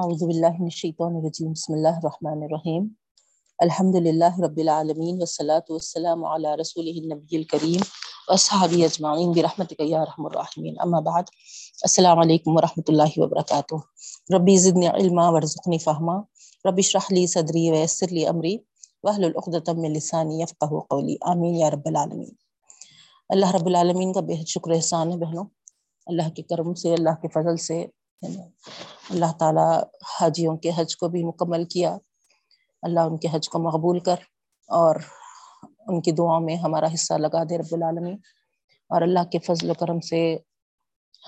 اعوذ 0.00 0.22
باللہ 0.24 0.52
من 0.58 0.64
الشیطان 0.64 1.16
الرجیم، 1.16 1.50
بسم 1.52 1.72
اللہ 1.72 1.96
الرحمن 2.00 2.42
الرحیم. 2.42 2.86
الحمد 3.58 3.94
للہ 3.94 4.38
رب 4.42 4.56
العالمین، 4.62 5.18
والصلاة 5.18 5.68
والسلام 5.70 6.24
علی 6.24 6.54
رسولہ 6.60 6.94
النبی 7.00 7.36
الکریم 7.36 7.82
واصحابہ 8.28 8.82
اجمعین، 8.84 9.32
برحمتک 9.32 9.80
یا 9.80 10.00
ارحم 10.02 10.26
الراحمین. 10.26 10.74
اما 10.84 11.00
بعد، 11.10 11.34
السلام 11.82 12.18
علیکم 12.18 12.56
ورحمۃ 12.56 12.88
اللہ 12.88 13.18
وبرکاتہ. 13.18 13.82
ربی 14.36 14.56
زدنی 14.64 14.88
علما 14.88 15.28
ورزقنی 15.36 15.78
فہما. 15.84 16.16
رب 16.68 16.84
اشرح 16.84 17.12
لی 17.14 17.26
صدری 17.36 17.70
ویسر 17.70 18.08
لی 18.10 18.26
امری. 18.26 18.56
واحلل 19.04 19.32
عقدۃ 19.36 19.72
من 19.76 19.92
لسانی 19.92 20.40
یفقهوا 20.42 20.80
قولی. 20.88 21.16
آمین 21.32 21.54
یا 21.56 21.70
رب 21.70 21.86
العالمین. 21.94 22.34
اللہ 23.30 23.56
رب 23.60 23.66
العالمین 23.66 24.12
کا 24.12 24.28
بہت 24.32 24.58
شکر 24.58 24.80
احسان 24.82 25.12
ہے 25.12 25.24
بہنوں. 25.24 25.44
اللہ 26.06 26.36
کے 26.36 26.42
کرم 26.54 26.74
سے، 26.74 26.94
اللہ 26.94 27.20
کے 27.22 27.38
فضل 27.40 27.66
سے 27.70 27.84
اللہ 28.22 29.32
تعالیٰ 29.38 29.82
حاجیوں 30.20 30.56
کے 30.56 30.70
حج 30.76 30.96
کو 30.96 31.08
بھی 31.08 31.24
مکمل 31.24 31.64
کیا۔ 31.64 31.96
اللہ 32.82 33.00
ان 33.00 33.16
کے 33.16 33.28
حج 33.32 33.48
کو 33.48 33.58
مقبول 33.58 33.98
کر 33.98 34.16
اور 34.68 34.96
ان 35.86 36.00
کی 36.00 36.12
دعاؤں 36.12 36.40
میں 36.40 36.56
ہمارا 36.56 36.86
حصہ 36.94 37.14
لگا 37.14 37.42
دے 37.44 37.58
رب 37.58 37.74
العالمین۔ 37.74 38.16
اور 38.88 39.02
اللہ 39.02 39.24
کے 39.32 39.38
فضل 39.38 39.70
و 39.70 39.74
کرم 39.74 40.00
سے 40.00 40.38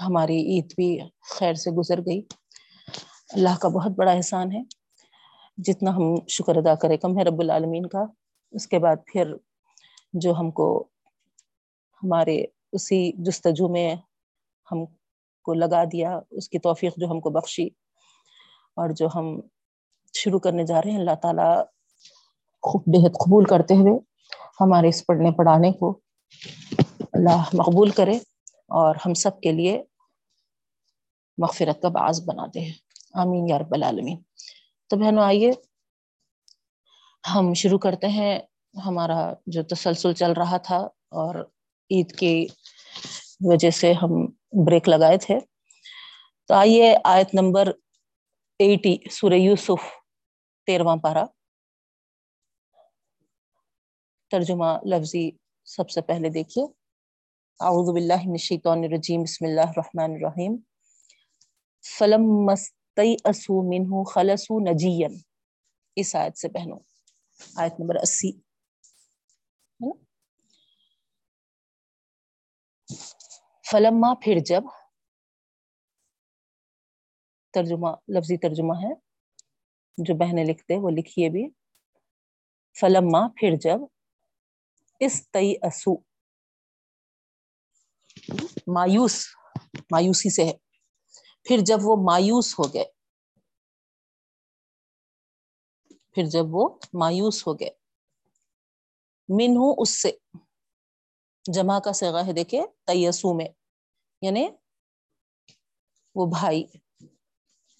ہماری 0.00 0.36
عید 0.36 0.74
بھی 0.76 1.00
خیر 1.38 1.54
سے 1.54 1.70
گزر 1.70 1.98
گئی۔ 1.98 2.22
اللہ 3.32 3.56
کا 3.60 3.68
بہت 3.68 3.90
بڑا 3.90 4.12
احسان 4.12 4.52
ہے۔ 4.52 4.60
جتنا 5.58 5.96
ہم 5.96 6.26
شکر 6.28 6.56
ادا 6.56 6.74
کرے 6.74 6.96
کم 6.96 7.18
ہے 7.18 7.24
رب 7.24 7.40
العالمین 7.40 7.86
کا۔ 7.86 8.04
اس 8.52 8.66
کے 8.66 8.78
بعد 8.78 8.96
پھر 9.12 9.34
جو 10.12 10.34
ہم 10.34 10.50
کو 10.50 10.88
ہمارے 12.02 12.44
اسی 12.72 13.12
جستجو 13.12 13.68
میں 13.68 13.94
ہم 14.72 14.84
کو 15.44 15.54
لگا 15.54 15.84
دیا، 15.84 16.20
اس 16.30 16.48
کی 16.48 16.58
توفیق 16.58 16.92
جو 16.96 17.06
ہم 17.06 17.20
کو 17.20 17.30
بخشی 17.30 17.66
اور 18.76 18.90
جو 18.90 19.08
ہم 19.14 19.40
شروع 20.14 20.38
کرنے 20.38 20.64
جا 20.64 20.82
رہے 20.82 20.90
ہیں، 20.90 20.98
اللہ 20.98 21.14
تعالیٰ 21.22 21.62
بےحد 22.86 23.12
قبول 23.12 23.44
کرتے 23.44 23.74
ہوئے 23.74 23.98
ہمارے 24.60 24.88
اس 24.88 25.06
پڑھنے 25.06 25.30
پڑھانے 25.30 25.72
کو 25.72 25.98
اللہ 27.12 27.42
مقبول 27.52 27.90
کرے 27.90 28.16
اور 28.68 28.94
ہم 29.06 29.14
سب 29.14 29.40
کے 29.40 29.52
لیے 29.52 29.82
مغفرت 31.38 31.82
کا 31.82 31.88
باعث 31.88 32.20
بنا 32.20 32.46
دے۔ 32.46 32.70
آمین 33.14 33.48
یا 33.48 33.58
رب 33.58 33.74
العالمین۔ 33.74 34.20
تو 34.86 34.96
بہنوں، 34.96 35.24
آئیے۔ 35.24 35.52
ہم 37.34 37.54
شروع 37.54 37.78
کرتے 37.78 38.08
ہیں۔ 38.08 38.38
ہمارا 38.86 39.32
جو 39.46 39.62
تسلسل 39.62 40.12
چل 40.14 40.32
رہا 40.32 40.56
تھا 40.56 40.76
اور 41.10 41.34
عید 41.90 42.18
کی 42.18 42.46
وجہ 43.40 43.70
سے 43.70 43.92
ہم 43.92 44.26
بریک 44.54 44.88
لگائے 44.88 45.18
تھے۔ 45.18 45.38
تو 46.48 46.54
آئیے 46.54 46.96
آیت 47.04 47.34
نمبر 47.34 47.68
ایٹی، 48.58 48.96
سورہ 49.10 49.34
یوسف، 49.34 49.84
تیرواں 50.66 50.96
پارا 50.96 51.24
ترجمہ 54.30 54.78
لفظی 54.86 55.30
سب 55.64 55.90
سے 55.90 56.00
پہلے 56.00 56.28
دیکھیے۔ 56.28 56.64
اعوذ 57.60 57.94
باللہ 57.94 58.22
من 58.24 58.30
الشیطان 58.30 58.78
الرجیم، 58.78 59.22
بسم 59.22 59.44
اللہ 59.44 59.60
الرحمن 59.60 60.14
الرحیم۔ 60.14 60.56
فلم 61.98 62.22
مستی 62.22 63.16
منہ 63.78 64.02
خلصو 64.02 64.60
نجین 64.60 65.18
اس 65.96 66.14
آیت 66.14 66.38
سے 66.38 66.48
پہنو۔ 66.48 66.76
آیت 67.56 67.80
نمبر 67.80 67.94
اسی۔ 67.94 68.43
فلما 73.64 74.14
پھر 74.14 74.38
جب 74.46 74.62
ترجمہ، 77.54 77.88
لفظی 78.08 78.36
ترجمہ 78.38 78.74
ہے، 78.82 78.92
جو 79.98 80.14
بہنیں 80.14 80.44
لکھتے، 80.44 80.76
وہ 80.76 80.90
لکھیے 80.90 81.28
بھی۔ 81.28 81.48
فلما 82.80 83.28
پھر 83.28 83.56
جب 83.62 83.80
اس 85.00 85.30
تئی 85.30 85.54
اسو 85.62 85.94
مایوس، 88.66 89.16
مایوسی 89.90 90.30
سے 90.30 90.44
ہے۔ 90.44 90.52
پھر 91.46 91.58
جب 91.66 91.78
وہ 91.82 91.96
مایوس 91.96 92.58
ہو 92.58 92.64
گئے، 92.74 92.84
پھر 96.12 96.24
جب 96.24 96.44
وہ 96.50 96.68
مایوس 96.94 97.46
ہو 97.46 97.54
گئے 97.54 97.70
من 99.28 99.56
اس 99.78 100.02
سے۔ 100.02 100.10
جمع 101.46 101.78
کا 101.78 101.92
سگا 101.92 102.26
ہے 102.26 102.32
دیکھے 102.32 102.62
تیسو 102.86 103.34
میں 103.34 103.48
یعنی 104.22 104.48
وہ 106.14 106.26
بھائی 106.26 106.64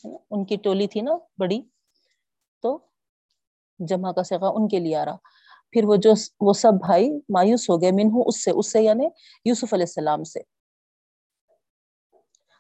ان 0.05 0.45
کی 0.45 0.57
ٹولی 0.57 0.87
تھی 0.87 1.01
نا 1.01 1.13
بڑی، 1.39 1.61
تو 2.63 2.79
جمع 3.79 4.13
کا 4.13 4.23
سگا 4.23 4.49
ان 4.49 4.69
کے 4.69 4.79
لیے 4.79 4.97
آ 4.97 5.05
رہا۔ 5.05 5.17
پھر 5.73 5.85
وہ 5.85 5.97
جو 5.97 6.13
وہ 6.41 6.53
سب 6.53 6.73
بھائی 6.73 7.09
مایوس 7.29 7.71
ہو 7.71 7.81
گئے 7.83 7.91
منہ 7.91 8.23
اس 8.27 8.45
سے 8.45 8.51
اس 8.51 8.73
سے 8.73 8.83
یعنی 8.83 9.07
یوسف 9.45 9.75
علیہ 9.75 9.85
السلام 9.85 10.25
سے۔ 10.25 10.41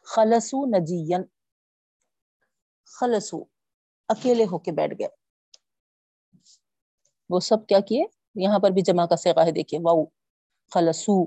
خلصو 0.06 0.64
نجین 0.66 1.22
خلصو، 2.86 3.38
اکیلے 4.08 4.44
ہو 4.44 4.58
کے 4.58 4.72
بیٹھ 4.72 4.94
گئے۔ 4.98 5.08
وہ 7.30 7.40
سب 7.40 7.66
کیا 7.66 7.80
کیے؟ 7.80 8.04
یہاں 8.34 8.58
پر 8.58 8.70
بھی 8.70 8.82
جمع 8.82 9.06
کا 9.06 9.16
سگا 9.16 9.46
ہے، 9.46 9.52
دیکھیے، 9.52 9.80
واؤ۔ 9.84 10.04
خلصو۔ 10.72 11.24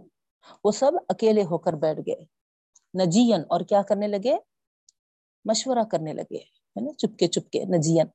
وہ 0.64 0.72
سب 0.72 0.92
اکیلے 1.10 1.44
ہو 1.44 1.58
کر 1.58 1.74
بیٹھ 1.74 2.00
گئے۔ 2.00 2.26
نجین 3.04 3.42
اور 3.50 3.62
کیا 3.62 3.82
کرنے 3.82 4.08
لگے؟ 4.08 4.36
مشورہ 5.46 5.84
کرنے 5.92 6.14
لگے، 6.14 6.38
ہے 6.38 6.82
نا؟ 6.82 6.94
چپکے 6.94 7.28
چپکے 7.28 7.64
نجین 7.66 8.06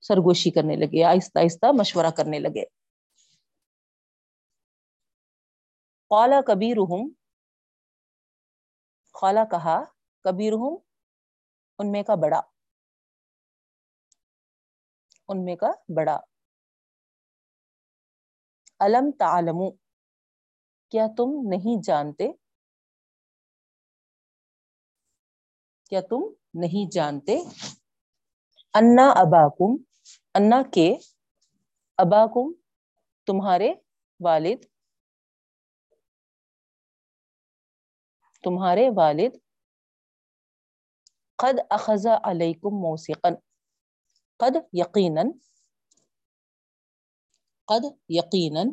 سرگوشی 0.00 0.50
کرنے 0.50 0.76
لگے، 0.76 1.04
آہستہ 1.04 1.38
آہستہ 1.38 1.66
مشورہ 1.78 2.10
کرنے 2.16 2.38
لگے۔ 2.38 2.64
قالا 6.08 6.40
کبیرہم۔ 6.46 7.08
قالا 9.20 9.44
کہا، 9.44 9.84
کبیرہم، 10.24 10.76
ان 11.78 11.92
میں 11.92 12.02
کا 12.02 12.14
بڑا۔ 12.14 12.40
ان 15.28 15.44
میں 15.44 15.56
کا 15.56 15.70
بڑا۔ 15.96 16.18
علم 18.82 19.10
تعلمو، 19.18 19.70
کیا 20.92 21.06
تم 21.16 21.30
نہیں 21.48 21.82
جانتے؟ 21.84 22.28
کیا 25.90 26.00
تم 26.10 26.22
نہیں 26.54 26.90
جانتے؟ 26.92 27.38
انا 28.74 29.08
اباکم، 29.22 29.76
انا 30.34 30.62
کے 30.74 30.88
اباکم، 31.98 32.52
تمہارے 33.28 33.72
والد 34.20 34.64
تمہارے 38.44 38.88
والد، 38.96 39.36
قد 41.38 41.58
اخذ 41.70 42.06
علیکم 42.24 42.80
موسیقا 42.80 43.28
قد 44.40 44.56
یقیناً 44.72 45.30
قد 47.68 47.84
یقیناً 48.08 48.70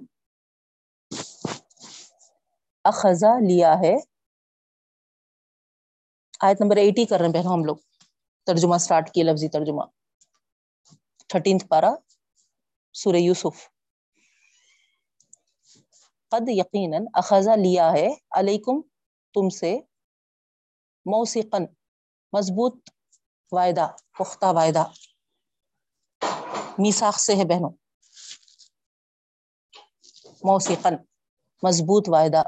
اخذا 2.83 3.39
لیا 3.39 3.73
ہے۔ 3.79 3.95
آیت 6.39 6.61
نمبر 6.61 6.77
ایٹی 6.77 7.05
کر 7.05 7.17
رہے 7.17 7.25
ہیں 7.25 7.33
بہنوں 7.33 7.53
ہم 7.53 7.65
لوگ۔ 7.65 7.77
ترجمہ 8.45 8.77
سٹارٹ 8.77 9.13
کیے، 9.13 9.23
لفظی 9.23 9.49
ترجمہ۔ 9.49 9.81
تھرٹینتھ 11.27 11.67
پارا، 11.67 11.91
سورہ 12.93 13.15
یوسف۔ 13.15 13.69
قد 16.31 16.49
یقیناً 16.49 17.05
اخذا 17.13 17.55
لیا 17.55 17.91
ہے۔ 17.91 18.07
علیکم، 18.31 18.81
تم 19.33 19.49
سے 19.49 19.77
موسیقن 21.05 21.63
مضبوط 22.33 22.89
وعدہ، 23.51 23.87
پختہ 24.17 24.45
وعدہ۔ 24.45 24.83
میساخ 26.77 27.19
سے 27.19 27.35
ہے 27.35 27.45
بہنوں۔ 27.45 27.88
موسیقن 30.41 30.95
مضبوط 31.63 32.09
وعدہ 32.09 32.41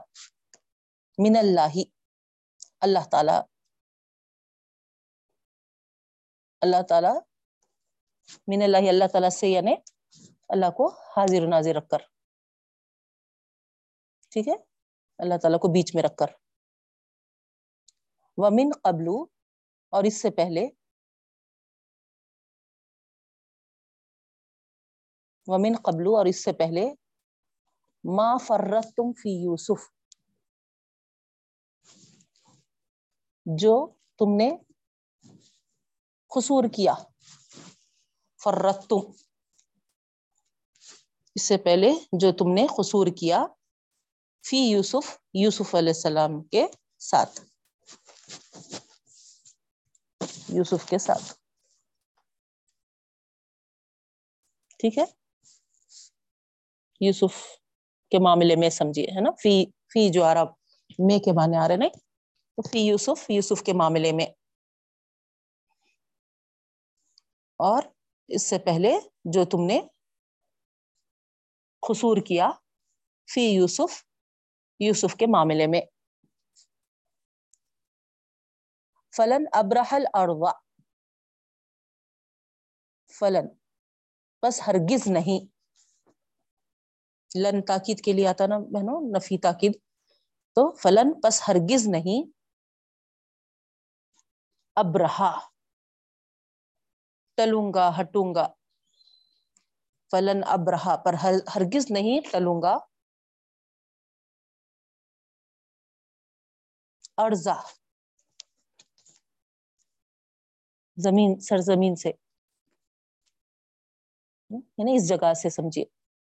من 1.17 1.35
اللہ 1.37 1.77
اللہ 2.81 3.07
تعالی 3.11 3.37
اللہ 6.61 6.81
تعالی 6.89 7.13
من 8.47 8.61
اللہ 8.61 8.89
اللہ 8.89 9.07
تعالیٰ 9.07 9.29
سے 9.29 9.47
یعنی 9.47 9.75
اللہ 10.49 10.71
کو 10.77 10.87
حاضر 11.09 11.43
و 11.43 11.49
ناظر 11.49 11.75
رکھ 11.75 11.89
کر 11.89 12.07
ٹھیک 14.31 14.47
ہے 14.47 14.55
اللہ 15.19 15.37
تعالیٰ 15.37 15.59
کو 15.59 15.71
بیچ 15.71 15.93
میں 15.95 16.03
رکھ 16.03 16.15
کر 16.17 16.31
ومن 18.37 18.71
قبلو 18.83 19.21
اور 19.93 20.03
اس 20.03 20.21
سے 20.21 20.29
پہلے 20.31 20.67
ومن 25.47 25.75
قبلو 25.83 26.15
اور 26.17 26.25
اس 26.25 26.43
سے 26.43 26.51
پہلے 26.53 26.89
ما 28.03 28.37
فرتم 28.37 29.13
فی 29.13 29.29
یوسف 29.29 29.89
جو 33.45 33.87
تم 34.17 34.35
نے 34.35 34.49
خصور 36.29 36.63
کیا. 36.63 36.93
فرت 38.43 38.89
تم 38.89 39.11
اس 41.35 41.41
سے 41.41 41.57
پہلے 41.57 41.91
جو 42.11 42.31
تم 42.31 42.53
نے 42.53 42.67
خصور 42.67 43.07
کیا 43.07 43.45
فی 44.49 44.57
یوسف 44.57 45.17
یوسف 45.33 45.75
علیہ 45.75 45.93
السلام 45.95 46.43
کے 46.43 46.67
ساتھ. 46.99 47.41
یوسف 50.49 50.89
کے 50.89 50.97
ساتھ. 50.97 51.33
ٹھیک 54.79 54.97
ہے؟ 54.97 55.03
یوسف 57.01 57.60
کے 58.11 58.19
معاملے 58.19 58.55
میں 58.55 58.69
سمجھیے، 58.69 59.05
ہے 59.05 59.21
نا؟ 59.21 59.29
فی 59.41 59.65
فی 59.65 60.09
جو 60.09 60.25
عرب 60.25 60.47
میں 60.99 61.19
کے 61.19 61.31
معنی 61.31 61.57
آ 61.57 61.67
رہے 61.67 61.75
نہیں؟ 61.75 61.89
تو 61.89 62.69
فی 62.69 62.79
یوسف 62.79 63.29
یوسف 63.29 63.63
کے 63.63 63.73
معاملے 63.73 64.11
میں۔ 64.11 64.25
اور 67.59 67.83
اس 68.27 68.49
سے 68.49 68.57
پہلے 68.59 68.99
جو 69.25 69.45
تم 69.45 69.65
نے 69.65 69.81
خصور 71.87 72.17
کیا، 72.17 72.51
فی 73.33 73.41
یوسف 73.41 74.03
یوسف 74.79 75.15
کے 75.15 75.25
معاملے 75.27 75.67
میں۔ 75.67 75.81
فلن 79.17 79.45
ابرحل 79.51 80.03
اروا 80.13 80.51
فلن، 83.19 83.47
بس 84.43 84.61
ہرگز 84.67 85.07
نہیں۔ 85.07 85.60
لن 87.35 87.61
تاکید 87.61 88.01
کے 88.01 88.13
لیے 88.13 88.27
آتا 88.27 88.45
نا 88.45 88.57
بہنوں 88.57 89.01
نفی 89.01 89.37
تاکید۔ 89.37 89.73
تو 90.55 90.71
فلن، 90.71 91.21
پس 91.21 91.41
ہرگز 91.47 91.87
نہیں۔ 91.87 92.31
اب 94.75 94.97
رہا۔ 94.97 95.39
ٹلوں 97.37 97.73
گا، 97.73 97.91
ہٹوں 97.99 98.35
گا۔ 98.35 98.47
فلن 100.11 100.41
اب 100.47 100.69
رہا، 100.69 100.95
پر 100.95 101.13
ہرگز 101.55 101.91
نہیں 101.91 102.19
ٹلوں 102.31 102.61
گا۔ 102.61 102.77
ارزا 107.17 107.53
زمین، 110.97 111.39
سرزمین 111.39 111.95
سے۔ 111.95 112.11
یعنی 114.77 114.95
اس 114.95 115.09
جگہ 115.09 115.33
سے 115.33 115.49
سمجھیے۔ 115.49 115.85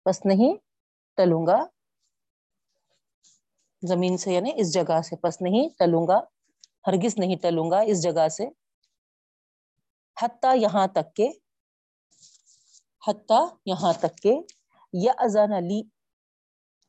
بس 0.09 0.25
نہیں 0.25 0.72
ٹلوں 1.17 1.45
گا۔ 1.47 1.65
زمین 3.81 4.17
سے 4.17 4.33
یعنی 4.33 4.51
اس 4.55 4.73
جگہ 4.73 5.01
سے۔ 5.01 5.15
پس 5.15 5.41
نہیں 5.41 5.69
ٹلوں 5.79 6.07
گا۔ 6.07 6.19
ہرگز 6.87 7.17
نہیں 7.17 7.35
ٹلوں 7.41 7.71
گا 7.71 7.79
اس 7.79 8.03
جگہ 8.03 8.27
سے۔ 8.27 8.45
حتیٰ 10.21 10.55
یہاں 10.55 10.87
تک 10.87 11.15
کہ۔ 11.15 11.27
حتیٰ 13.07 13.45
یہاں 13.65 13.93
تک 13.99 14.17
کہ۔ 14.23 14.33
یا 14.93 15.13
ازان 15.17 15.53
علی 15.53 15.81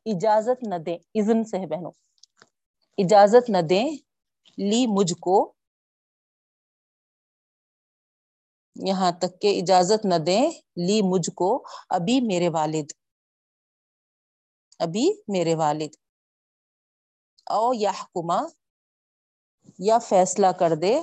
اجازت 0.06 0.62
نہ 0.62 0.74
دیں۔ 0.74 0.98
اذن 1.14 1.44
سے 1.44 1.58
ہے 1.58 1.66
بہنوں۔ 1.66 1.92
اجازت 2.98 3.50
نہ 3.50 3.58
دیں۔ 3.58 3.86
لی 4.58 4.86
مجھ 4.86 5.14
کو۔ 5.14 5.52
یہاں 8.76 9.12
تک 9.12 9.40
کہ 9.40 9.60
اجازت 9.62 10.04
نہ 10.04 10.14
دیں۔ 10.14 10.50
لی 10.76 11.02
مجھ 11.02 11.30
کو۔ 11.30 11.64
ابھی 11.88 12.20
میرے 12.20 12.48
والد۔ 12.48 13.03
ابھی 14.78 15.22
میرے 15.28 15.54
والد۔ 15.54 15.94
او 17.50 17.74
یا 17.74 17.90
حکما 17.90 18.42
یا 19.78 19.98
فیصلہ 19.98 20.46
کر 20.58 20.70
دے۔ 20.82 21.00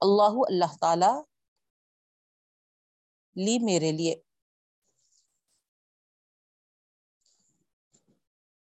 اللہ 0.00 0.38
اللہ 0.48 0.76
تعالی 0.80 1.20
لی 3.36 3.58
میرے 3.58 3.92
لیے۔ 3.92 4.14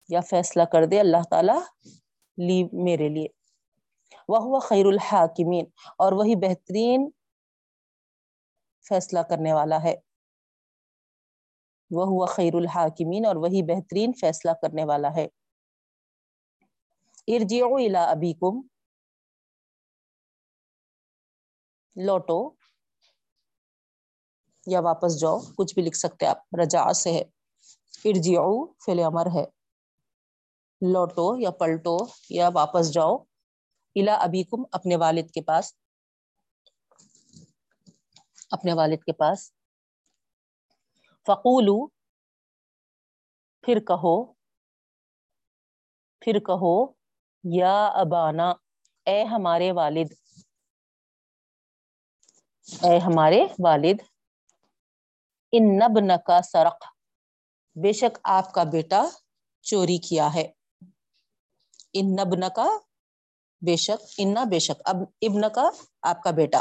یا 0.09 0.21
فیصلہ 0.21 0.63
کر 0.63 0.87
دے، 0.91 1.01
اللہ 1.01 1.23
تعالی 1.31 1.59
لی 2.37 2.85
میرے 2.85 3.09
لیے۔ 3.09 3.29
وہ 4.29 4.61
خیر 4.61 4.87
الحاکمین۔ 4.87 5.65
اور 5.99 6.13
وہی 6.13 6.37
بہترین 6.37 7.11
فیصلہ 8.89 9.21
کرنے 9.21 9.53
والا 9.53 9.83
ہے۔ 9.83 10.12
وہ 11.93 12.07
ہوا 12.07 12.27
خیر 12.27 12.55
الحاکمین 12.55 13.27
اور 13.27 13.37
وہی 13.37 13.63
بہترین 13.63 14.13
فیصلہ 14.13 14.51
کرنے 14.63 14.85
والا 14.85 15.09
ہے۔ 15.17 15.27
ارجعوا 17.27 17.81
الى 17.81 18.11
ابیکم۔ 18.11 18.63
لوٹو۔ 21.97 22.51
یا 24.67 24.81
واپس 24.81 25.21
جاؤ۔ 25.21 25.39
کچھ 25.57 25.75
بھی 25.75 25.83
لکھ 25.83 25.97
سکتے 25.97 26.27
آپ۔ 26.27 26.37
رجا 26.63 26.93
سے 26.93 27.13
ہے۔ 27.13 27.23
ارجعو، 28.05 28.73
فعل 28.73 29.01
امر 29.01 29.27
ہے۔ 29.35 29.45
لوٹو 30.93 31.37
یا 31.39 31.51
پلٹو 31.51 31.97
یا 32.31 32.51
واپس 32.55 32.93
جاؤ۔ 32.93 33.17
الا 33.95 34.15
ابیکم، 34.15 34.63
اپنے 34.73 34.97
والد 34.97 35.31
کے 35.31 35.43
پاس۔ 35.43 35.75
اپنے 38.51 38.73
والد 38.73 39.05
کے 39.05 39.13
پاس۔ 39.13 39.62
فقولو، 41.27 41.87
پھر 43.63 43.79
کہو 43.81 44.33
پھر 46.21 46.39
کہو، 46.39 46.93
یا 47.45 47.87
ابانا، 47.87 48.51
اے 49.07 49.25
ہمارے 49.25 49.73
والد۔ 49.73 50.13
اے 52.83 52.99
ہمارے 52.99 53.45
والد، 53.65 54.03
ان 55.53 55.79
نبن 55.79 56.09
کا 56.27 56.43
سرق، 56.43 56.85
بے 57.75 57.93
شک 57.93 58.19
آپ 58.25 58.53
کا 58.53 58.65
بیٹا 58.65 59.03
چوری 59.63 59.99
کیا 59.99 60.35
ہے۔ 60.35 60.53
ان 61.93 62.07
نبن 62.07 62.41
کا 62.57 62.67
بے 63.67 63.77
شک 63.77 64.05
انا 64.19 64.45
بے 64.45 64.59
شک، 64.59 64.83
اب 64.85 64.97
ابن 65.23 65.41
کا 65.55 65.71
آپ 66.03 66.23
کا 66.23 66.31
بیٹا۔ 66.31 66.59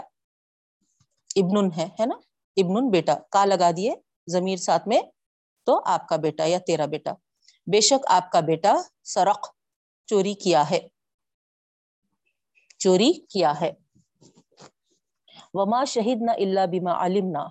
ابن 1.36 1.80
ہے 1.80 1.86
ہے 1.86 2.06
نا؟ 2.06 2.16
ابن 2.58 2.90
بیٹا۔ 2.90 3.14
کا 3.32 3.46
لگا 3.46 3.72
دیے؟ 3.78 3.96
زمیر 4.28 4.58
ساتھ 4.58 4.88
میں 4.88 5.02
تو 5.64 5.82
آپ 5.86 6.08
کا 6.08 6.16
بیٹا 6.16 6.46
یا 6.46 6.60
تیرا 6.68 6.86
بیٹا۔ 6.86 7.12
بے 7.68 7.82
شک 7.82 8.06
آپ 8.08 8.32
کا 8.32 8.40
بیٹا 8.40 8.74
سرق 9.04 9.56
چوری 10.06 10.34
کیا 10.34 10.70
ہے۔ 10.70 10.80
چوری 12.78 13.14
کیا 13.14 13.54
ہے۔ 13.62 13.72
وما 15.54 15.84
شہید 15.86 16.18
نہ 16.22 16.32
اللہ 16.32 16.66
بیما 16.72 17.06
علم 17.06 17.26
نہ 17.32 17.48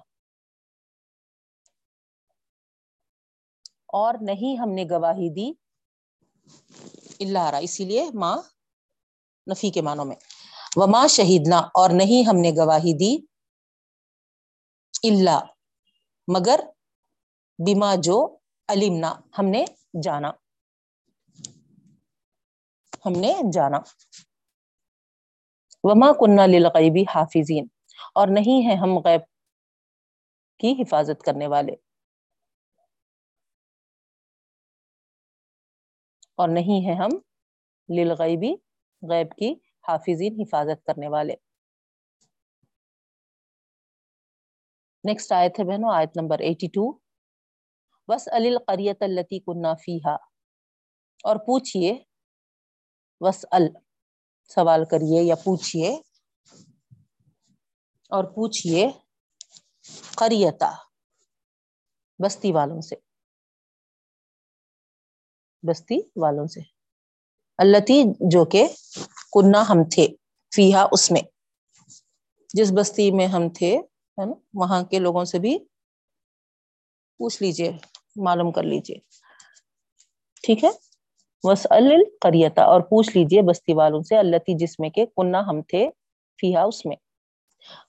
اور 3.87 4.15
نہیں 4.21 4.59
ہم 4.59 4.71
نے 4.71 4.85
گواہی 4.85 5.35
دی 5.35 5.53
اللہ 7.21 7.39
اسی 7.39 7.85
لیے 7.85 8.07
ماں 8.15 8.37
نفی 9.51 9.71
کے 9.71 9.83
معنوں 9.83 10.05
میں۔ 10.05 10.17
وما 10.77 11.07
شہیدنا 11.07 11.59
اور 11.59 11.91
نہیں 11.93 12.29
ہم 12.29 12.37
نے 12.37 12.51
گواہی 12.51 12.93
دی 12.99 13.27
اللہ 15.03 15.45
مگر 16.29 16.61
بیما 17.67 17.95
جو 18.03 18.37
علمنا 18.69 19.21
ہم 19.39 19.47
نے 19.47 19.65
جانا۔ 20.03 20.31
ہم 23.07 23.13
نے 23.21 23.35
جانا۔ 23.53 23.79
وما 25.83 26.13
کنہ 26.13 26.41
للغیبی 26.47 27.03
حافظین۔ 27.03 27.67
اور 28.15 28.29
نہیں 28.31 28.71
ہے 28.71 28.75
ہم 28.75 28.99
غیب 28.99 29.21
کی 30.59 30.83
حفاظت 30.83 31.23
کرنے 31.23 31.47
والے۔ 31.47 31.73
اور 36.35 36.49
نہیں 36.49 36.89
ہے 36.89 36.95
ہم 36.95 37.11
للغیبی 37.97 38.55
غیب 39.11 39.33
کی 39.37 39.55
حافظین 39.89 40.41
حفاظت 40.41 40.87
کرنے 40.87 41.09
والے۔ 41.09 41.35
نیکسٹ 45.05 45.33
آیت 45.33 45.59
ہے 45.61 45.65
بہنوں 45.65 45.95
آیت 45.95 46.17
نمبر 46.17 46.39
ایٹی 46.39 46.67
ٹو 46.67 46.91
بس 48.09 48.29
القریت 48.33 49.03
التی 49.03 49.39
کنہ 49.39 49.75
فیحا 49.75 50.15
اور 51.25 51.37
پوچھئے 51.37 51.93
وس 53.21 53.45
ال 53.53 53.69
سوال 54.51 54.85
کریے 54.85 55.23
یا 55.23 55.35
پوچھئے 55.35 55.91
اور 58.13 58.25
پوچھئے 58.25 58.87
قریتا 60.17 60.71
بستی 62.19 62.53
والوں 62.53 62.81
سے 62.81 62.97
بستی 65.63 65.99
والوں 66.17 66.47
سے 66.47 66.61
التی 67.59 68.03
جو 68.31 68.45
کہ 68.45 68.67
کنہ 69.33 69.63
ہم 69.69 69.85
تھے 69.85 70.07
فیحا 70.53 70.87
اس 70.93 71.11
میں 71.11 71.23
جس 72.55 72.73
بستی 72.73 73.11
میں 73.11 73.27
ہم 73.27 73.49
تھے 73.49 73.79
ہے 74.21 74.27
نا؟ 74.27 74.33
وہاں 74.55 74.83
کے 74.83 74.99
لوگوں 74.99 75.25
سے 75.25 75.39
بھی 75.39 75.59
پوچھ 77.19 77.43
لیجیے، 77.43 77.73
معلوم 78.17 78.53
کر 78.53 78.63
لیجیے۔ 78.63 78.99
ٹھیک 80.43 80.65
ہے؟ 80.65 80.69
وس 81.43 81.67
القریتا 81.71 82.63
اور 82.63 82.81
پوچھ 82.81 83.17
لیجیے 83.17 83.43
بستی 83.43 83.73
والوں 83.73 84.03
سے 84.03 84.17
اللہ 84.17 84.37
جس 84.59 84.81
میں 84.81 84.91
کہ 84.91 85.07
کنہ 85.07 85.37
ہم 85.37 85.63
تھے 85.63 85.91
فیحا 86.41 86.63
اس 86.63 86.87
میں۔ 86.87 86.97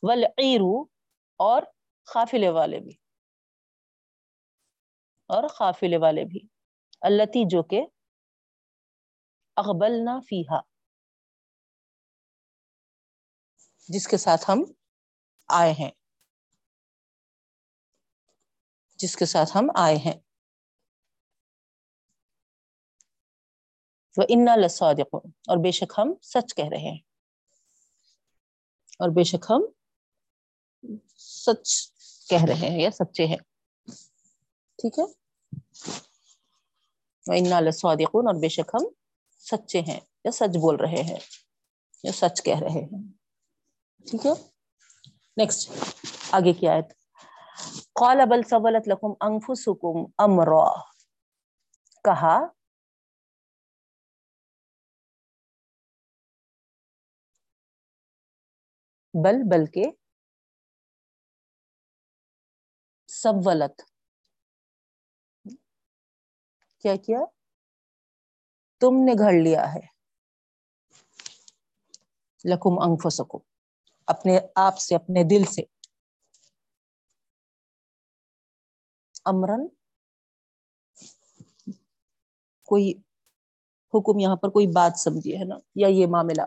والعیرو 0.04 0.82
اور 1.38 1.62
قافلے 2.14 2.50
والے 2.50 2.80
بھی۔ 2.80 2.92
اور 5.28 5.44
قافلے 5.48 5.98
والے 5.98 6.26
بھی۔ 6.26 6.40
التی 7.02 7.44
جو 7.46 7.64
کہ 7.64 7.86
اقبلنا 9.58 10.20
فیہا 10.30 10.60
جس 13.88 14.08
کے 14.08 14.18
ساتھ 14.18 14.50
ہم 14.50 14.64
آئے 15.48 15.72
ہیں۔ 15.72 15.92
جس 19.02 19.16
کے 19.16 19.26
ساتھ 19.26 19.58
ہم 19.58 19.68
آئے 19.76 19.96
ہیں۔ 19.96 20.20
وہ 24.18 24.24
انا 24.30 24.56
لصادق 24.56 25.16
اور 25.16 25.58
بے 25.58 25.72
شک 25.72 25.94
ہم 25.98 26.14
سچ 26.22 26.56
کہہ 26.56 26.70
رہے 26.72 26.78
ہیں۔ 26.78 26.98
اور 29.00 29.10
بے 29.10 29.24
شک 29.24 29.46
ہم 29.50 29.62
سچ 31.18 31.92
کہہ 32.30 32.44
رہے 32.44 32.70
ہیں 32.70 32.82
یا 32.82 32.92
سچے 32.92 33.26
ہیں۔ 33.26 33.38
ٹھیک 34.76 35.00
ہے؟ 35.00 35.04
وہ 37.28 37.34
انا 37.34 37.60
لصادقون۔ 37.60 38.28
اور 38.28 38.36
بے 38.42 38.50
شک 38.50 38.72
ہم 38.74 38.86
سچے 39.40 39.82
ہیں 39.82 40.00
یا 40.24 40.32
سچ 40.32 40.58
بول 40.58 40.76
رہے 40.76 41.04
ہیں 41.04 41.20
یا 42.04 42.12
سچ 42.12 42.44
کہہ 42.44 42.60
رہے 42.60 42.70
ہیں۔ 42.70 43.04
ٹھیک 44.06 44.26
ہے؟ 44.26 44.32
نیکسٹ 45.38 45.72
آگے 46.32 46.54
کی 46.54 46.68
آیت۔ 46.68 47.01
قال 47.96 48.18
بل 48.30 48.44
سولت 48.44 48.88
لکم 48.88 49.14
انفسکم 49.22 50.06
امرا. 50.18 50.66
کہا، 52.04 52.40
بل 59.14 59.44
بلکہ 59.44 59.92
سولت. 63.10 63.82
کیا 66.80 66.96
کیا؟ 66.96 67.20
تم 68.82 68.96
نے 68.96 69.14
گھڑ 69.20 69.34
لیا 69.34 69.74
ہے. 69.74 69.80
لکم 72.46 72.80
انفسکم، 72.80 73.38
اپنے 74.08 74.40
آپ 74.56 74.78
سے، 74.78 74.96
اپنے 74.96 75.24
دل 75.24 75.44
سے. 75.46 75.62
امرن۔ 79.26 79.68
کوئی 82.66 82.94
حکم 83.94 84.20
یہاں 84.20 84.36
پر 84.36 84.50
کوئی 84.50 84.68
بات 84.68 85.00
سمجھیے، 85.00 85.38
ہے 85.38 85.44
نا؟ 85.44 85.56
یا 85.76 85.88
یہ 85.88 86.08
معاملہ۔ 86.08 86.42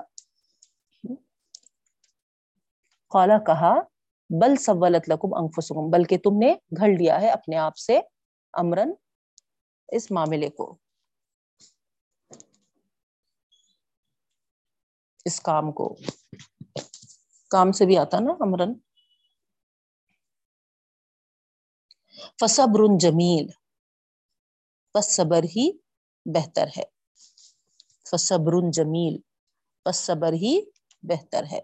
قالا 3.08 3.38
کہا، 3.38 3.74
بل 4.40 4.56
سولت 4.56 5.08
لکم 5.08 5.34
انفسکم، 5.34 5.90
بلکہ 5.90 6.18
تم 6.18 6.30
نے 6.38 6.54
گھڑ 6.80 6.88
لیا 6.88 7.20
ہے 7.20 7.30
اپنے 7.30 7.56
آپ 7.56 7.76
سے 7.76 8.00
امرن 8.52 8.92
اس 9.88 10.10
معاملے 10.10 10.50
کو۔ 10.50 10.76
اس 15.24 15.40
کام 15.40 15.72
کو۔ 15.72 15.96
کام 17.50 17.72
سے 17.72 17.86
بھی 17.86 17.98
آتا 17.98 18.20
نا 18.20 18.32
امرن۔ 18.40 18.72
فصبر 22.40 22.98
جمیل، 23.00 23.46
پس 24.94 25.16
صبر 25.16 25.42
ہی 25.42 25.72
بہتر 26.24 26.66
ہے۔ 26.76 26.82
فصبر 28.10 28.70
جمیل، 28.72 29.20
پس 29.84 29.96
صبر 29.96 30.32
ہی 30.32 30.60
بہتر 31.02 31.44
ہے۔ 31.52 31.60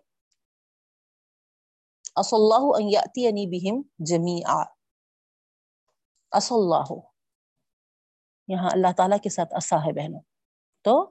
اص 2.17 2.35
اللہ 2.35 2.61
ان 2.61 2.89
یاتینی 2.91 3.47
بہم 3.47 3.83
جمیعا۔ 3.99 4.63
اص 6.33 6.53
اللہ۔ 6.53 6.95
یہاں 8.49 8.69
اللہ 8.73 8.93
تعالیٰ 8.97 9.19
کے 9.23 9.29
ساتھ 9.29 9.55
اسا 9.55 9.77
ہے 9.77 9.93
بہنوں۔ 9.93 10.21
تو 10.83 11.03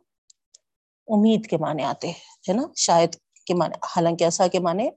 امید 1.08 1.50
کے 1.50 1.58
معنی 1.58 1.84
آتے 1.84 2.08
ہیں، 2.08 2.50
ہے 2.50 2.54
نا؟ 2.54 2.64
شاید 2.76 3.14
کے 3.46 3.54
معنی، 3.54 3.76
حالانکہ 3.96 4.24
ایسا 4.24 4.48
کے 4.48 4.60
معنی 4.60 4.90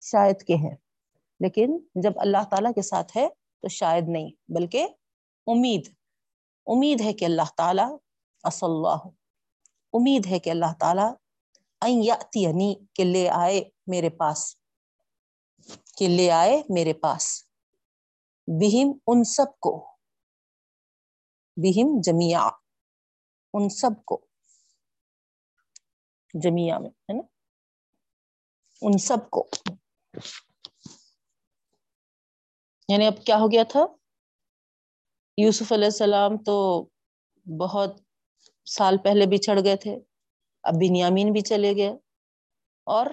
شاید 0.00 0.42
کے 0.42 0.54
ہیں۔ 0.54 0.76
لیکن 1.40 1.78
جب 1.94 2.12
اللہ 2.16 2.44
تعالیٰ 2.50 2.72
کے 2.74 2.82
ساتھ 2.82 3.16
ہے 3.16 3.28
تو 3.62 3.68
شاید 3.68 4.04
نہیں، 4.06 4.30
بلکہ 4.48 4.86
امید 5.46 5.94
امید 6.66 7.00
ہے 7.00 7.12
کہ 7.12 7.24
اللہ 7.24 7.50
تعالیٰ 7.56 7.96
اللہ، 8.44 9.08
امید 9.92 10.26
ہے 10.26 10.38
کہ 10.38 10.50
اللہ 10.50 10.72
تعالیٰ 10.80 11.14
یعنی 12.34 12.74
کہ 12.94 13.04
لے 13.04 13.28
آئے 13.28 13.64
میرے 13.86 14.10
پاس، 14.10 14.56
کہ 15.96 16.08
لے 16.08 16.30
آئے 16.30 16.62
میرے 16.68 16.92
پاس۔ 16.92 17.44
بہم 18.46 18.92
ان 19.06 19.24
سب 19.24 19.60
کو، 19.60 19.86
بہم 21.56 22.00
جمیا 22.00 22.48
ان 23.54 23.68
سب 23.68 24.04
کو۔ 24.04 24.26
جمیا 26.34 26.78
میں، 26.78 26.90
ہے 26.90 27.12
نا؟ 27.12 27.22
ان 28.82 28.98
سب 28.98 29.30
کو۔ 29.30 29.48
یعنی 32.92 33.06
اب 33.06 33.24
کیا 33.24 33.36
ہو 33.36 33.52
گیا 33.52 33.62
تھا؟ 33.68 33.86
یوسف 35.36 35.72
علیہ 35.72 35.84
السلام 35.84 36.36
تو 36.36 36.86
بہت 37.60 38.00
سال 38.66 38.96
پہلے 38.98 39.26
بھی 39.26 39.38
چڑھ 39.38 39.60
گئے 39.64 39.76
تھے، 39.76 39.98
اب 40.62 40.74
بنیامین 40.74 41.32
بھی 41.32 41.40
چلے 41.40 41.76
گئے۔ 41.76 41.88
اور 42.84 43.06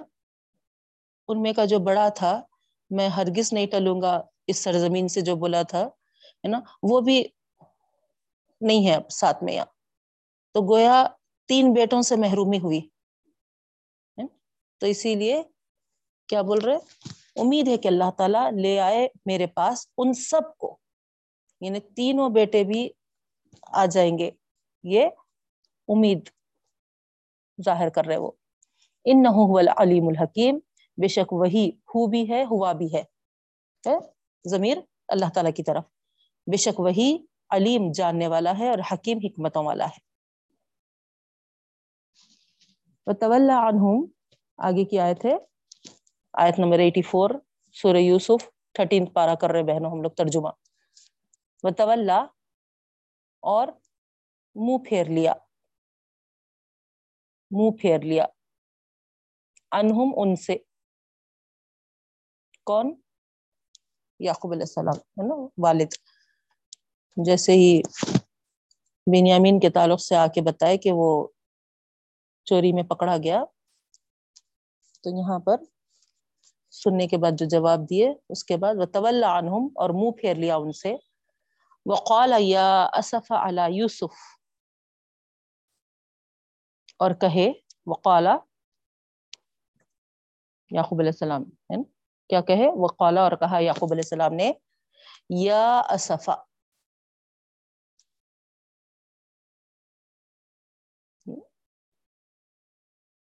ان 1.28 1.42
میں 1.42 1.54
کا 1.54 1.66
جو 1.66 1.80
بڑا 1.80 2.10
تھا، 2.10 2.42
میں 2.90 3.10
ہرگز 3.10 3.54
نہیں 3.54 3.68
ٹلوں 3.68 4.02
گا 4.02 4.22
اس 4.48 4.58
سرزمین 4.58 5.08
سے 5.08 5.22
جو 5.22 5.36
بولا 5.36 5.62
تھا، 5.62 5.82
ہے 6.26 6.48
نا؟ 6.48 6.60
وہ 6.84 7.02
بھی 7.02 7.24
نہیں 8.62 8.88
ہے 8.88 8.96
اب 8.96 9.12
ساتھ 9.12 9.44
میں 9.44 9.54
یہاں۔ 9.54 9.66
تو 10.54 10.74
گویا 10.74 11.08
تین 11.48 11.74
بیٹوں 11.74 12.02
سے 12.02 12.16
محرومی 12.16 12.60
ہوئی۔ 12.60 12.82
تو 14.78 14.86
اسی 14.86 15.16
لیے 15.16 15.44
کیا 16.28 16.42
بول 16.42 16.60
رہے؟ 16.60 16.78
امید 17.36 17.68
ہے 17.68 17.78
کہ 17.78 17.88
اللہ 17.88 18.12
تعالیٰ 18.18 18.52
لے 18.52 18.80
آئے 18.80 19.08
میرے 19.26 19.48
پاس 19.48 19.88
ان 19.98 20.14
سب 20.14 20.58
کو۔ 20.58 20.78
یعنی 21.62 21.80
تینوں 21.80 22.30
بیٹے 22.30 22.64
بھی 22.64 22.90
آ 23.68 23.86
جائیں 23.86 24.18
گے۔ 24.18 24.32
یہ 24.84 25.08
امید 25.88 26.30
ظاہر 27.66 27.90
کر 27.90 28.06
رہے 28.06 28.18
وہ۔ 28.18 28.32
ان 29.06 29.24
نہ 29.24 29.28
علیم 29.78 30.08
الحکیم۔ 30.08 30.60
بے 30.98 31.08
شک 31.08 31.34
وہی 31.34 31.70
ہو 31.70 32.08
بھی 32.08 32.30
ہے، 32.30 32.44
ہوا 32.44 32.72
بھی 32.72 32.94
ہے۔ 32.94 33.04
ضمیر 34.48 34.78
اللہ 35.08 35.26
تعالیٰ 35.34 35.52
کی 35.56 35.64
طرف۔ 35.64 35.84
بے 36.52 36.58
شک 36.58 36.80
وہی 36.80 37.26
علیم 37.50 37.92
جاننے 37.92 38.28
والا 38.28 38.58
ہے 38.60 38.70
اور 38.70 38.80
حکیم 38.94 39.18
حکمتوں 39.24 39.66
والا 39.66 39.86
ہے۔ 39.86 40.10
عنہم، 43.52 44.06
آگے 44.58 44.86
کی 44.86 45.00
آیت 45.00 45.26
ہے۔ 45.26 45.49
آیت 46.34 46.60
نمبر 46.60 46.80
ایٹی 46.80 47.02
فور 47.02 47.30
سورہ 47.74 47.98
یوسف 47.98 48.50
تھرٹین 48.74 49.06
پارا 49.06 49.36
کر 49.36 49.50
رہے 49.50 49.64
بہنوں 49.64 49.92
ہم 49.92 50.02
لوگ 50.02 50.12
ترجمہ۔ 50.12 50.50
وطول 51.64 52.10
اور 53.40 53.68
منہ 54.56 54.78
پھیر 54.90 55.06
لیا۔ 55.06 55.34
منہ 57.52 57.72
پھیر 57.82 58.00
لیا۔ 58.00 58.26
انہم 59.72 60.12
ان 60.16 60.36
سے۔ 60.36 60.58
کون؟ 62.64 63.02
یعقوب 64.20 64.52
علیہ 64.52 64.64
السلام، 64.64 64.98
ہے 64.98 65.28
نا؟ 65.28 65.48
والد۔ 65.58 65.94
جیسے 67.18 67.52
ہی 67.52 67.82
بنیامین 69.06 69.60
کے 69.60 69.70
تعلق 69.70 70.02
سے 70.02 70.16
آ 70.16 70.28
کے 70.28 70.42
بتائے 70.42 70.78
کہ 70.78 70.92
وہ 70.94 71.28
چوری 72.46 72.74
میں 72.74 72.84
پکڑا 72.84 73.18
گیا، 73.18 73.44
تو 75.02 75.10
یہاں 75.10 75.40
پر 75.40 75.56
سننے 76.72 77.08
کے 77.08 77.18
بعد 77.18 77.32
جو 77.32 77.46
جواب 77.46 77.80
دیے، 77.90 78.14
اس 78.30 78.44
کے 78.44 78.58
بعد 78.58 78.76
وہ 78.78 78.86
طول 78.86 79.24
عنہم 79.24 79.68
اور 79.76 79.90
منہ 79.90 80.12
پھیر 80.12 80.36
لیا 80.36 80.56
ان 80.56 80.72
سے۔ 80.72 80.94
وقال 81.86 82.34
یا 82.40 82.88
اسف 82.98 83.32
علی 83.32 83.78
یوسف 83.78 84.18
اور 87.00 87.12
کہے 87.12 87.52
وقالا 87.86 88.38
یعقوب 90.72 91.00
علیہ 91.00 91.10
السلام۔ 91.10 91.44
کیا 92.30 92.42
کہے؟ 92.42 92.68
وقالا 92.76 93.22
اور 93.24 93.32
کہا، 93.32 93.60
یعقوب 93.60 93.90
علیہ 93.92 94.02
السلام 94.06 94.34
نے، 94.34 94.52
یا 95.30 95.82
اسفا 95.94 96.36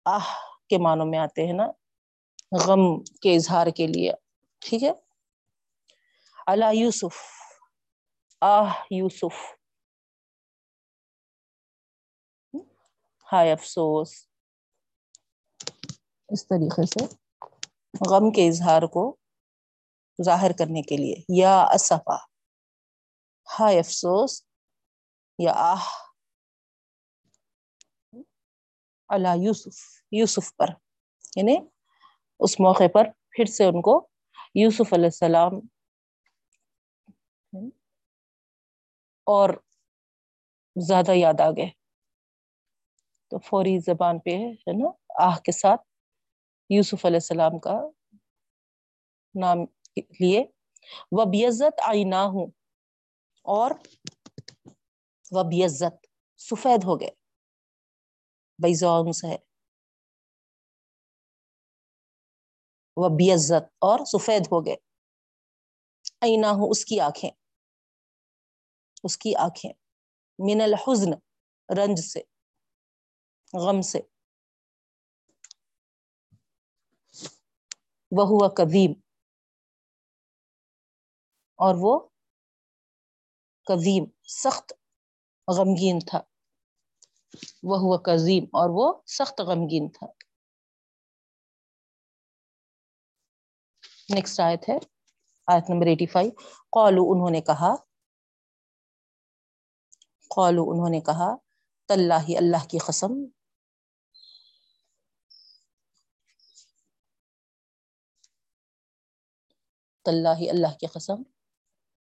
آہ، 0.06 0.28
کے 0.70 0.78
معنوں 0.78 1.06
میں 1.06 1.20
آتے 1.20 1.46
ہیں 1.46 1.54
نا۔ 1.54 1.68
غم 2.60 3.04
کے 3.04 3.36
اظہار 3.36 3.68
کے 3.68 3.88
لیے، 3.88 4.12
ٹھیک 4.60 4.84
ہے؟ 4.84 4.92
اللہ 6.48 6.74
یوسف، 6.74 7.18
آہ 8.42 8.74
یوسف۔ 8.92 9.34
ہائے 13.34 13.52
افسوس۔ 13.52 14.28
اس 16.30 16.48
طریقے 16.48 16.86
سے 16.86 17.16
غم 18.10 18.32
کے 18.32 18.48
اظہار 18.48 18.82
کو 18.82 19.16
ظاہر 20.26 20.52
کرنے 20.52 20.82
کے 20.82 20.98
لیے، 20.98 21.42
یا 21.42 21.64
اسفا 21.76 22.16
ہائے 23.60 23.80
افسوس۔ 23.80 24.44
یا 25.40 25.54
آہ۔ 25.56 25.86
اللہ 29.10 29.28
یوسف 29.38 30.04
یوسف 30.12 30.56
پر 30.56 30.68
یعنی 31.36 31.73
اس 32.44 32.60
موقع 32.60 32.84
پر 32.94 33.04
پھر 33.30 33.46
سے 33.46 33.64
ان 33.64 33.82
کو 33.82 34.08
یوسف 34.56 34.94
علیہ 34.94 35.06
السلام 35.06 35.52
اور 39.28 39.50
زیادہ 40.88 41.12
یاد 41.12 41.40
آ 41.40 41.50
گئے۔ 41.50 41.70
تو 43.30 43.38
فوری 43.40 43.80
زبان 43.80 44.20
پہ 44.20 44.30
ہے 44.30 44.72
نا، 44.72 44.90
آہ 45.26 45.40
کے 45.40 45.52
ساتھ 45.52 45.82
یوسف 46.70 47.06
علیہ 47.06 47.16
السلام 47.16 47.60
کا 47.60 47.74
نام 49.36 49.58
لیے۔ 49.98 50.44
وہ 51.12 51.26
بیزت 51.26 51.82
آئینہ 51.88 52.16
ہوں 52.16 52.48
اور 53.44 53.72
وہ 55.32 55.44
بیزت 55.44 56.08
سفید 56.38 56.84
ہو 56.84 57.00
گئے۔ 57.00 57.10
بیزون 58.60 59.12
سے۔ 59.12 59.53
وہ 62.98 63.10
بیزت 63.10 63.64
اور 63.80 64.00
سفید 64.06 64.48
ہو 64.52 64.66
گئے۔ 64.66 64.76
اینا 66.22 66.52
ہوں 66.52 66.70
اس 66.70 66.86
کی 66.86 67.00
آنکھیں۔ 67.00 67.30
اس 69.04 69.18
کی 69.18 69.36
آنکھیں۔ 69.36 69.72
من 70.40 70.62
الحزن، 70.62 71.12
رنج 71.78 72.00
سے، 72.00 72.22
غم 73.54 73.82
سے۔ 73.82 74.02
وہ 78.12 78.26
ہوا 78.26 78.48
قدیم 78.48 78.92
اور 81.60 81.76
وہ 81.80 82.08
قدیم 83.66 84.06
سخت 84.24 84.74
غمگین 85.48 86.00
تھا۔ 86.00 86.22
وہ 87.64 87.78
ہوا 87.78 87.98
قدیم 87.98 88.44
اور 88.44 88.70
وہ 88.70 88.94
سخت 89.08 89.42
غمگین 89.42 89.90
تھا۔ 89.90 90.23
نیکسٹ 94.10 94.40
آیت 94.40 94.70
ہے، 94.70 94.78
آیت 95.48 95.70
نمبر 95.70 95.86
ایٹی 95.86 96.06
فائیو 96.06 96.32
قالو 96.72 97.12
انہوں 97.12 97.30
نے 97.30 97.42
کہا 97.42 97.76
قالو 100.36 100.72
انہوں 100.72 100.90
نے 100.90 101.00
کہا، 101.00 101.36
تاللہ، 101.88 102.38
اللہ 102.38 102.68
کی 102.70 102.78
قسم۔ 102.78 103.12
تاللہ، 110.04 110.50
اللہ 110.50 110.78
کی 110.80 110.86
قسم۔ 110.86 111.24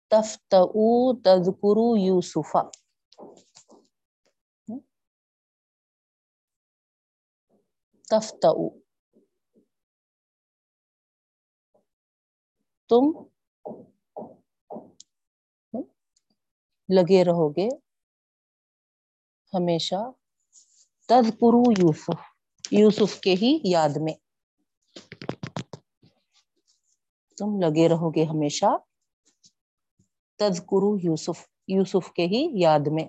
تفتعو 0.07 1.21
تذکرو 1.21 1.97
یوسفا۔ 1.97 2.61
تفتعو 8.09 8.82
تم 12.93 13.23
لگے 16.89 17.23
رہو 17.23 17.49
گے 17.49 17.67
ہمیشہ۔ 19.53 20.11
تذکرو 21.09 21.63
یوسف 21.71 22.21
یوسف 22.71 23.19
کے 23.19 23.33
ہی 23.33 23.59
یاد 23.63 23.89
میں۔ 24.01 24.13
تم 27.37 27.61
لگے 27.61 27.89
رہو 27.89 28.09
گے 28.15 28.23
ہمیشہ۔ 28.23 28.65
تذکرو 30.39 30.97
یوسف 31.03 31.47
یوسف 31.67 32.11
کے 32.11 32.21
ہی 32.21 32.61
یاد 32.61 32.79
میں۔ 32.91 33.05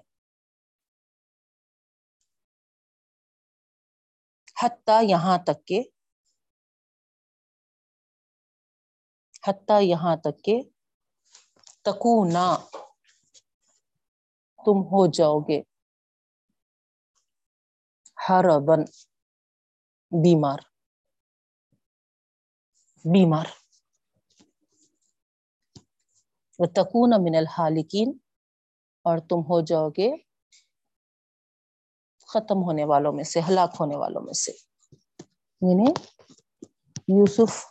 حتیٰ 4.62 5.02
یہاں 5.02 5.38
تک 5.38 5.66
کہ 5.66 5.82
حتیٰ 9.44 9.80
یہاں 9.82 10.16
تک 10.16 10.42
کہ 10.44 10.60
تکونا 11.82 12.46
تم 14.60 14.80
ہو 14.82 15.06
جاؤ 15.06 15.40
گے 15.40 15.60
ہر 18.18 18.44
بن 18.60 18.84
بیمار 20.12 20.58
بیمار 23.04 23.46
تکون 26.58 27.10
من 27.18 27.36
الحالکین 27.36 28.12
اور 29.04 29.18
تم 29.28 29.40
ہو 29.40 29.60
جاؤ 29.60 29.88
گے 29.88 30.10
ختم 32.28 32.62
ہونے 32.62 32.84
والوں 32.84 33.12
میں 33.12 33.24
سے 33.24 33.40
ہلاک 33.48 33.76
ہونے 33.80 33.96
والوں 33.96 34.22
میں 34.22 34.32
سے 34.34 34.52
یعنی 35.62 35.92
یوسف 37.08 37.62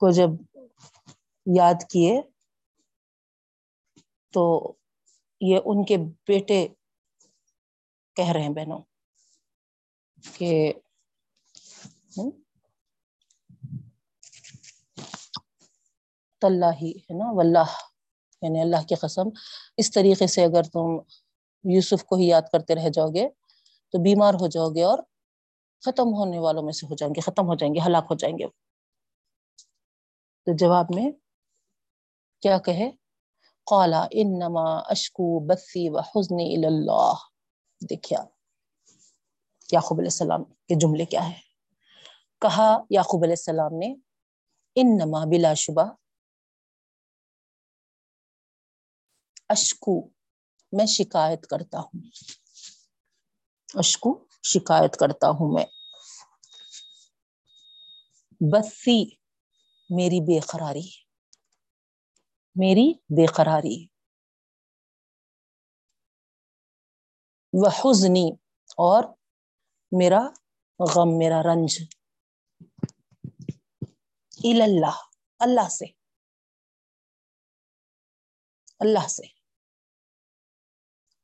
کو 0.00 0.10
جب 0.10 0.30
یاد 1.46 1.84
کیے 1.90 2.20
تو 4.34 4.44
یہ 5.40 5.58
ان 5.64 5.84
کے 5.84 5.96
بیٹے 6.28 6.66
کہہ 8.16 8.32
رہے 8.32 8.42
ہیں 8.42 8.54
بہنوں 8.54 8.80
کہ 10.22 10.72
تاللہ 16.42 16.72
ہے 16.80 17.14
نا، 17.14 17.30
واللہ 17.32 17.70
یعنی 18.42 18.60
اللہ 18.60 18.82
کی 18.88 18.94
قسم، 18.94 19.28
اس 19.76 19.90
طریقے 19.92 20.26
سے 20.26 20.44
اگر 20.44 20.62
تم 20.72 20.98
یوسف 21.64 22.04
کو 22.04 22.16
ہی 22.16 22.26
یاد 22.28 22.42
کرتے 22.52 22.74
رہ 22.74 22.88
جاؤ 22.88 23.08
گے 23.14 23.28
تو 23.94 24.02
بیمار 24.02 24.34
ہو 24.34 24.46
جاؤ 24.46 24.68
گے 24.70 24.82
اور 24.82 24.98
ختم 25.82 26.14
ہونے 26.14 26.38
والوں 26.38 26.62
میں 26.62 26.72
سے 26.72 26.86
ہو 26.86 26.94
جائیں 26.94 27.14
گے، 27.14 27.20
ختم 27.20 27.46
ہو 27.46 27.54
جائیں 27.54 27.74
گے، 27.74 27.80
ہلاک 27.86 28.06
ہو 28.10 28.16
جائیں 28.16 28.36
گے۔ 28.38 28.46
تو 30.48 30.56
جواب 30.56 30.86
میں 30.94 31.10
کیا 32.42 32.58
کہے؟ 32.58 32.90
قالا 33.66 34.06
انما 34.10 34.78
اشکو 34.78 35.46
بثی 35.46 35.88
و 35.90 35.98
حزنی 35.98 36.66
اللہ 36.66 37.14
دیکھیا 37.90 38.18
یعقوب 39.72 39.98
علیہ 39.98 40.10
السلام 40.10 40.44
کے 40.44 40.74
جملے 40.74 41.04
کیا 41.04 41.28
ہے 41.28 41.40
کہا 42.40 42.76
یعقوب 42.90 43.24
علیہ 43.24 43.32
السلام 43.32 43.78
نے، 43.78 43.94
انما 44.74 45.24
بلا 45.24 45.54
شبہ۔ 45.54 45.92
اشکو، 49.48 50.08
میں 50.72 50.86
شکایت 50.86 51.46
کرتا 51.46 51.78
ہوں۔ 51.80 52.00
اشکو، 53.74 54.24
شکایت 54.42 54.96
کرتا 54.96 55.28
ہوں 55.28 55.52
میں۔ 55.52 55.66
بسی 58.40 59.17
میری 59.90 60.20
بے 60.20 60.40
قراری، 60.40 60.90
میری 62.54 62.92
بے 62.92 63.26
قراری۔ 63.26 63.86
وہ 67.52 67.68
حزنی 67.68 68.30
اور 68.76 69.04
میرا 69.92 70.20
غم، 70.94 71.18
میرا 71.18 71.42
رنج۔ 71.42 71.78
اللہ 74.62 74.96
اللہ 75.38 75.68
سے۔ 75.68 75.84
اللہ 78.80 79.08
سے۔ 79.08 79.22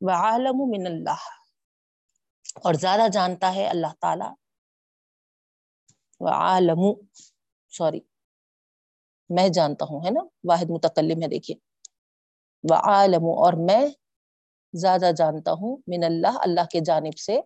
وعالم 0.01 0.71
من 0.71 0.87
اللہ 0.87 1.23
اور 2.55 2.75
زیادہ 2.75 3.09
جانتا 3.13 3.55
ہے 3.55 3.67
اللہ 3.69 3.95
تعالی۔ 4.01 4.35
وعالم، 6.21 7.07
سوری۔ 7.69 8.14
میں 9.29 9.49
جانتا 9.49 9.87
ہوں، 9.91 10.01
ہے 10.05 10.11
نا؟ 10.11 10.21
واحد 10.45 10.71
متکلم 10.71 11.23
ہے، 11.23 11.29
دیکھیے۔ 11.29 11.57
وعالم، 12.71 13.25
اور 13.25 13.53
میں 13.53 13.89
زیادہ 14.73 15.11
جانتا 15.17 15.53
ہوں، 15.53 15.77
من 15.77 16.05
اللہ 16.05 16.39
اللہ 16.41 16.61
کے 16.73 16.81
جانب 16.81 17.19
سے۔ 17.19 17.41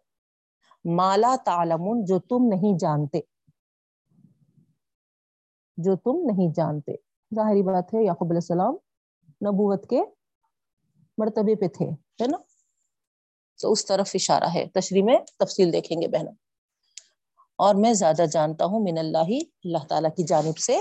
مالا 0.84 1.36
تعلمون، 1.44 2.04
جو 2.04 2.18
تم 2.18 2.48
نہیں 2.48 2.78
جانتے۔ 2.78 3.20
جو 5.76 5.96
تم 5.96 6.36
نہیں 6.36 6.52
جانتے۔ 6.54 6.92
ظاہری 7.34 7.62
بات 7.62 7.94
ہے، 7.94 8.04
یعقوب 8.04 8.28
علیہ 8.30 8.38
السلام 8.38 8.74
نبوت 9.28 9.88
کے 9.88 10.00
مرتبے 11.18 11.54
پہ 11.54 11.68
تھے، 11.68 11.86
ہے 12.22 12.26
نا؟ 12.26 12.38
تو 13.62 13.72
اس 13.72 13.86
طرف 13.86 14.10
اشارہ 14.14 14.44
ہے۔ 14.54 14.66
تشریح 14.74 15.02
میں 15.02 15.18
تفصیل 15.38 15.72
دیکھیں 15.72 16.02
گے 16.02 16.08
بہنوں۔ 16.08 16.32
اور 17.56 17.74
میں 17.74 17.92
زیادہ 17.92 18.22
جانتا 18.32 18.64
ہوں، 18.64 18.80
من 18.80 18.98
اللہ 18.98 19.38
اللہ 19.64 19.86
تعالیٰ 19.88 20.10
کی 20.16 20.22
جانب 20.22 20.58
سے۔ 20.58 20.80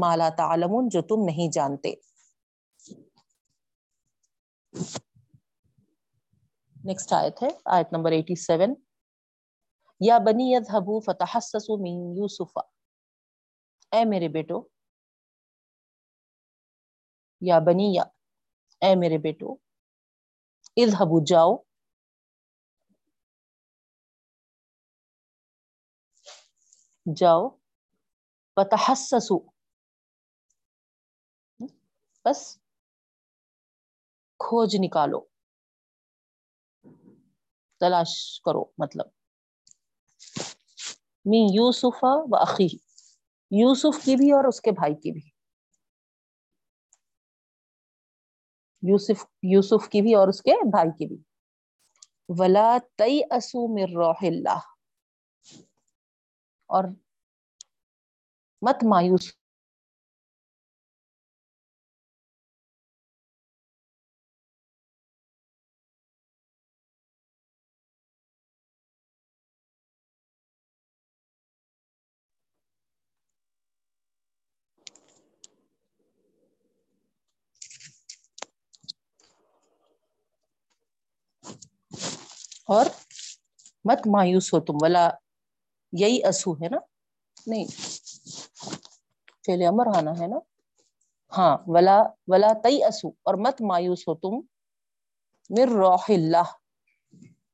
مالا 0.00 0.28
تعلمون 0.28 0.88
جو 0.88 1.02
تم 1.02 1.24
نہیں 1.24 1.52
جانتے۔ 1.52 1.94
نیکسٹ 6.84 7.12
آیت 7.12 7.42
ہے، 7.42 7.48
آیت 7.64 7.88
نمبر 7.92 8.12
ایٹی 8.12 8.34
سیون 8.34 8.74
یا 10.00 10.18
بنی 10.18 10.52
یذهبوا 10.52 11.00
فتحسسوا 11.06 11.76
من 11.76 12.16
یوسف 12.16 12.58
اے 13.92 14.04
میرے 14.04 14.28
بیٹو، 14.28 14.68
یا 17.40 17.58
بنی 17.58 17.94
یا، 17.94 18.02
اے 18.80 18.94
میرے 18.94 19.18
بیٹو 19.18 19.56
اذهبوا 20.76 21.22
جاؤ۔ 21.26 21.56
جاؤ۔ 27.16 27.48
فتحسسوا 28.56 29.53
بس 32.24 32.58
کھوج 34.38 34.76
نکالو۔ 34.80 35.20
تلاش 37.80 38.40
کرو 38.44 38.64
مطلب۔ 38.78 39.06
می 41.24 41.46
یوسف 41.54 41.98
و 42.02 42.36
عقی 42.36 42.68
یوسف 43.50 44.04
کی 44.04 44.16
بھی 44.16 44.32
اور 44.32 44.44
اس 44.44 44.60
کے 44.60 44.70
بھائی 44.70 44.94
کی 44.94 45.12
بھی۔ 45.12 45.30
یوسف 48.82 49.24
یوسف 49.42 49.88
کی 49.88 50.02
بھی 50.02 50.14
اور 50.14 50.28
اس 50.28 50.42
کے 50.42 50.50
بھائی 50.70 50.90
کی 50.90 51.06
بھی۔ 51.06 51.22
ولا 52.28 52.76
تئی 52.96 53.20
اسو 53.30 53.66
من 53.74 53.96
روح 53.96 54.22
اللہ 54.22 54.58
اور 56.66 56.84
مت 58.62 58.84
مایوس 58.84 59.32
اور 82.64 82.86
مت 83.84 84.06
مایوس 84.06 84.52
ہو 84.54 84.60
تم، 84.60 84.74
ولا 84.80 85.08
یہی 85.92 86.24
اسو 86.24 86.54
ہے 86.54 86.68
نا؟ 86.68 86.78
نہیں 87.46 87.66
چلے 89.42 89.66
امر 89.66 89.86
آنا 89.96 90.12
ہے 90.20 90.26
نا؟ 90.26 90.38
ہاں 91.32 91.56
ولا 91.66 92.02
ولا 92.26 92.52
تئی 92.62 92.82
اسو 92.84 93.08
اور 93.08 93.34
مت 93.34 93.60
مایوس 93.60 94.08
ہو 94.08 94.14
تم 94.14 94.34
مر 95.50 95.68
روح 95.68 96.04
اللہ 96.08 96.48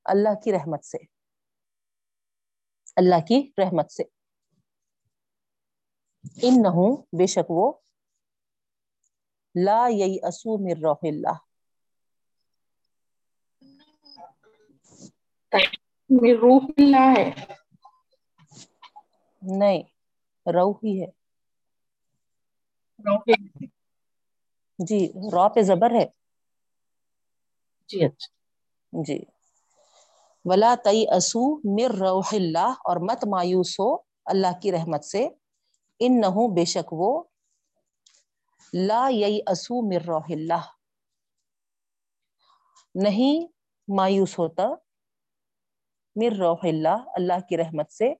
اللہ 0.04 0.34
کی 0.44 0.52
رحمت 0.52 0.84
سے، 0.84 0.98
اللہ 2.96 3.20
کی 3.28 3.50
رحمت 3.58 3.90
سے۔ 3.92 4.02
ان 6.42 6.62
نہ 6.62 6.68
بے 7.18 7.26
شک 7.26 7.50
وہ، 7.50 7.72
لا 9.54 9.80
یئی 9.90 10.18
اسو 10.22 10.58
مر 10.58 10.80
روح 10.82 11.02
اللہ۔ 11.02 11.49
روح 16.40 16.66
اللہ 16.78 17.14
ہے 17.18 17.30
نہیں 19.42 19.82
رو 20.46 20.70
ہی 20.72 21.02
ہے۔ 21.02 21.10
جی 24.78 25.00
رو 25.32 25.48
پہ 25.48 25.62
زبر 25.62 25.90
ہے۔ 25.94 26.06
جی 27.88 28.04
اچھا۔ 28.04 28.28
جی۔ 28.92 29.18
ولا 30.44 30.74
تئی 30.84 31.04
اسو 31.16 31.42
مر 31.76 31.90
روح 31.94 32.28
اللہ 32.32 32.72
اور 32.84 32.96
مت 32.96 33.24
مایوس 33.24 33.80
ہو 33.80 33.90
اللہ 34.24 34.58
کی 34.62 34.72
رحمت 34.72 35.04
سے۔ 35.04 35.26
ان 36.00 36.20
نہ 36.20 36.26
بے 36.54 36.64
شک 36.64 36.92
وہ 36.92 37.10
لا 38.72 39.08
یئی 39.10 39.40
اسو 39.46 39.80
مر 39.88 40.02
روح 40.06 40.26
اللہ 40.30 40.64
نہیں 42.94 43.46
مایوس 43.88 44.38
ہوتا 44.38 44.66
مر 46.16 46.36
روح 46.38 46.58
اللہ 46.62 46.96
اللہ 47.06 47.40
کی 47.48 47.56
رحمت 47.56 47.92
سے 47.92 48.12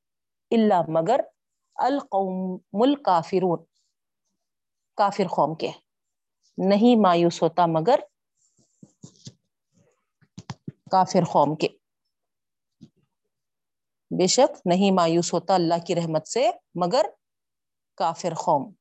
اللہ 0.50 0.82
مگر 0.88 1.20
القوم 1.74 2.60
الکافرون، 2.72 3.64
کافر 4.96 5.28
قوم 5.28 5.54
کے۔ 5.54 5.70
نہیں 6.58 7.00
مایوس 7.00 7.42
ہوتا 7.42 7.66
مگر 7.66 8.00
کافر 10.90 11.24
قوم 11.32 11.56
کے۔ 11.56 11.68
بے 14.18 14.26
شک 14.26 14.60
نہیں 14.64 14.94
مایوس 14.94 15.34
ہوتا 15.34 15.54
اللہ 15.54 15.74
کی 15.86 15.94
رحمت 15.94 16.28
سے 16.28 16.50
مگر 16.74 17.06
کافر 17.94 18.34
قوم۔ 18.34 18.72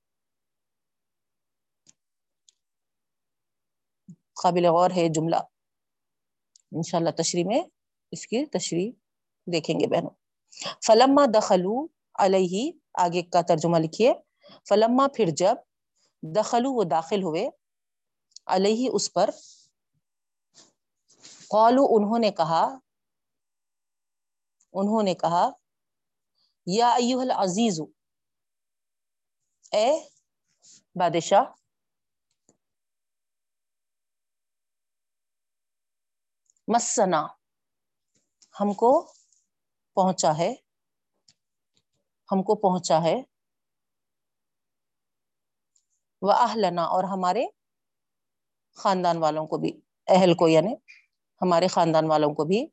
قابل 4.43 4.65
غور 4.65 4.91
ہے 4.91 5.09
جملہ۔ 5.09 5.35
انشاءاللہ 6.71 7.09
تشریح 7.09 7.43
میں 7.47 7.61
اس 8.11 8.27
کی 8.27 8.45
تشریح 8.45 8.91
دیکھیں 9.47 9.79
گے 9.79 9.87
بہنوں۔ 9.87 10.15
فلما 10.85 11.25
دخلو 11.33 11.87
علیہ 12.15 12.71
آگے 12.93 13.21
کا 13.23 13.41
ترجمہ 13.41 13.77
لکھیے۔ 13.77 14.13
فلما 14.69 15.07
پھر 15.07 15.25
جب 15.37 15.55
دخلو 16.23 16.71
وہ 16.73 16.83
داخل 16.83 17.23
ہوئے 17.23 17.49
علیہ 18.47 18.89
اس 18.93 19.13
پر 19.13 19.29
قالو 21.51 21.83
انہوں 21.89 22.19
نے 22.19 22.31
کہا، 22.31 22.63
انہوں 24.73 25.03
نے 25.03 25.13
کہا، 25.15 25.49
یا 26.67 26.89
ایوہ 26.89 27.21
العزیز، 27.21 27.81
اے 29.71 29.87
بادشاہ، 30.95 31.43
مسنا 36.67 37.38
ہم 38.59 38.73
کو 38.73 39.13
پہنچا 39.95 40.37
ہے۔ 40.37 40.55
ہم 42.31 42.43
کو 42.43 42.55
پہنچا 42.55 43.03
ہے۔ 43.03 43.21
وہ 46.21 46.31
اہلنا 46.31 46.83
اور 46.83 47.03
ہمارے 47.03 47.45
خاندان 48.77 49.17
والوں 49.17 49.47
کو 49.47 49.57
بھی۔ 49.57 49.79
اہل 50.07 50.33
کو 50.33 50.47
یعنی 50.47 50.73
ہمارے 51.41 51.67
خاندان 51.67 52.05
والوں 52.05 52.33
کو 52.33 52.45
بھی۔ 52.45 52.67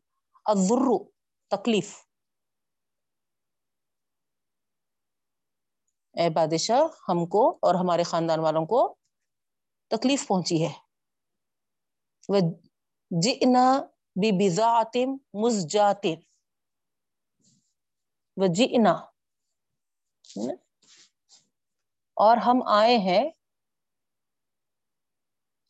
الضر، 0.45 1.11
تکلیف۔ 1.51 2.07
اے 6.15 6.31
بادشاہ، 6.31 6.81
ہم 7.09 7.27
کو 7.27 7.59
اور 7.63 7.75
ہمارے 7.75 8.03
خاندان 8.03 8.41
والوں 8.41 8.67
کو 8.67 8.95
تکلیف 9.89 10.29
پہنچی 10.29 10.67
ہے۔ 10.67 10.73
وہ 12.29 12.37
جئنا 13.23 13.81
ببضاعت 14.17 14.97
مزجات 15.35 16.05
و 18.37 18.47
جئنا 18.47 18.95
اور 22.17 22.37
ہم 22.37 22.63
آئے 22.67 22.99
ہیں۔ 22.99 23.25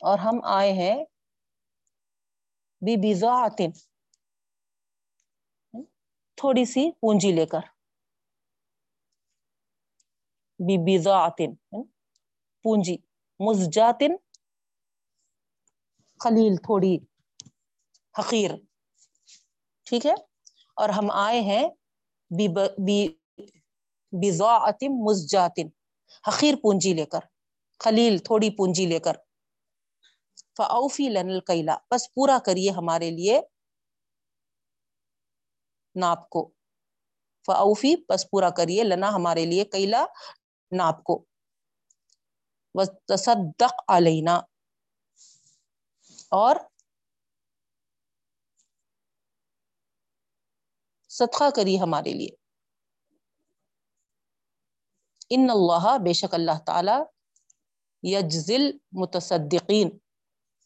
اور 0.00 0.18
ہم 0.18 0.36
آئے 0.44 0.72
ہیں۔ 0.72 0.96
ببضاعت۔ 2.80 3.58
تھوڑی 6.38 6.64
سی 6.64 6.90
پونجی 7.00 7.32
لے 7.32 7.46
کر۔ 7.46 7.64
ببضاعت۔ 10.58 11.38
پونجی۔ 12.62 12.96
مزجات 13.40 14.00
خلیل 16.20 16.56
تھوڑی۔ 16.56 16.94
حقیر۔ 18.18 18.50
ٹھیک 19.86 20.06
ہے؟ 20.06 20.14
اور 20.76 20.88
ہم 20.88 21.10
آئے 21.10 21.40
ہیں 21.40 21.68
بضاعت 24.12 24.84
مزجات 25.06 25.58
حقیر 26.28 26.54
پونجی 26.62 26.94
لے 26.94 27.04
کر، 27.04 27.18
خلیل 27.78 28.18
تھوڑی 28.18 28.50
پونجی 28.50 28.86
لے 28.86 28.98
کر۔ 28.98 29.12
فاوفی 30.56 31.08
لن 31.08 31.28
القیلا 31.30 31.76
بس 31.90 32.14
پورا 32.14 32.38
کریے 32.46 32.70
ہمارے 32.70 33.10
لیے 33.10 33.40
ناپ 35.94 36.30
کو۔ 36.30 36.50
فاوفی، 37.46 37.94
بس 38.08 38.30
پورا 38.30 38.50
کریے 38.50 38.84
لنا 38.84 39.08
ہمارے 39.08 39.44
لیے 39.46 39.64
کیلا 39.64 40.04
ناپ 40.70 41.04
کو۔ 41.04 41.24
تصدق 43.08 43.74
علینا۔ 43.88 44.40
اور 46.30 46.56
صدقہ 51.18 51.44
کری 51.56 51.80
ہمارے 51.80 52.12
لیے۔ 52.12 52.28
ان 55.30 55.46
اللہ، 55.50 55.98
بے 55.98 56.12
شک 56.12 56.34
اللہ 56.34 56.58
تعالی 56.66 56.96
یجزل 58.02 58.70
متصدقین، 58.92 59.98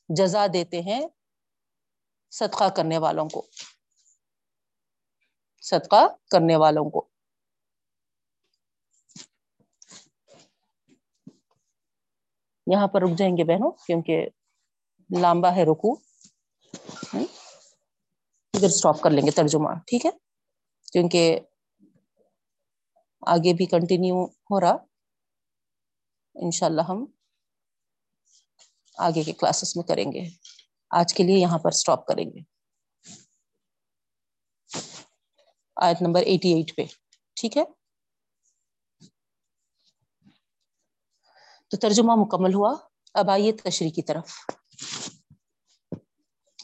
جزا 0.09 0.47
دیتے 0.53 0.81
ہیں 0.81 1.09
صدقہ 2.31 2.69
کرنے 2.77 2.99
والوں 2.99 3.29
کو۔ 3.29 3.47
صدقہ 5.63 6.09
کرنے 6.31 6.57
والوں 6.57 6.91
کو۔ 6.91 7.09
یہاں 12.67 12.89
پر 12.89 13.03
رک 13.03 13.19
جائیں 13.19 13.37
گے 13.37 13.45
بہنوں، 13.45 13.71
کیونکہ 13.71 14.27
لامبا 15.21 15.57
ہے 15.57 15.63
رکو 15.63 15.93
ادھر 18.55 18.69
اسٹاپ 18.69 19.01
کر 19.01 19.11
لیں 19.11 19.27
گے 19.27 19.31
ترجمہ، 19.31 19.71
ٹھیک 19.87 20.07
ہے؟ 20.07 20.30
کیونکہ 20.93 21.41
آگے 23.27 23.55
بھی 23.55 23.67
کنٹینیو 23.67 24.25
ہو 24.25 24.61
رہا، 24.61 24.77
انشاءاللہ 26.35 26.83
ہم 26.83 27.05
آگے 28.99 29.23
کے 29.23 29.33
کلاسز 29.33 29.77
میں 29.77 29.85
کریں 29.85 30.13
گے۔ 30.13 30.29
آج 30.91 31.15
کے 31.15 31.23
لیے 31.23 31.37
یہاں 31.39 31.59
پر 31.59 31.69
اسٹاپ 31.69 32.07
کریں 32.07 32.25
گے۔ 32.25 32.41
آیت 35.77 36.03
نمبر 36.03 36.21
ایٹی 36.21 36.49
ایٹ 36.49 36.77
پہ، 36.77 36.85
ٹھیک 37.35 37.57
ہے؟ 37.57 37.65
تو 41.69 41.77
ترجمہ 41.77 42.13
مکمل 42.17 42.55
ہوا۔ 42.55 42.75
اب 43.15 43.31
آئیے 43.31 43.53
تشریح 43.53 43.91
کی 43.91 44.03
طرف۔ 44.03 44.31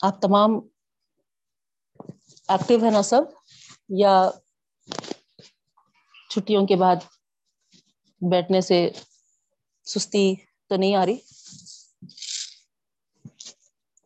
آپ 0.03 0.23
تمام 0.23 0.51
ایکٹیو 2.49 2.85
ہے 2.85 2.91
نا 2.91 3.03
سب؟ 3.03 3.23
یا 3.91 4.15
چھٹیوں 6.31 6.67
کے 6.67 6.77
بعد 6.77 6.97
بیٹھنے 8.23 8.61
سے 8.61 8.79
سستی 9.87 10.25
تو 10.71 10.77
نہیں 10.77 10.95
آ 10.95 11.05
رہی؟ 11.07 11.17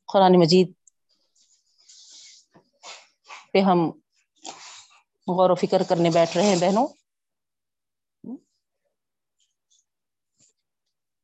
قرآن 0.08 0.34
مجید 0.38 0.68
پہ 3.52 3.60
ہم 3.60 3.80
غور 5.28 5.50
و 5.50 5.56
فکر 5.56 5.80
کرنے 5.88 6.10
بیٹھ 6.10 6.36
رہے 6.36 6.46
ہیں 6.46 6.60
بہنوں۔ 6.60 6.86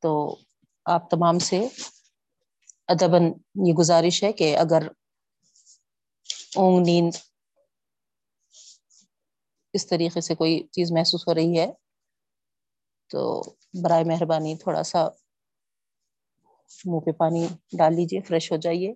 تو 0.03 0.11
آپ 0.87 1.09
تمام 1.11 1.39
سے 1.41 1.59
ادباً 2.89 3.23
یہ 3.65 3.73
گزارش 3.75 4.23
ہے 4.23 4.33
کہ 4.33 4.57
اگر 4.57 4.83
اونگ 6.57 6.85
نیند 6.87 7.15
اس 9.77 9.87
طریقے 9.87 10.21
سے 10.21 10.35
کوئی 10.35 10.59
چیز 10.73 10.93
محسوس 10.93 11.27
ہو 11.29 11.35
رہی 11.35 11.59
ہے، 11.59 11.67
تو 13.11 13.21
برائے 13.83 14.05
مہربانی 14.05 14.55
تھوڑا 14.59 14.83
سا 14.83 15.07
منہ 16.85 17.01
پہ 17.01 17.13
پانی 17.19 17.47
ڈال 17.79 17.95
لیجیے 17.95 18.21
فریش 18.29 18.51
ہو 18.53 18.57
جائیے 18.59 18.93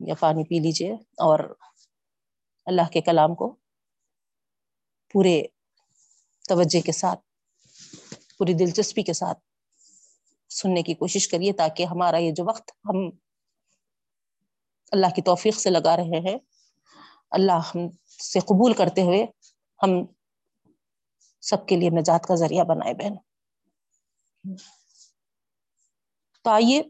یا 0.00 0.14
پانی 0.20 0.44
پی 0.44 0.58
لیجیے 0.60 0.92
اور 1.26 1.40
اللہ 2.66 2.90
کے 2.92 3.00
کلام 3.00 3.34
کو 3.34 3.54
پورے 5.14 5.40
توجہ 6.44 6.80
کے 6.86 6.92
ساتھ، 6.92 7.20
پوری 8.38 8.52
دلچسپی 8.54 9.02
کے 9.02 9.12
ساتھ 9.12 9.38
سننے 10.50 10.82
کی 10.82 10.94
کوشش 10.94 11.28
کریے 11.28 11.52
تاکہ 11.52 11.86
ہمارا 11.86 12.18
یہ 12.18 12.32
جو 12.36 12.44
وقت 12.44 12.70
ہم 12.84 13.08
اللہ 14.92 15.14
کی 15.14 15.22
توفیق 15.22 15.58
سے 15.58 15.70
لگا 15.70 15.96
رہے 15.96 16.20
ہیں، 16.20 16.36
اللہ 17.30 17.60
ہم 17.66 17.88
سے 18.22 18.40
قبول 18.40 18.72
کرتے 18.72 19.02
ہوئے 19.02 19.24
ہم 19.82 19.88
سب 21.40 21.66
کے 21.68 21.76
لیے 21.76 21.90
نجات 21.90 22.24
کا 22.28 22.34
ذریعہ 22.34 22.64
بنائے 22.64 22.94
بہن۔ 22.94 23.16
تو 26.42 26.50
آئیے۔ 26.50 26.82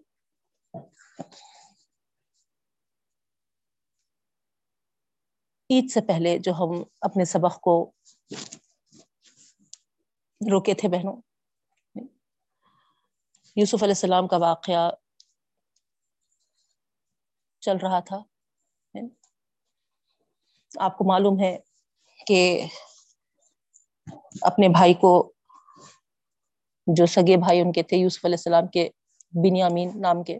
عید 5.70 5.90
سے 5.90 6.00
پہلے 6.00 6.38
جو 6.38 6.52
ہم 6.52 6.84
اپنے 7.00 7.24
سبق 7.24 7.60
کو 7.60 7.92
روکے 10.40 10.74
تھے 10.74 10.88
بہنوں، 10.88 11.20
یوسف 13.56 13.82
علیہ 13.82 13.94
السلام 13.94 14.28
کا 14.28 14.36
واقعہ 14.36 14.90
چل 17.60 17.76
رہا 17.82 18.00
تھا۔ 18.00 18.16
آپ 20.78 20.98
کو 20.98 21.04
معلوم 21.08 21.40
ہے 21.40 21.58
کہ 22.26 22.66
اپنے 24.42 24.68
بھائی 24.68 24.94
کو 24.94 25.32
جو 26.86 27.06
سگے 27.06 27.36
بھائی 27.36 27.60
ان 27.60 27.72
کے 27.72 27.82
تھے، 27.82 27.96
یوسف 27.96 28.24
علیہ 28.24 28.36
السلام 28.38 28.66
کے، 28.66 28.88
بنیامین 29.32 29.90
نام 30.00 30.22
کے، 30.22 30.38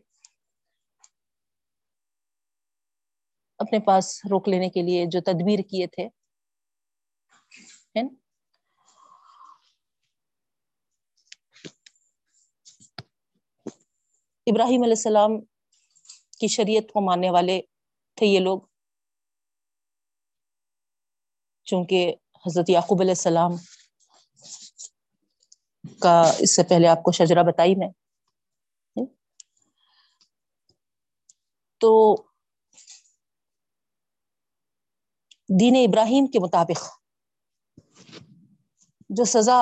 اپنے 3.61 3.79
پاس 3.79 4.21
روک 4.31 4.49
لینے 4.49 4.69
کے 4.71 4.83
لیے 4.83 5.07
جو 5.07 5.21
تدبیر 5.21 5.59
کیے 5.71 5.87
تھے۔ 5.87 6.09
ابراہیم 14.47 14.83
علیہ 14.83 14.95
السلام 14.97 15.41
کی 16.41 16.47
شریعت 16.47 16.93
کو 16.93 17.01
ماننے 17.01 17.31
والے 17.31 17.61
تھے 18.19 18.27
یہ 18.27 18.41
لوگ۔ 18.41 18.61
چونکہ 21.67 22.15
حضرت 22.47 22.71
یعقوب 22.71 23.01
علیہ 23.01 23.11
السلام 23.11 23.57
کا 26.01 26.21
اس 26.39 26.57
سے 26.57 26.63
پہلے 26.63 26.89
آپ 26.89 27.03
کو 27.03 27.13
شجرا 27.13 27.43
بتائی 27.43 27.75
میں۔ 27.75 27.89
تو 31.81 31.93
دین 35.61 35.77
ابراہیم 35.77 36.27
کے 36.27 36.39
مطابق 36.39 36.85
جو 39.11 39.25
سزا 39.25 39.59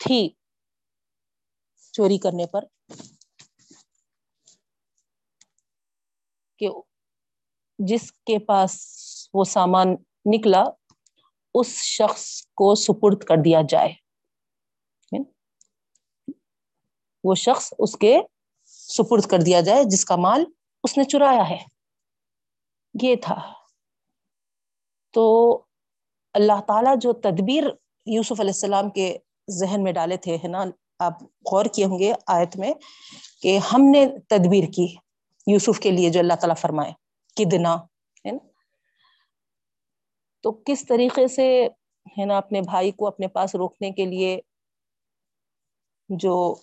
تھی 0.00 0.28
چوری 1.94 2.18
کرنے 2.18 2.46
پر، 2.46 2.64
کہ 6.60 6.68
جس 7.78 8.12
کے 8.12 8.38
پاس 8.38 8.76
وہ 9.34 9.44
سامان 9.44 9.94
نکلا، 10.24 10.64
اس 11.54 11.66
شخص 11.66 12.42
کو 12.54 12.74
سپرد 12.74 13.24
کر 13.24 13.34
دیا 13.44 13.60
جائے۔ 13.68 13.88
یعنی 15.12 15.24
وہ 17.24 17.34
شخص 17.34 17.72
اس 17.78 17.96
کے 17.96 18.20
سپرد 18.66 19.22
کر 19.22 19.38
دیا 19.38 19.60
جائے، 19.60 19.84
جس 19.84 20.04
کا 20.04 20.16
مال 20.16 20.44
اس 20.84 20.98
نے 20.98 21.04
چرایا 21.04 21.50
ہے۔ 21.50 21.58
یہ 23.02 23.16
تھا۔ 23.16 23.52
تو 25.12 25.52
اللہ 26.32 26.60
تعالی 26.68 26.90
جو 27.00 27.12
تدبیر 27.12 27.64
یوسف 28.06 28.40
علیہ 28.40 28.50
السلام 28.50 28.90
کے 28.90 29.18
ذہن 29.50 29.82
میں 29.82 29.92
ڈالے 29.92 30.16
تھے، 30.16 30.36
ہے 30.36 30.48
نا؟ 30.48 30.64
آپ 30.98 31.22
غور 31.22 31.64
کیے 31.64 31.84
ہوں 31.84 31.98
گے 31.98 32.12
آیت 32.26 32.56
میں 32.56 32.72
کہ 33.42 33.58
ہم 33.58 33.82
نے 33.90 34.06
تدبیر 34.28 34.64
کی 34.76 34.96
یوسف 35.46 35.80
کے 35.80 35.90
لیے، 35.90 36.10
جو 36.10 36.20
اللہ 36.20 36.34
تعالیٰ 36.34 36.56
فرمائے، 36.56 36.92
کدنا، 37.36 37.74
ہے 38.26 38.30
نا؟ 38.30 38.48
تو 40.42 40.62
کس 40.66 40.86
طریقے 40.88 41.28
سے 41.28 41.68
ہے 42.18 42.24
نا 42.24 42.36
اپنے 42.36 42.60
بھائی 42.60 42.90
کو 42.90 43.06
اپنے 43.06 43.28
پاس 43.28 43.54
روکنے 43.54 43.90
کے 43.90 44.06
لیے 44.06 44.40
جو 46.08 46.54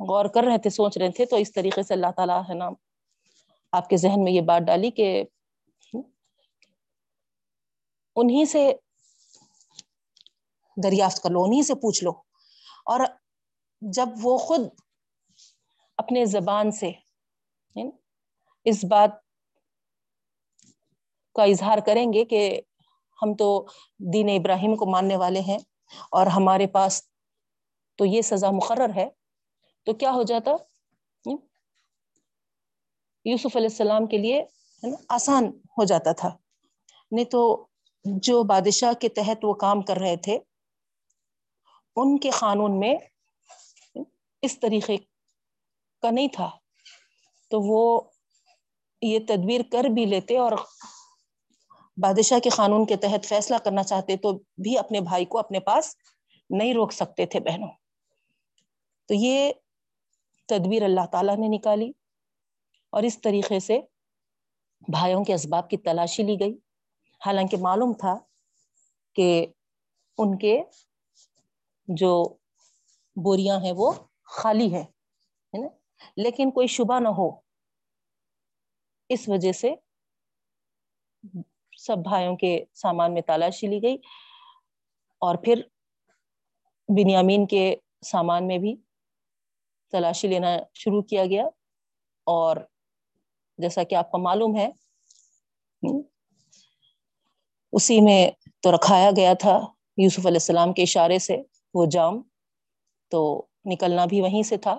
غور 0.00 0.24
کر 0.24 0.42
رہے 0.44 0.58
تھے، 0.58 0.70
سوچ 0.70 0.98
رہے 0.98 1.10
تھے، 1.10 1.26
تو 1.26 1.36
اس 1.36 1.52
طریقے 1.52 1.82
سے 1.82 1.94
اللہ 1.94 2.10
تعالیٰ 2.16 2.42
ہے 2.48 2.54
نا 2.54 2.68
آپ 3.72 3.88
کے 3.88 3.96
ذہن 3.96 4.24
میں 4.24 4.32
یہ 4.32 4.40
بات 4.40 4.62
ڈالی 4.62 4.90
کہ 4.90 5.24
انہیں 8.16 8.44
سے 8.44 8.72
دریافت 10.76 11.22
کر 11.22 11.30
لو 11.30 11.44
انہیں 11.44 11.62
سے 11.62 11.74
پوچھ 11.74 12.04
لو۔ 12.04 12.10
اور 12.84 13.00
جب 13.80 14.08
وہ 14.22 14.38
خود 14.38 14.60
اپنے 15.96 16.24
زبان 16.24 16.70
سے 16.70 16.90
اس 18.64 18.84
بات 18.84 19.10
کا 21.36 21.44
اظہار 21.44 21.78
کریں 21.86 22.12
گے 22.12 22.24
کہ 22.24 22.60
ہم 23.22 23.34
تو 23.34 23.66
دین 24.12 24.28
ابراہیم 24.28 24.74
کو 24.76 24.86
ماننے 24.86 25.16
والے 25.16 25.40
ہیں 25.40 25.58
اور 26.10 26.26
ہمارے 26.26 26.66
پاس 26.66 27.02
تو 27.98 28.04
یہ 28.04 28.22
سزا 28.22 28.50
مقرر 28.50 28.90
ہے، 28.96 29.08
تو 29.86 29.92
کیا 29.92 30.10
ہو 30.10 30.22
جاتا؟ 30.22 30.50
یوسف 33.24 33.56
علیہ 33.56 33.68
السلام 33.70 34.06
کے 34.06 34.18
لیے 34.18 34.44
آسان 35.08 35.44
ہو 35.46 35.84
جاتا 35.84 36.12
تھا۔ 36.12 36.36
نہیں 37.10 37.24
تو 37.24 37.66
جو 38.04 38.42
بادشاہ 38.42 38.92
کے 38.92 39.08
تحت 39.08 39.44
وہ 39.44 39.54
کام 39.54 39.80
کر 39.82 39.96
رہے 39.96 40.16
تھے، 40.16 40.38
ان 41.96 42.18
کے 42.18 42.30
قانون 42.30 42.78
میں 42.80 42.94
اس 44.42 44.60
طریقے 44.60 44.96
کا 46.02 46.10
نہیں 46.10 46.28
تھا۔ 46.32 46.50
تو 47.50 47.60
وہ 47.60 48.00
یہ 49.02 49.18
تدبیر 49.28 49.60
کر 49.72 49.84
بھی 49.84 50.04
لیتے 50.04 50.36
اور 50.38 50.52
بادشاہ 51.96 52.38
کے 52.38 52.50
قانون 52.50 52.86
کے 52.86 52.96
تحت 52.96 53.26
فیصلہ 53.26 53.56
کرنا 53.64 53.82
چاہتے 53.82 54.16
تو 54.16 54.32
بھی 54.38 54.78
اپنے 54.78 55.00
بھائی 55.00 55.24
کو 55.24 55.38
اپنے 55.38 55.60
پاس 55.60 55.96
نہیں 56.50 56.74
روک 56.74 56.92
سکتے 56.92 57.26
تھے 57.26 57.40
بہنوں۔ 57.40 57.68
تو 59.06 59.14
یہ 59.14 59.52
تدبیر 60.48 60.82
اللہ 60.82 61.06
تعالیٰ 61.12 61.36
نے 61.36 61.46
نکالی 61.48 61.92
اور 62.90 63.02
اس 63.02 63.20
طریقے 63.20 63.60
سے 63.60 63.80
بھائیوں 64.88 65.24
کے 65.24 65.34
اسباب 65.34 65.70
کی 65.70 65.76
تلاشی 65.76 66.22
لی 66.22 66.36
گئی۔ 66.40 66.58
حالانکہ 67.26 67.56
معلوم 67.56 67.92
تھا 67.92 68.18
کہ 69.14 69.46
ان 70.18 70.38
کے 70.38 70.62
جو 71.88 72.36
بوریاں 73.16 73.60
ہیں 73.60 73.72
وہ 73.76 73.92
خالی 74.24 74.74
ہے 74.74 74.84
نا؟ 75.52 75.68
لیکن 76.16 76.50
کوئی 76.50 76.66
شبہ 76.66 77.00
نہ 77.00 77.08
ہو۔ 77.08 77.30
اس 79.08 79.28
وجہ 79.28 79.52
سے 79.52 79.74
سب 81.86 81.98
بھائیوں 82.04 82.36
کے 82.36 82.52
سامان 82.74 83.14
میں 83.14 83.22
تالاشی 83.22 83.66
لی 83.66 83.82
گئی 83.82 83.96
اور 85.22 85.34
پھر 85.44 85.60
بنیامین 86.88 87.46
کے 87.46 87.64
سامان 88.04 88.46
میں 88.46 88.58
بھی 88.58 88.74
تلاشی 89.92 90.28
لینا 90.28 90.48
شروع 90.74 91.02
کیا 91.04 91.24
گیا 91.26 91.44
اور 92.26 92.56
جیسا 93.58 93.82
کہ 93.84 93.94
آپ 93.94 94.10
کو 94.10 94.18
معلوم 94.18 94.56
ہے، 94.56 94.68
اسی 97.72 98.00
میں 98.00 98.20
تو 98.62 98.74
رکھایا 98.74 99.10
گیا 99.16 99.32
تھا 99.40 99.58
یوسف 99.98 100.26
علیہ 100.26 100.42
السلام 100.42 100.72
کے 100.72 100.82
اشارے 100.82 101.18
سے 101.18 101.36
وہ 101.74 101.86
جام 101.86 102.20
تو 103.12 103.20
نکلنا 103.64 104.04
بھی 104.06 104.20
وہیں 104.20 104.42
سے 104.42 104.56
تھا 104.58 104.72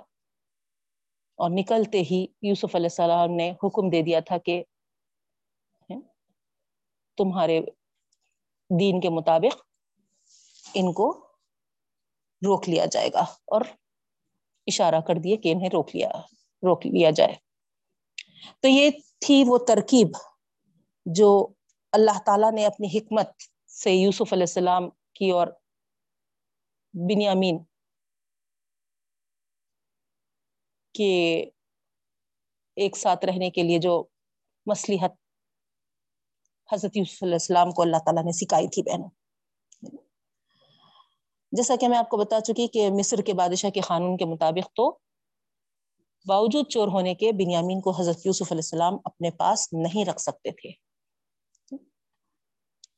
اور 1.40 1.50
نکلتے 1.50 2.02
ہی 2.12 2.26
یوسف 2.42 2.76
علیہ 2.76 2.86
السلام 2.88 3.32
نے 3.32 3.52
حکم 3.64 3.90
دے 3.90 4.02
دیا 4.02 4.20
تھا 4.20 4.38
کہ 4.40 4.62
تمہارے 7.18 7.60
دین 8.70 9.02
کے 9.02 9.10
مطابق 9.10 9.62
ان 10.74 10.94
کو 10.94 11.12
روک 12.42 12.70
لیا 12.70 12.86
جائے 12.86 13.10
گا 13.14 13.22
اور 13.46 13.62
اشارہ 14.68 15.00
کر 15.08 15.16
دیے 15.16 15.38
کہ 15.38 15.52
انہیں 15.52 15.70
روک 15.74 15.96
لیا 15.96 16.10
روک 16.64 16.86
لیا 16.86 17.12
جائے۔ 17.12 17.36
تو 18.62 18.68
یہ 18.68 18.90
تھی 19.20 19.44
وہ 19.48 19.58
ترکیب 19.68 20.08
جو 21.06 21.48
اللہ 21.92 22.20
تعالیٰ 22.26 22.52
نے 22.52 22.66
اپنی 22.66 22.88
حکمت 22.98 23.28
سے 23.68 23.92
یوسف 23.92 24.34
علیہ 24.34 24.44
السلام 24.44 24.90
کی 25.14 25.32
اور 25.32 25.48
بنیامین 26.94 27.58
کے 30.96 31.12
ایک 32.78 32.98
ساتھ 32.98 33.26
رہنے 33.26 33.50
کے 33.50 33.64
لیے 33.64 33.80
جو 33.80 34.04
مصلیحت 34.66 35.12
حضرت 36.74 36.98
یوسف 36.98 37.24
علیہ 37.24 37.34
السلام 37.34 37.72
کو 37.72 37.82
اللہ 37.82 37.98
تعالیٰ 37.98 38.24
نے 38.24 38.32
سکھائی 38.32 38.68
تھی 38.68 38.82
بہنوں۔ 38.82 39.10
جیسا 41.52 41.76
کہ 41.76 41.88
میں 41.88 41.98
آپ 41.98 42.10
کو 42.10 42.18
بتا 42.18 42.42
چکی 42.42 42.68
کہ 42.68 42.90
مصر 42.92 43.22
کے 43.22 43.34
بادشاہ 43.34 43.70
کے 43.70 43.82
قانون 43.82 44.18
کے 44.18 44.26
مطابق 44.26 44.76
تو 44.76 44.98
باوجود 46.26 46.68
چور 46.68 46.88
ہونے 46.88 47.16
کے 47.16 47.32
بنیامین 47.32 47.82
کو 47.82 47.92
حضرت 47.92 48.26
یوسف 48.26 48.52
علیہ 48.52 48.58
السلام 48.58 48.94
اپنے 49.06 49.32
پاس 49.32 49.74
نہیں 49.74 50.06
رکھ 50.06 50.22
سکتے 50.22 50.52
تھے۔ 50.52 50.72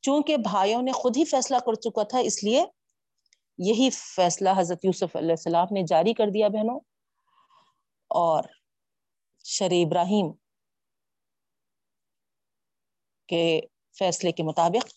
چونکہ 0.01 0.37
بھائیوں 0.37 0.81
نے 0.81 0.91
خود 0.91 1.17
ہی 1.17 1.25
فیصلہ 1.25 1.57
کر 1.65 1.73
چکا 1.73 2.03
تھا، 2.03 2.19
اس 2.19 2.43
لیے 2.43 2.65
یہی 3.57 3.89
فیصلہ 3.89 4.49
حضرت 4.57 4.85
یوسف 4.85 5.15
علیہ 5.15 5.29
السلام 5.29 5.67
نے 5.71 5.83
جاری 5.83 6.13
کر 6.13 6.27
دیا 6.27 6.47
بہنوں۔ 6.47 6.79
اور 8.09 8.43
شر 9.43 9.71
ابراہیم 9.71 10.31
کے 13.29 13.59
فیصلے 13.99 14.31
کے 14.31 14.43
مطابق 14.43 14.93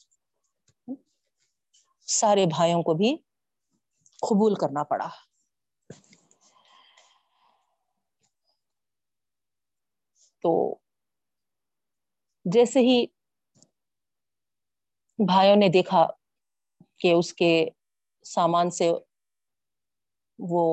سارے 2.08 2.46
بھائیوں 2.46 2.82
کو 2.82 2.94
بھی 2.94 3.16
قبول 4.22 4.54
کرنا 4.54 4.82
پڑا۔ 4.84 5.08
تو 10.44 10.52
جیسے 12.44 12.80
ہی 12.80 13.04
بھائیوں 15.18 15.56
نے 15.56 15.68
دیکھا 15.68 16.06
کہ 17.00 17.12
اس 17.12 17.32
کے 17.32 17.52
سامان 18.26 18.70
سے 18.70 18.90
وہ 20.38 20.64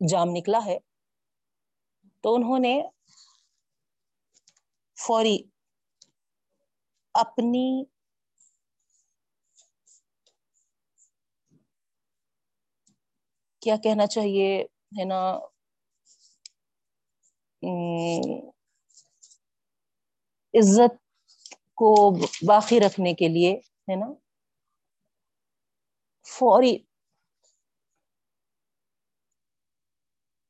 جام 0.00 0.28
نکلا 0.32 0.64
ہے، 0.66 0.78
تو 2.24 2.34
انہوں 2.34 2.58
نے 2.58 2.80
فوری 4.96 5.36
اپنی 7.14 7.84
کیا 13.62 13.76
کہنا 13.82 14.06
چاہیے، 14.06 14.48
ہے 14.98 15.04
نا 15.04 15.20
عزت 20.54 20.96
کو 21.76 21.90
باقی 22.46 22.80
رکھنے 22.80 23.14
کے 23.14 23.28
لیے، 23.28 23.52
ہے 23.88 23.96
نا، 23.96 24.06
فوری 26.26 26.76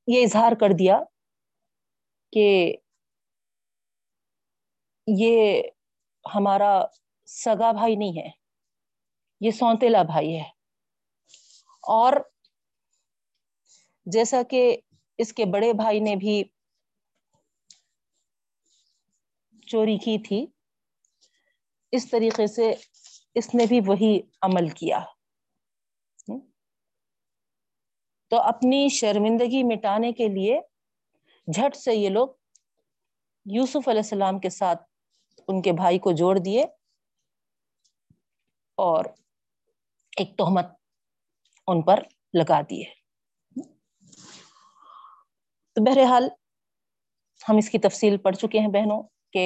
یہ 0.09 0.25
اظہار 0.25 0.53
کر 0.61 0.73
دیا 0.79 0.99
کہ 2.33 2.47
یہ 5.07 5.63
ہمارا 6.35 6.85
سگا 7.27 7.73
بھائی 7.73 7.97
نہیں 7.97 8.23
ہے، 8.23 8.31
یہ 9.41 9.51
سونتےلا 9.51 10.03
بھائی 10.03 10.37
ہے۔ 10.37 10.51
اور 11.83 12.13
جیسا 14.07 14.43
کہ 14.43 14.77
اس 15.19 15.33
کے 15.33 15.45
بڑے 15.45 15.73
بھائی 15.73 16.01
نے 16.01 16.17
بھی 16.17 16.45
چوری 19.67 19.97
کی 19.99 20.19
تھی، 20.19 20.47
اس 21.93 22.11
طریقے 22.11 22.47
سے 22.47 22.75
اس 23.35 23.55
نے 23.55 23.67
بھی 23.67 23.81
وہی 23.87 24.21
عمل 24.43 24.69
کیا۔ 24.69 25.01
تو 28.31 28.41
اپنی 28.41 28.89
شرمندگی 28.89 29.63
مٹانے 29.63 30.13
کے 30.13 30.29
لیے 30.29 30.61
جھٹ 31.55 31.77
سے 31.77 31.95
یہ 31.95 32.09
لوگ 32.09 32.29
یوسف 33.47 33.89
علیہ 33.89 34.01
السلام 34.01 34.39
کے 34.41 34.51
ساتھ 34.51 34.92
ان 35.49 35.63
کے 35.63 35.73
بھائی 35.73 35.99
کو 35.99 36.13
جوڑ 36.13 36.37
دیے 36.39 36.63
اور 38.79 39.05
ایک 40.13 40.37
تہمت 40.39 40.67
ان 41.69 41.83
پر 41.83 42.03
لگا 42.35 42.61
دیے۔ 42.71 42.85
تو 45.77 45.85
بہرحال 45.85 46.29
ہم 47.41 47.57
اس 47.57 47.71
کی 47.71 47.79
تفصیل 47.79 48.17
پڑھ 48.17 48.37
چکے 48.37 48.59
ہیں 48.59 48.69
بہنوں 48.69 49.03
کہ 49.33 49.45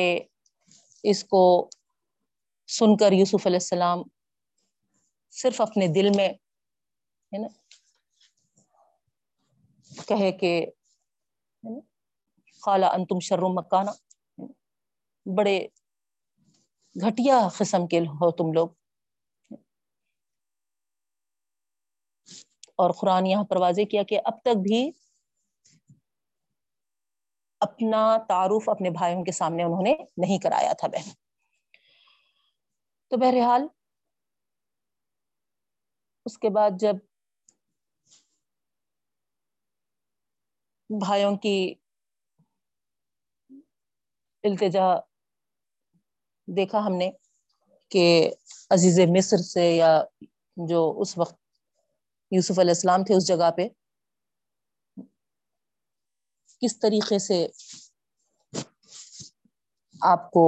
اس 1.05 1.23
کو 1.25 1.43
سن 2.69 2.97
کر 2.97 3.13
یوسف 3.13 3.47
علیہ 3.47 3.57
السلام 3.57 4.03
صرف 5.33 5.61
اپنے 5.61 5.87
دل 5.95 6.09
میں 6.17 6.29
ہے 6.29 7.39
نا، 7.39 7.49
کہے 10.09 10.31
کہ 10.33 10.53
خالا 12.63 12.89
انتم 12.89 13.21
شرم 13.21 13.55
مکانا۔ 13.55 13.93
بڑے 15.27 15.59
گھٹیا 16.97 17.49
قسم 17.59 17.87
کے 17.87 18.01
ہو 18.01 18.31
تم 18.31 18.53
لوگ۔ 18.53 18.69
اور 22.77 22.91
قرآن 22.91 23.27
یہاں 23.27 23.45
پر 23.45 23.57
واضح 23.57 23.81
کیا 23.91 24.03
کہ 24.03 24.21
اب 24.25 24.41
تک 24.43 24.57
بھی 24.59 24.91
اپنا 27.61 28.19
تعارف 28.29 28.69
اپنے 28.69 28.91
بھائیوں 28.91 29.25
کے 29.25 29.33
سامنے 29.33 29.63
انہوں 29.63 29.83
نے 29.83 29.95
نہیں 30.17 30.39
کرایا 30.39 30.73
تھا 30.73 30.89
بہن۔ 30.89 31.11
تو 33.11 33.17
بہرحال 33.17 33.67
اس 36.27 36.39
کے 36.39 36.49
بعد 36.49 36.71
جب 36.81 36.97
بھائیوں 40.91 41.37
کی 41.37 41.75
التجا 44.45 44.87
دیکھا 46.49 46.79
ہم 46.87 46.95
نے 46.97 47.11
کہ 47.93 48.05
عزیز 48.71 48.99
مصر 49.17 49.37
سے 49.45 49.65
یا 49.77 49.91
جو 50.69 50.81
اس 51.01 51.17
وقت 51.19 51.37
یوسف 52.33 52.59
علیہ 52.59 52.71
السلام 52.71 53.05
تھے 53.05 53.15
اس 53.15 53.27
جگہ 53.27 53.51
پہ، 53.57 53.67
کس 56.63 56.79
طریقے 56.81 57.19
سے 57.19 57.47
آپ 60.03 60.31
کو 60.31 60.45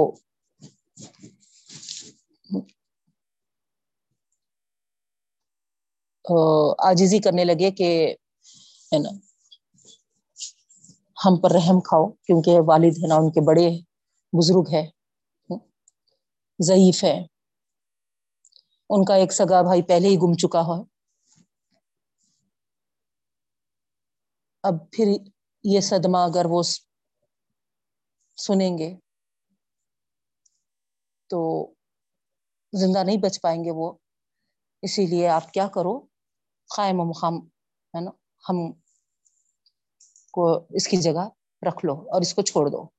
آجیزی 6.89 7.19
کرنے 7.19 7.43
لگے 7.45 7.71
کہ 7.71 7.89
ہے 8.91 8.99
نا، 8.99 9.09
ہم 11.17 11.39
پر 11.41 11.51
رحم 11.51 11.79
کھاؤ، 11.81 12.09
کیونکہ 12.25 12.59
والد 12.67 12.97
ہے 13.03 13.07
نا، 13.07 13.15
ان 13.15 13.31
کے 13.31 13.41
بڑے 13.47 13.69
بزرگ 14.33 14.73
ہے 14.73 14.83
ضعیف 16.59 17.03
ہے۔ 17.03 17.25
ان 18.89 19.05
کا 19.05 19.15
ایک 19.15 19.31
سگا 19.31 19.61
بھائی 19.61 19.81
پہلے 19.81 20.07
ہی 20.07 20.15
گم 20.15 20.33
چکا 20.33 20.61
ہو 20.61 20.83
اب 24.63 24.73
پھر 24.91 25.05
یہ 25.63 25.79
صدمہ 25.79 26.17
اگر 26.17 26.45
وہ 26.49 26.63
سنیں 28.37 28.77
گے 28.77 28.95
تو 31.27 31.71
زندہ 32.73 33.03
نہیں 33.03 33.17
بچ 33.17 33.41
پائیں 33.41 33.63
گے 33.63 33.71
وہ۔ 33.71 33.93
اسی 34.81 35.05
لیے 35.05 35.27
آپ 35.27 35.53
کیا 35.53 35.67
کرو، 35.67 35.99
قائم 36.75 36.99
و 36.99 37.05
مقام، 37.05 37.33
ہے 37.93 38.01
نا، 38.01 38.11
ہم 38.49 38.71
کو 40.31 40.57
اس 40.69 40.87
کی 40.87 40.97
جگہ 40.97 41.29
رکھ 41.67 41.85
لو 41.85 41.93
اور 41.93 42.21
اس 42.21 42.33
کو 42.33 42.41
چھوڑ 42.41 42.69
دو۔ 42.69 42.89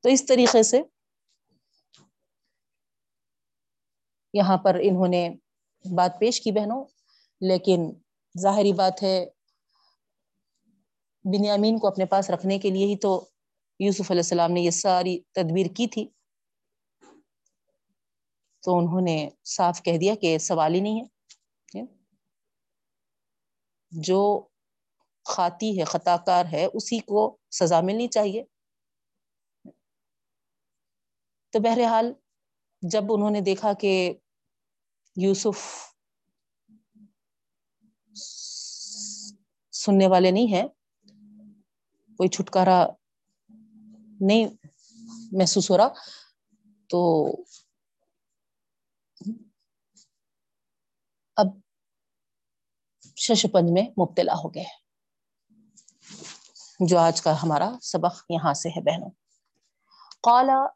تو 0.00 0.08
اس 0.08 0.26
طریقے 0.26 0.62
سے 0.62 0.82
یہاں 4.34 4.56
پر 4.56 4.76
انہوں 4.82 5.08
نے 5.08 5.28
بات 5.94 6.20
پیش 6.20 6.40
کی 6.40 6.52
بہنوں، 6.52 6.84
لیکن 7.40 7.92
ظاہری 8.40 8.72
بات 8.72 9.02
ہے، 9.02 9.26
بنیامین 11.24 11.78
کو 11.78 11.86
اپنے 11.86 12.04
پاس 12.04 12.30
رکھنے 12.30 12.58
کے 12.58 12.70
لیے 12.70 12.86
ہی 12.86 12.96
تو 12.96 13.28
یوسف 13.78 14.10
علیہ 14.10 14.20
السلام 14.20 14.52
نے 14.52 14.60
یہ 14.60 14.70
ساری 14.70 15.20
تدبیر 15.32 15.66
کی 15.76 15.86
تھی۔ 15.86 16.08
تو 18.62 18.78
انہوں 18.78 19.00
نے 19.00 19.28
صاف 19.44 19.82
کہہ 19.82 19.98
دیا 19.98 20.14
کہ 20.14 20.38
سوال 20.38 20.74
ہی 20.74 20.80
نہیں 20.80 21.00
ہے۔ 21.00 21.80
جو 23.90 24.46
خاتی 25.24 25.78
ہے 25.78 25.84
خطا 25.84 26.16
کار 26.16 26.44
ہے، 26.52 26.66
اسی 26.74 26.98
کو 26.98 27.36
سزا 27.50 27.80
ملنی 27.80 28.08
چاہیے۔ 28.08 28.44
تو 31.52 31.60
بہرحال 31.60 32.12
جب 32.82 33.04
انہوں 33.08 33.30
نے 33.30 33.40
دیکھا 33.40 33.72
کہ 33.72 34.12
یوسف 35.16 35.58
سننے 39.72 40.06
والے 40.06 40.30
نہیں 40.30 40.52
ہیں۔ 40.52 40.68
کوئی 42.16 42.28
چھٹکارا 42.28 42.86
نہیں 44.20 44.44
محسوس 45.32 45.70
ہو 45.70 45.76
رہا۔ 45.78 45.88
تو 46.88 47.26
اب 51.36 51.46
ششپنج 53.16 53.70
میں 53.72 53.82
مبتلا 53.82 54.32
ہو 54.44 54.54
گئے۔ 54.54 54.64
جو 56.80 56.98
آج 56.98 57.22
کا 57.22 57.42
ہمارا 57.42 57.70
سبق 57.82 58.24
یہاں 58.28 58.54
سے 58.54 58.68
ہے 58.68 58.80
بہنوں۔ 58.80 59.10
قالا 60.22 60.66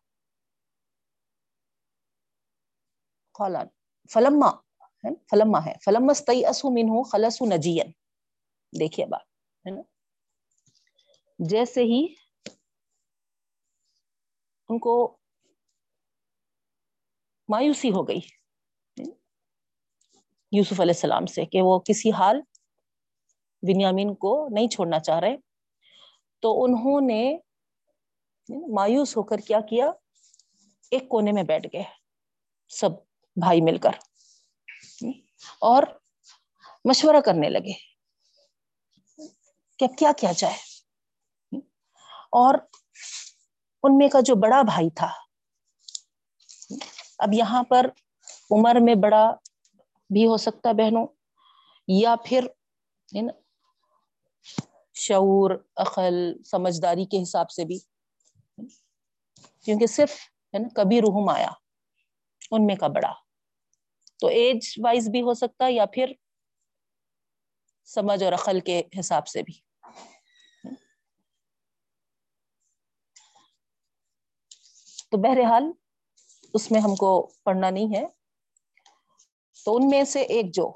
قالا۔ 3.33 3.78
فلما 4.11 4.51
فلما 5.31 5.59
ہے. 5.67 5.73
فلما 5.85 6.13
استیئسوا 6.13 6.71
منه 6.73 7.03
خلصوا 7.11 7.49
نجیا. 7.49 7.85
دیکھیے 8.73 9.07
بات 9.07 9.27
ہے 9.65 9.71
نا؟ 9.71 9.83
جیسے 11.39 11.83
ہی 11.91 12.01
ان 14.71 14.79
کو 14.87 14.95
مایوسی 17.49 17.91
ہو 17.91 18.03
گئی 18.09 18.21
یوسف 20.53 20.81
علیہ 20.81 20.95
السلام 20.95 21.27
سے 21.27 21.45
کہ 21.53 21.63
وہ 21.63 21.79
کسی 21.87 22.11
حال 22.19 22.41
بنیامین 23.63 24.15
کو 24.17 24.33
نہیں 24.49 24.69
چھوڑنا 24.69 24.99
چاہ 25.01 25.19
رہے، 25.21 25.37
تو 26.43 26.49
انہوں 26.65 27.01
نے 27.07 27.23
مایوس 28.75 29.17
ہو 29.17 29.23
کر 29.23 29.39
کیا 29.47 29.61
کیا؟ 29.71 29.87
ایک 30.93 31.09
کونے 31.09 31.33
میں 31.33 31.43
بیٹھ 31.45 31.67
گئے، 31.73 31.83
سب 32.71 32.93
بھائی 33.41 33.61
مل 33.61 33.79
کر۔ 33.79 33.91
اور 35.61 35.83
مشورہ 36.85 37.21
کرنے 37.21 37.49
لگے 37.49 37.73
کہ 39.79 39.85
اب 39.85 39.99
کیا 39.99 40.13
کیا 40.17 40.33
جائے۔ 40.33 40.57
اور 42.31 42.55
ان 43.83 43.99
میں 43.99 44.09
کا 44.09 44.19
جو 44.21 44.35
بڑا 44.35 44.63
بھائی 44.63 44.91
تھا، 44.91 45.09
اب 47.19 47.29
یہاں 47.33 47.63
پر 47.63 47.87
عمر 48.51 48.77
میں 48.81 48.95
بڑا 48.95 49.31
بھی 50.11 50.27
ہو 50.27 50.37
سکتا 50.37 50.73
بہنوں، 50.73 51.07
یا 51.89 52.15
پھر 52.25 52.47
شعور، 54.95 55.51
عقل، 55.77 56.43
سمجھداری 56.45 57.05
کے 57.05 57.23
حساب 57.23 57.51
سے 57.51 57.65
بھی۔ 57.65 57.79
کیونکہ 59.65 59.87
صرف 59.87 60.11
ہے 60.55 60.59
نا، 60.59 60.69
کبھی 60.75 61.01
رحم 61.01 61.29
آیا 61.29 61.51
ان 62.51 62.67
میں 62.67 62.77
کا 62.77 62.87
بڑا۔ 62.87 63.28
تو 64.19 64.27
ایج 64.27 64.75
وائز 64.85 65.09
بھی 65.09 65.23
ہو 65.23 65.35
سکتا 65.35 65.65
یا 65.69 65.87
پھر 65.87 66.13
سمجھ 67.85 68.23
اور 68.25 68.33
عقل 68.33 68.61
کے 68.61 68.83
حساب 69.01 69.27
سے 69.27 69.43
بھی۔ 69.43 69.61
تو 75.11 75.17
بہرحال 75.17 75.73
اس 76.55 76.71
میں 76.71 76.81
ہم 76.81 76.95
کو 76.95 77.11
پڑھنا 77.45 77.71
نہیں 77.71 77.97
ہے۔ 77.97 78.07
تو 79.65 79.77
ان 79.77 79.89
میں 79.89 80.05
سے 80.05 80.21
ایک 80.21 80.55
جو 80.55 80.73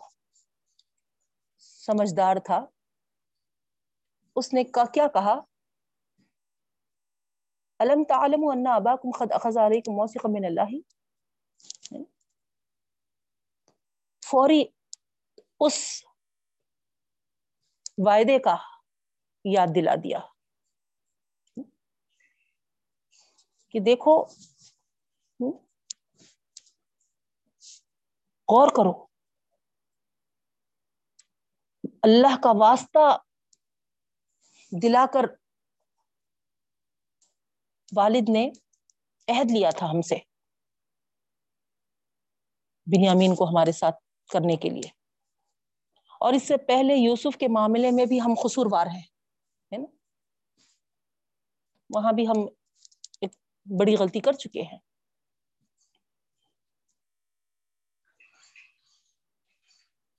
سمجھدار 1.59 2.36
تھا، 2.36 2.66
اس 4.36 4.53
نے 4.53 4.64
کیا 4.64 5.07
کہا؟ 5.07 5.40
الم 7.78 8.05
تعلم 8.05 8.49
ان 8.49 8.66
اباکم 8.66 9.11
قد 9.11 9.32
اخذ 9.32 9.57
علیکم 9.57 9.93
موثقا 9.93 10.28
من 10.28 10.45
اللہ 10.45 10.76
فوری 14.33 14.64
اس 15.61 16.05
وعدے 18.07 18.39
کا 18.39 18.57
یاد 19.45 19.66
دلا 19.74 19.95
دیا۔ 19.95 20.18
کہ 23.68 23.80
دیکھو، 23.80 24.24
غور 28.49 28.68
کرو۔ 28.68 29.07
اللہ 32.03 32.37
کا 32.43 32.51
واسطہ 32.59 33.18
دلا 34.83 35.07
کر 35.14 35.24
والد 37.97 38.28
نے 38.28 38.51
عہد 39.28 39.51
لیا 39.51 39.70
تھا 39.70 39.87
ہم 39.87 40.01
سے۔ 40.01 40.14
بنیامین 42.87 43.35
کو 43.35 43.45
ہمارے 43.45 43.72
ساتھ 43.72 44.02
کرنے 44.33 44.57
کے 44.57 44.70
لیے۔ 44.70 44.91
اور 46.20 46.33
اس 46.33 46.49
سے 46.49 46.57
پہلے 46.57 46.95
یوسف 46.95 47.39
کے 47.39 47.49
معاملے 47.49 47.91
میں 47.91 48.07
بھی 48.07 48.20
ہم 48.20 48.35
قصوروار 48.45 48.87
ہیں 48.87 49.78
نا؟ 49.78 49.87
وہاں 51.91 52.12
بھی 52.12 52.26
ہم 52.28 52.47
ایک 53.20 53.33
بڑی 53.80 53.97
غلطی 53.97 54.20
کر 54.20 54.33
چکے 54.33 54.62
ہیں۔ 54.62 54.78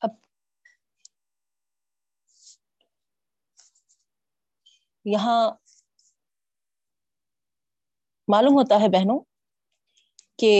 اب 0.01 0.11
یہاں 5.05 5.51
معلوم 8.28 8.53
ہوتا 8.53 8.82
ہے 8.82 8.89
بہنوں 8.89 9.20
کہ 10.39 10.53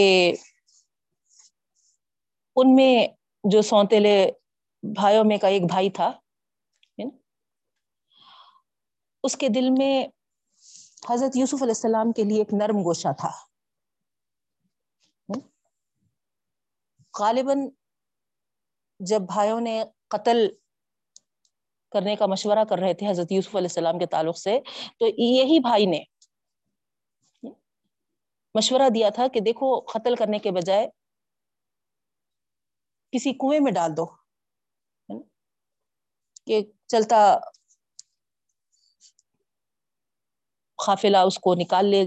ان 2.56 2.76
میں 2.76 3.08
جو 3.44 3.62
سونتےلے 3.62 4.16
بھائیوں 4.84 5.24
میں 5.24 5.38
کا 5.38 5.48
ایک 5.48 5.64
بھائی 5.64 5.90
تھا 5.90 6.12
اس 9.24 9.36
کے 9.38 9.48
دل 9.50 9.70
میں 9.70 10.08
حضرت 11.10 11.36
یوسف 11.36 11.62
علیہ 11.64 11.78
السلام 11.78 12.12
کے 12.12 12.24
لیے 12.24 12.38
ایک 12.38 12.54
نرم 12.54 12.84
گوشہ 12.84 13.12
تھا 13.18 13.32
غالباً 17.14 17.68
جب 19.00 19.22
بھائیوں 19.22 19.60
نے 19.62 19.84
قتل 20.08 20.48
کرنے 21.92 22.16
کا 22.16 22.26
مشورہ 22.26 22.64
کر 22.70 22.80
رہے 22.80 22.94
تھے 22.94 23.10
حضرت 23.10 23.32
یوسف 23.32 23.56
علیہ 23.56 23.68
السلام 23.68 24.00
کے 24.00 24.06
تعلق 24.06 24.38
سے، 24.38 24.60
تو 25.00 25.08
یہی 25.08 25.60
بھائی 25.60 25.86
نے 25.86 26.04
مشورہ 28.56 28.90
دیا 28.90 29.10
تھا 29.10 29.28
کہ 29.28 29.40
دیکھو، 29.40 29.80
قتل 29.94 30.16
کرنے 30.16 30.40
کے 30.40 30.52
بجائے 30.52 30.88
کسی 33.14 33.34
کنویں 33.34 33.60
میں 33.60 33.72
ڈال 33.72 33.98
دو 33.98 34.06
کہ 36.48 36.62
چلتا 36.88 37.38
قافلہ 40.80 41.18
اس 41.18 41.40
کو 41.40 41.56
نکال 41.56 41.86
لے 41.86 42.04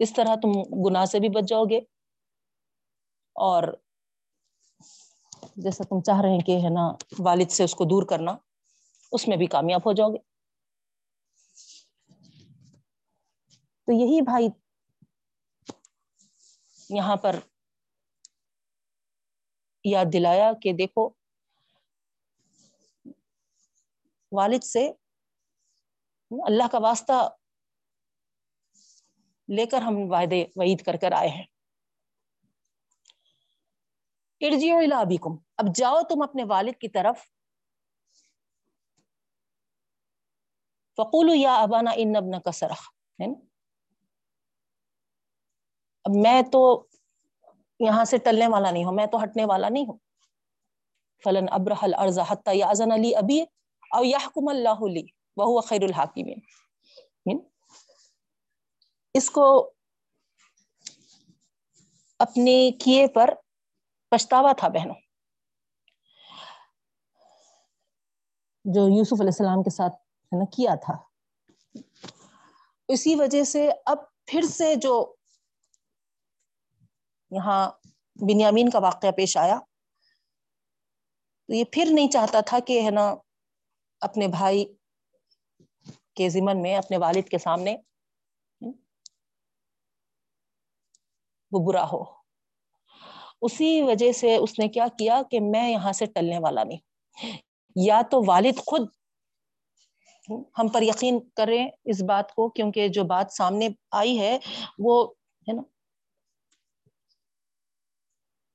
اس 0.00 0.12
طرح 0.12 0.34
تم 0.34 0.52
گناہ 0.86 1.04
سے 1.04 1.20
بھی 1.20 1.28
بچ 1.28 1.48
جاؤ 1.48 1.64
گے۔ 1.64 1.80
اور 3.36 3.62
جیسا 5.56 5.84
تم 5.84 6.00
چاہ 6.00 6.20
رہے 6.20 6.30
ہیں 6.30 6.40
کہ، 6.40 6.52
ہے 6.52 6.70
نا، 6.70 6.92
والد 7.18 7.50
سے 7.50 7.64
اس 7.64 7.74
کو 7.74 7.84
دور 7.84 8.02
کرنا، 8.02 8.36
اس 9.12 9.28
میں 9.28 9.36
بھی 9.36 9.46
کامیاب 9.46 9.80
ہو 9.86 9.92
جاؤ 9.92 10.10
گے۔ 10.10 10.18
تو 13.88 13.92
یہی 13.92 14.20
بھائی 14.20 14.48
یہاں 16.90 17.16
پر 17.16 17.36
یاد 19.84 20.04
دلایا 20.12 20.52
کہ 20.62 20.72
دیکھو، 20.72 21.10
والد 24.32 24.64
سے 24.64 24.90
اللہ 26.30 26.68
کا 26.72 26.78
واسطہ 26.78 27.36
لے 29.48 29.66
کر 29.66 29.80
ہم 29.80 29.94
وعدے 29.96 30.44
وعید 30.56 30.84
کر 30.84 30.96
کر 30.96 31.12
آئے 31.12 31.28
ہیں۔ 31.28 31.44
ارجعوا 34.40 34.78
الى 34.78 34.94
ابیکم۔ 34.94 35.30
اب 35.56 35.66
جاؤ 35.74 36.02
تم 36.02 36.22
اپنے 36.22 36.44
والد 36.44 36.80
کی 36.80 36.88
طرف۔ 36.88 37.18
فقولوا 40.96 41.34
یا 41.36 41.54
ابانا 41.54 41.90
ان 41.96 42.16
ابنک 42.16 42.48
سرخ۔ 42.54 42.90
ہے 43.20 43.26
نا 43.26 43.46
اب 46.04 46.12
میں 46.22 46.42
تو 46.42 46.87
یہاں 47.80 48.04
سے 48.04 48.18
ٹلنے 48.18 48.46
والا 48.46 48.70
نہیں 48.70 48.84
ہوں، 48.84 48.92
میں 48.92 49.06
تو 49.06 49.22
ہٹنے 49.22 49.44
والا 49.44 49.68
نہیں 49.68 49.84
ہوں۔ 49.88 49.98
فلن 51.24 51.46
ابرح 51.50 51.78
الارض 51.82 52.18
حتى 52.18 52.58
يأذن 52.58 53.00
لي 53.00 53.14
ابي 53.14 53.40
او 53.90 54.04
يحكم 54.04 54.48
الله 54.48 54.86
لي 54.88 55.02
وهو 55.36 55.60
خير 55.60 55.82
الحاكمين 55.82 56.38
اس 59.14 59.30
کو 59.30 59.72
اپنے 62.18 62.70
کیے 62.84 63.06
پر 63.06 63.30
پچھتاوا 64.10 64.52
تھا 64.52 64.68
بہنوں۔ 64.68 64.94
جو 68.64 68.88
یوسف 68.88 69.12
علیہ 69.12 69.30
السلام 69.30 69.62
کے 69.62 69.70
ساتھ 69.70 69.94
ہے 69.94 70.38
نا، 70.38 70.44
کیا 70.44 70.74
تھا۔ 70.74 70.94
اسی 72.88 73.14
وجہ 73.14 73.44
سے 73.44 73.70
اب 73.86 73.98
پھر 74.26 74.42
سے 74.42 74.74
جو 74.74 75.14
یہاں 77.30 77.70
بنیامین 78.14 78.70
کا 78.70 78.78
واقعہ 78.78 79.10
پیش 79.10 79.36
آیا۔ 79.36 79.58
تو 81.46 81.54
یہ 81.54 81.64
پھر 81.72 81.88
نہیں 81.90 82.10
چاہتا 82.10 82.40
تھا 82.40 82.58
کہ 82.58 82.82
ہے 82.82 82.90
نا 82.90 83.14
اپنے 84.00 84.28
بھائی 84.28 84.74
کے 86.14 86.28
ضمن 86.28 86.62
میں، 86.62 86.76
اپنے 86.76 86.96
والد 86.96 87.28
کے 87.28 87.38
سامنے 87.38 87.76
وہ 91.52 91.66
برا 91.66 91.84
ہو۔ 91.92 92.04
اسی 93.42 93.82
وجہ 93.82 94.12
سے 94.12 94.36
اس 94.36 94.58
نے 94.58 94.68
کیا 94.68 94.86
کیا 94.98 95.22
کہ 95.30 95.40
میں 95.40 95.70
یہاں 95.70 95.92
سے 95.92 96.06
ٹلنے 96.06 96.38
والا 96.38 96.64
نہیں۔ 96.64 96.78
یا 97.76 98.02
تو 98.10 98.22
والد 98.26 98.58
خود 98.66 98.88
ہم 100.58 100.68
پر 100.68 100.82
یقین 100.82 101.28
کریں 101.28 101.68
اس 101.84 102.02
بات 102.02 102.34
کو، 102.34 102.48
کیونکہ 102.48 102.88
جو 102.88 103.04
بات 103.04 103.32
سامنے 103.32 103.68
آئی 103.90 104.20
ہے، 104.20 104.38
وہ 104.78 105.14
ہے 105.48 105.52
نا 105.52 105.62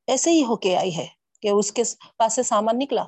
ایسے 0.07 0.29
ہی 0.31 0.43
ہو 0.43 0.55
کے 0.55 0.77
آئی 0.77 0.97
ہے 0.97 1.07
کہ 1.41 1.47
اس 1.47 1.71
کے 1.71 1.83
پاس 2.17 2.35
سے 2.35 2.43
سامان 2.43 2.75
نکلا۔ 2.79 3.03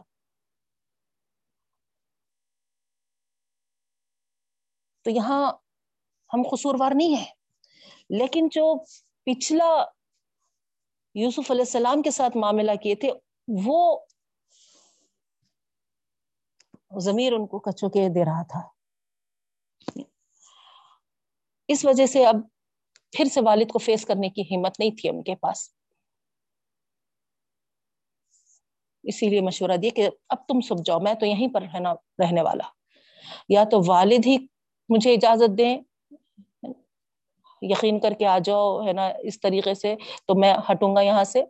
تو 5.02 5.12
یہاں 5.12 5.52
ہم 6.34 6.43
قصوروار 6.52 6.91
نہیں 6.96 7.18
ہے 7.18 7.26
لیکن 8.10 8.48
جو 8.52 8.80
پچھلا 9.24 9.66
یوسف 11.16 11.52
علیہ 11.52 11.62
السلام 11.62 12.02
کے 12.02 12.12
ساتھ 12.12 12.38
معاملہ 12.38 12.72
کیے 12.84 12.96
تھے، 12.96 13.12
وہ 13.66 14.00
ضمیر 17.00 17.34
ان 17.34 17.48
کو 17.48 17.60
کچو 17.60 17.89
کے 17.89 18.08
دے 18.10 18.26
رہا 18.26 18.43
تھا۔ 18.43 18.62
اس 21.68 21.86
وجہ 21.86 22.06
سے 22.06 22.26
اب 22.26 22.36
پھر 23.12 23.26
سے 23.26 23.41
والد 23.46 23.72
کو 23.72 23.80
فیس 23.80 24.06
کرنے 24.06 24.30
کی 24.30 24.41
ہمت 24.41 24.80
نہیں 24.80 24.91
تھی 24.91 25.10
ان 25.10 25.24
کے 25.24 25.36
پاس۔ 25.36 25.74
اسی 29.06 29.30
لیے 29.30 29.41
مشورہ 29.41 29.78
دیا 29.78 29.89
کہ 29.95 30.10
اب 30.30 30.38
تم 30.47 30.62
سب 30.62 30.76
جاؤ، 30.86 30.99
میں 30.99 31.14
تو 31.14 31.26
یہیں 31.26 31.47
پر 31.47 31.62
رہنا، 31.62 31.93
رہنے 31.93 32.41
والا۔ 32.41 32.64
یا 33.49 33.64
تو 33.64 33.82
والد 33.88 34.26
ہی 34.26 34.38
مجھے 34.89 35.14
اجازت 35.14 35.58
دیں، 35.58 35.78
یقین 37.62 37.99
کر 37.99 38.12
کے 38.12 38.26
آ 38.26 38.39
جاؤ، 38.39 38.88
ہے 38.88 38.93
نا، 38.93 39.08
اس 39.20 39.39
طریقے 39.39 39.74
سے 39.74 39.95
تو 40.28 40.36
میں 40.36 40.53
ہٹوں 40.72 40.95
گا 40.95 41.01
یہاں 41.01 41.24
سے۔ 41.24 41.43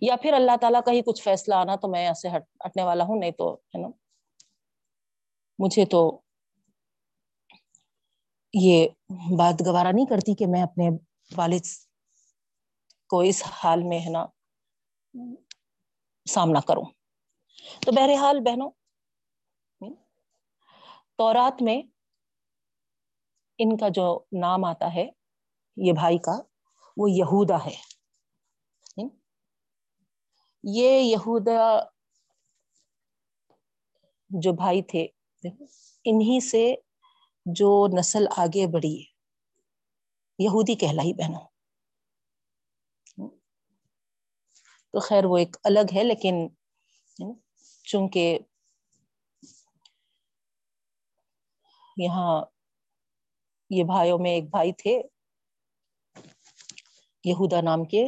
یا 0.00 0.16
پھر 0.16 0.32
اللہ 0.32 0.56
تعالیٰ 0.60 0.80
کا 0.86 0.92
ہی 0.92 1.02
کچھ 1.02 1.22
فیصلہ 1.22 1.54
آنا 1.54 1.76
تو 1.76 1.88
میں 1.88 2.04
یہاں 2.04 2.14
سے 2.14 2.28
ہٹ، 2.28 2.42
ہٹنے 2.66 2.82
والا 2.82 3.04
ہوں، 3.04 3.16
نہیں 3.16 3.30
تو، 3.30 3.54
ہے 3.54 3.78
نا۔ 3.78 3.88
مجھے 5.58 5.84
تو 5.84 6.20
یہ 8.54 8.88
بات 9.38 9.62
گوارا 9.66 9.90
نہیں 9.90 10.06
کرتی 10.06 10.34
کہ 10.34 10.46
میں 10.46 10.62
اپنے 10.62 10.88
والد 11.36 11.66
کو 13.08 13.20
اس 13.20 13.42
حال 13.46 13.82
میں، 13.82 13.98
ہے 13.98 14.10
نا 14.10 14.26
سامنا 16.24 16.60
کروں۔ 16.60 16.84
تو 17.80 17.92
بہرحال 17.92 18.40
بہنوں، 18.40 18.70
تورات 21.18 21.62
میں 21.62 21.82
ان 23.58 23.76
کا 23.76 23.88
جو 23.88 24.24
نام 24.32 24.64
آتا 24.64 24.94
ہے، 24.94 25.08
یہ 25.76 25.92
بھائی 25.92 26.18
کا، 26.18 26.42
وہ 26.96 27.10
یہودا 27.10 27.64
ہے۔ 27.64 27.74
یہ 30.62 31.00
یہودا 31.00 31.80
جو 34.30 34.52
بھائی 34.52 34.82
تھے، 34.82 35.06
انہی 36.04 36.40
سے 36.40 36.74
جو 37.46 37.86
نسل 37.98 38.24
آگے 38.36 38.66
بڑھی، 38.66 39.04
یہودی 40.38 40.74
کہلائی 40.74 41.12
بہنوں۔ 41.12 41.51
تو 44.94 45.00
خیر 45.00 45.24
وہ 45.24 45.36
ایک 45.38 45.56
الگ 45.64 45.94
ہے، 45.94 46.02
لیکن 46.04 46.46
چونکہ 47.86 48.38
یہاں 51.96 52.44
یہ 53.70 53.84
بھائیوں 53.84 54.18
میں 54.18 54.30
ایک 54.30 54.50
بھائی 54.50 54.72
تھے، 54.72 55.00
یہودا 57.24 57.60
نام 57.60 57.84
کے، 57.84 58.06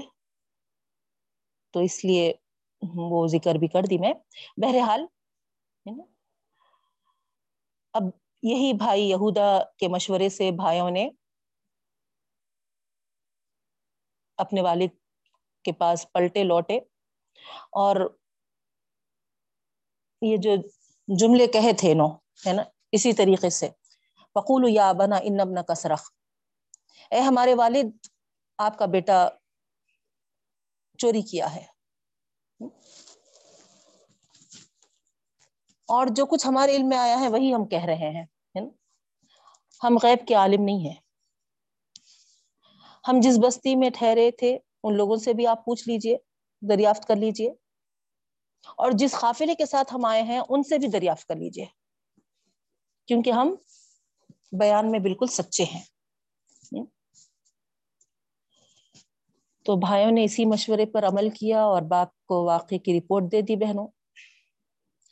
تو 1.74 1.80
اس 1.80 2.04
لیے 2.04 2.32
وہ 3.10 3.26
ذکر 3.26 3.54
بھی 3.54 3.68
کر 3.68 3.86
دی 3.90 3.98
میں۔ 3.98 4.12
بہرحال 4.62 5.06
اب 7.94 8.02
یہی 8.42 8.72
بھائی 8.78 9.08
یہودا 9.10 9.48
کے 9.78 9.88
مشورے 9.88 10.28
سے 10.28 10.50
بھائیوں 10.56 10.90
نے 10.90 11.08
اپنے 14.38 14.60
والد 14.62 15.03
کے 15.64 15.72
پاس 15.72 16.06
پلٹے 16.12 16.44
لوٹے 16.44 16.76
اور 17.72 18.16
یہ 20.22 20.36
جو 20.36 20.50
جملے 21.08 21.46
کہے 21.46 21.72
تھے 21.72 21.94
نو، 21.94 22.06
ہے 22.46 22.52
نا؟ 22.52 22.62
اسی 22.92 23.12
طریقے 23.12 23.50
سے۔ 23.50 23.68
فقول 24.34 24.64
یا 24.68 24.92
بنا 24.92 25.16
ان 25.22 25.40
ابن 25.40 25.62
کسرخ 25.62 26.10
اے 27.10 27.20
ہمارے 27.20 27.54
والد، 27.54 28.06
آپ 28.58 28.78
کا 28.78 28.86
بیٹا 28.86 29.28
چوری 30.98 31.22
کیا 31.22 31.54
ہے۔ 31.54 31.64
اور 35.88 36.06
جو 36.10 36.26
کچھ 36.26 36.46
ہمارے 36.46 36.76
علم 36.76 36.88
میں 36.88 36.98
آیا 36.98 37.20
ہے، 37.20 37.28
وہی 37.28 37.54
ہم 37.54 37.68
کہہ 37.68 37.84
رہے 37.84 37.94
ہیں 37.94 38.24
ہم 39.84 39.96
غیب 40.02 40.26
کے 40.28 40.34
عالم 40.34 40.62
نہیں 40.64 40.78
ہیں۔ 40.78 40.94
ہم 43.08 43.20
جس 43.22 43.38
بستی 43.42 43.76
میں 43.76 43.90
ٹھہرے 43.94 44.30
تھے 44.30 44.58
ان 44.84 44.96
لوگوں 44.96 45.16
سے 45.16 45.34
بھی 45.34 45.46
آپ 45.46 45.64
پوچھ 45.64 45.88
لیجیے، 45.88 46.16
دریافت 46.68 47.08
کر 47.08 47.16
لیجیے۔ 47.16 47.50
اور 48.76 48.90
جس 48.94 49.12
قافلے 49.12 49.54
کے 49.54 49.66
ساتھ 49.66 49.94
ہم 49.94 50.04
آئے 50.04 50.22
ہیں، 50.22 50.40
ان 50.48 50.62
سے 50.62 50.78
بھی 50.78 50.88
دریافت 50.88 51.26
کر 51.26 51.36
لیجیے۔ 51.36 51.66
کیونکہ 53.06 53.30
ہم 53.30 53.54
بیان 54.52 54.90
میں 54.90 54.98
بالکل 54.98 55.26
سچے 55.26 55.64
ہیں۔ 55.64 55.82
تو 59.64 59.76
بھائیوں 59.76 60.10
نے 60.10 60.24
اسی 60.24 60.44
مشورے 60.44 60.86
پر 60.86 61.04
عمل 61.06 61.30
کیا 61.30 61.62
اور 61.62 61.82
باپ 61.82 62.26
کو 62.26 62.44
واقعے 62.44 62.78
کی 62.78 62.98
رپورٹ 62.98 63.32
دے 63.32 63.40
دی 63.40 63.56
بہنوں۔ 63.56 63.88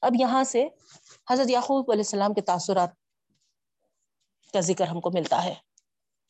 اب 0.03 0.13
یہاں 0.19 0.45
سے 0.45 0.69
حضرت 1.31 1.51
یعقوب 1.51 1.91
علیہ 1.91 2.01
السلام 2.01 2.35
کے 2.35 2.41
تاثرات 2.41 2.91
کا 4.53 4.61
ذکر 4.61 4.87
ہم 4.87 5.01
کو 5.01 5.11
ملتا 5.15 5.45
ہے۔ 5.45 5.55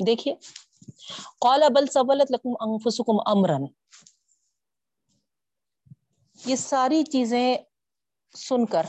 دیکھیے۔ 0.06 0.34
قال 1.40 1.62
بل 1.74 1.86
سولت 1.92 2.30
لکم 2.30 2.52
انفسکم 2.60 3.20
امرن. 3.26 3.64
یہ 6.38 6.56
ساری 6.56 7.02
چیزیں 7.04 7.56
سن 8.34 8.66
کر 8.66 8.86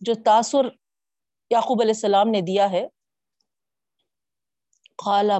جو 0.00 0.14
تاثر 0.24 0.68
یعقوب 1.50 1.80
علیہ 1.82 1.94
السلام 1.94 2.28
نے 2.30 2.40
دیا 2.46 2.70
ہے، 2.70 2.86
قال 5.04 5.30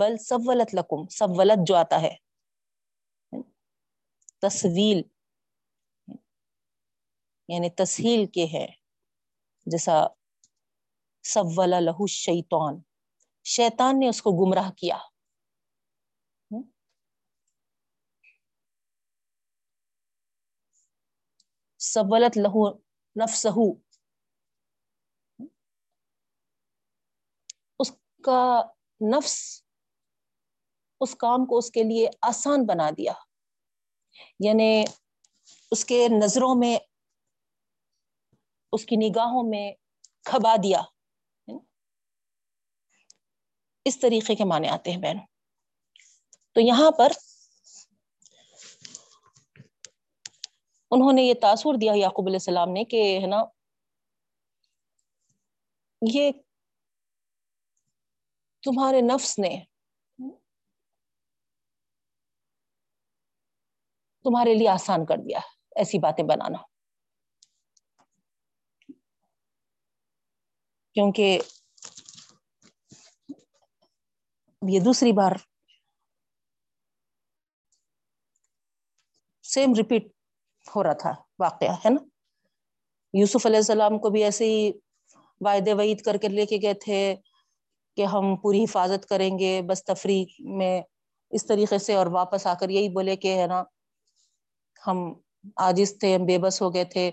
بل 0.00 0.16
سولت 0.18 0.74
لکم، 0.74 1.06
سولت 1.10 1.66
جو 1.66 1.74
آتا 1.76 2.00
ہے 2.02 2.14
تصویل 4.42 5.02
یعنی 7.48 7.70
تسہیل 7.76 8.26
کے 8.26 8.44
ہے، 8.52 8.66
جیسا 9.66 10.02
سول 11.24 11.70
لہو 11.84 12.06
شیطان 12.06 12.80
شیطان 13.44 14.00
نے 14.00 14.08
اس 14.08 14.22
کو 14.22 14.30
گمراہ 14.30 14.70
کیا۔ 14.70 14.98
سولت 21.78 22.38
لہو 22.38 22.78
نفسہو۔ 23.22 23.72
اس 27.78 27.92
کا 28.22 28.62
نفس، 29.16 29.62
اس 31.00 31.16
کام 31.16 31.46
کو 31.46 31.58
اس 31.58 31.70
کے 31.70 31.82
لیے 31.82 32.08
آسان 32.22 32.66
بنا 32.66 32.90
دیا۔ 32.90 33.12
یعنی 34.40 34.84
اس 35.70 35.84
کے 35.84 36.08
نظروں 36.22 36.54
میں، 36.58 36.78
اس 38.72 38.84
کی 38.86 38.96
نگاہوں 38.96 39.50
میں 39.50 39.72
کھبا 40.24 40.56
دیا۔ 40.62 40.80
اس 43.86 44.00
طریقے 44.00 44.34
کے 44.34 44.44
معنی 44.44 44.68
آتے 44.68 44.90
ہیں 44.90 44.98
بہن 44.98 45.18
تو 46.52 46.60
یہاں 46.60 46.90
پر 46.98 47.12
انہوں 50.90 51.12
نے 51.12 51.22
یہ 51.22 51.34
تاثر 51.34 51.76
دیا 51.80 51.92
یعقوب 51.96 52.26
علیہ 52.26 52.36
السلام 52.36 52.70
نے 52.70 52.84
کہ 52.84 53.02
ہے 53.22 53.26
نا، 53.26 53.44
یہ 56.02 56.30
تمہارے 58.62 59.00
نفس 59.00 59.38
نے، 59.38 59.64
تمہارے 64.24 64.54
لیے 64.54 64.68
آسان 64.68 65.06
کر 65.06 65.16
دیا 65.16 65.40
ایسی 65.76 65.98
باتیں 65.98 66.24
بنانا۔ 66.24 66.58
کیونکہ 70.96 71.38
یہ 74.68 74.80
دوسری 74.80 75.12
بار. 75.12 75.32
سیم 79.42 79.74
ریپیٹ 79.74 80.06
ہو 80.76 80.82
رہا 80.82 80.92
تھا 80.92 81.12
واقعہ، 81.38 81.74
ہے 81.74 81.90
نا؟ 81.90 82.04
یوسف 83.14 83.46
علیہ 83.46 83.56
السلام 83.56 83.98
کو 83.98 84.10
بھی 84.10 84.24
ایسے 84.24 84.44
ہی 84.44 84.72
وعدے 85.40 85.72
وعید 85.72 86.00
کر 86.02 86.16
کے 86.16 86.28
لے 86.28 86.46
کے 86.46 86.58
گئے 86.62 86.74
تھے 86.74 87.16
کہ 87.96 88.04
ہم 88.04 88.36
پوری 88.36 88.64
حفاظت 88.64 89.08
کریں 89.08 89.38
گے، 89.38 89.62
بس 89.62 89.84
تفریح 89.84 90.24
میں 90.38 90.82
اس 91.30 91.46
طریقے 91.46 91.78
سے 91.78 91.94
اور 91.94 92.06
واپس 92.06 92.46
آ 92.46 92.54
کر 92.54 92.68
یہی 92.68 92.88
بولے 92.88 93.16
کہ، 93.16 93.38
ہے 93.40 93.46
نا، 93.46 93.62
ہم 94.86 95.14
آجز 95.56 95.98
تھے، 95.98 96.14
ہم 96.14 96.24
بے 96.24 96.38
بس 96.38 96.62
ہو 96.62 96.74
گئے 96.74 96.84
تھے، 96.84 97.10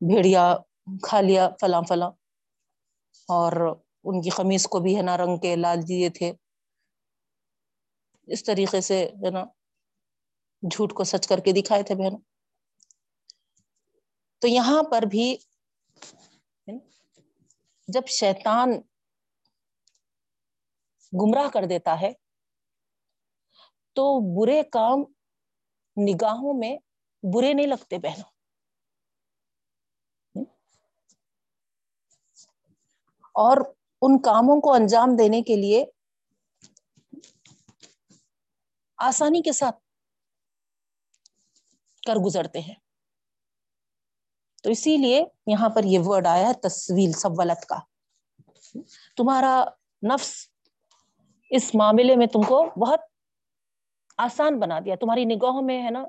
بھیڑیا 0.00 0.56
کھا 1.02 1.20
لیا، 1.20 1.48
فلاں 1.60 1.82
فلاں۔ 1.88 2.10
اور 3.28 3.52
ان 4.06 4.22
کی 4.22 4.30
خمیز 4.30 4.66
کو 4.66 4.80
بھی 4.80 4.96
ہے 4.96 5.02
نا 5.02 5.16
رنگ 5.16 5.36
کے 5.36 5.56
لال 5.56 5.88
دیے 5.88 6.08
تھے۔ 6.10 6.32
اس 8.26 8.44
طریقے 8.44 8.80
سے 8.80 9.04
ہے 9.04 9.30
نا 9.30 9.44
جھوٹ 10.62 10.92
کو 10.92 11.04
سچ 11.04 11.28
کر 11.28 11.38
کے 11.38 11.52
دکھائے 11.52 11.82
تھے 11.82 11.94
بہن 11.94 12.16
تو 14.38 14.48
یہاں 14.48 14.82
پر 14.90 15.02
بھی 15.02 15.36
جب 17.88 18.06
شیطان 18.08 18.68
گمراہ 21.12 21.48
کر 21.48 21.64
دیتا 21.68 22.00
ہے، 22.00 22.12
تو 23.96 24.04
برے 24.36 24.62
کام 24.62 25.00
نگاہوں 25.96 26.54
میں 26.58 26.76
برے 27.22 27.52
نہیں 27.52 27.66
لگتے 27.66 27.98
بہنوں۔ 27.98 28.30
اور 33.34 33.56
ان 34.02 34.22
کاموں 34.22 34.60
کو 34.60 34.72
انجام 34.72 35.16
دینے 35.16 35.42
کے 35.42 35.56
لیے 35.56 35.84
آسانی 38.96 39.42
کے 39.42 39.52
ساتھ 39.52 39.76
کر 42.06 42.14
گزرتے 42.14 42.60
ہیں۔ 42.60 42.74
تو 44.62 44.70
اسی 44.70 44.96
لیے 44.96 45.24
یہاں 45.46 45.68
پر 45.68 45.84
یہ 45.84 45.98
ورڈ 46.04 46.26
آیا 46.26 46.48
ہے 46.48 46.54
تصویل 46.54 47.12
سولت 47.12 47.66
کا۔ 47.66 47.78
تمہارا 49.16 49.64
نفس 50.14 50.48
اس 51.50 51.74
معاملے 51.74 52.16
میں 52.16 52.26
تم 52.26 52.42
کو 52.42 52.86
بہت 52.86 53.00
آسان 54.16 54.60
بنا 54.60 54.78
دیا، 54.80 54.94
تمہاری 55.00 55.24
نگاہوں 55.24 55.62
میں 55.62 55.84
ہے 55.84 55.90
نا 55.90 56.04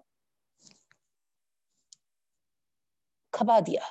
کھبا 3.31 3.59
دیا۔ 3.59 3.81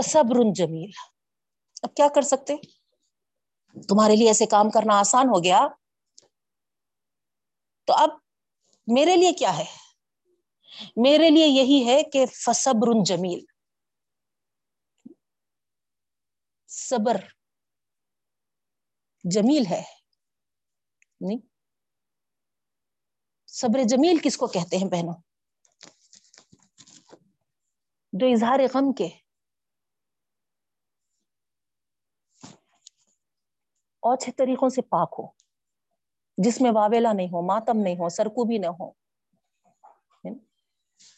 صبر 0.00 0.52
جمیل۔ 0.54 0.90
اب 1.82 1.94
کیا 1.94 2.08
کر 2.14 2.22
سکتے؟ 2.22 2.56
تمہارے 3.82 4.16
لیے 4.16 4.26
ایسے 4.26 4.46
کام 4.46 4.70
کرنا 4.70 4.98
آسان 4.98 5.26
ہو 5.26 5.44
گیا۔ 5.44 5.68
تو 7.84 7.92
اب 7.92 8.08
میرے 8.86 9.16
لیے 9.16 9.32
کیا 9.32 9.58
ہے؟ 9.58 9.64
میرے 10.96 11.30
لیے 11.30 11.46
یہی 11.46 11.88
ہے 11.88 12.02
کہ 12.02 12.26
فصبر 12.26 13.04
جمیل۔ 13.06 13.44
صبر 16.66 17.16
جمیل 19.24 19.66
ہے۔ 19.70 19.82
نہیں۔ 21.20 21.38
صبر 23.46 23.80
جمیل 23.88 24.18
کس 24.22 24.36
کو 24.36 24.46
کہتے 24.46 24.76
ہیں 24.76 24.90
بہنوں؟ 24.90 25.14
جو 28.12 28.26
اظہار 28.26 28.58
غم 28.74 28.92
کے 28.92 29.21
اچھے 34.02 34.32
طریقوں 34.32 34.68
سے 34.68 34.82
پاک 34.82 35.14
ہو۔ 35.18 35.26
جس 36.38 36.60
میں 36.60 36.70
واویلا 36.74 37.12
نہیں 37.12 37.26
ہو، 37.26 37.42
ماتم 37.42 37.78
نہیں 37.78 37.94
ہو، 37.94 38.08
سرکو 38.08 38.44
بھی 38.44 38.58
نہ 38.58 38.66
ہو۔ 38.66 38.90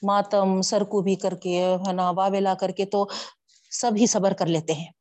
ماتم، 0.02 0.60
سرکو 0.60 1.02
بھی 1.02 1.14
کر 1.14 1.34
کے، 1.34 1.76
ہے 1.88 1.92
نا، 1.92 2.10
واویلا 2.10 2.54
کر 2.54 2.70
کے 2.70 2.84
تو 2.84 3.06
سب 3.70 3.92
ہی 3.96 4.06
صبر 4.06 4.32
کر 4.32 4.46
لیتے 4.46 4.72
ہیں۔ 4.72 4.92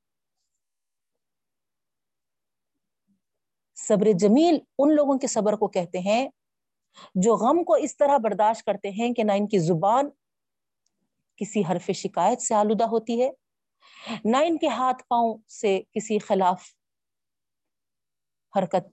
صبر 3.76 4.08
جمیل 4.20 4.60
ان 4.78 4.96
لوگوں 4.96 5.18
کے 5.18 5.28
صبر 5.28 5.56
کو 5.56 5.68
کہتے 5.68 6.00
ہیں 6.00 6.30
جو 7.16 7.36
غم 7.36 7.64
کو 7.64 7.74
اس 7.74 7.98
طرح 7.98 8.18
برداشت 8.18 8.64
کرتے 8.64 8.90
ہیں 8.90 9.14
کہ 9.14 9.24
نہ 9.24 9.32
ان 9.32 9.48
کی 9.48 9.58
زبان 9.58 10.10
کسی 11.36 11.64
حرف 11.70 11.92
شکایت 11.92 12.42
سے 12.42 12.56
آلودہ 12.56 12.84
ہوتی 12.84 13.24
ہے، 13.24 13.30
نہ 14.26 14.38
ان 14.38 14.58
کے 14.58 14.68
ہاتھ 14.68 15.04
پاؤں 15.08 15.38
سے 15.48 15.82
کسی 15.92 16.20
خلاف 16.20 16.62
حرکت 18.56 18.88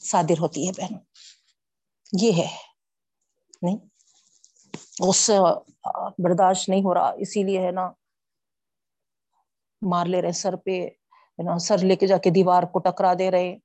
صادر 0.00 0.40
ہوتی 0.40 0.66
ہے 0.66 0.72
بہن 0.72 0.96
یہ 2.12 2.32
ہے۔ 2.32 2.48
نہیں 3.62 3.76
غصے 5.00 5.38
برداشت 6.18 6.68
نہیں 6.68 6.82
ہو 6.84 6.94
رہا، 6.94 7.10
اسی 7.22 7.42
لیے 7.42 7.66
ہے 7.66 7.70
نا، 7.70 7.90
مار 9.82 10.06
لے 10.06 10.22
رہے 10.22 10.32
سر 10.32 10.56
پہ، 10.56 10.80
ہے 11.38 11.42
نا، 11.42 11.58
سر 11.58 11.78
لے 11.78 11.96
کے 11.96 12.06
جا 12.06 12.18
کے 12.18 12.30
دیوار 12.30 12.62
کو 12.62 12.78
ٹکرا 12.78 13.12
دے 13.18 13.30
رہے 13.30 13.56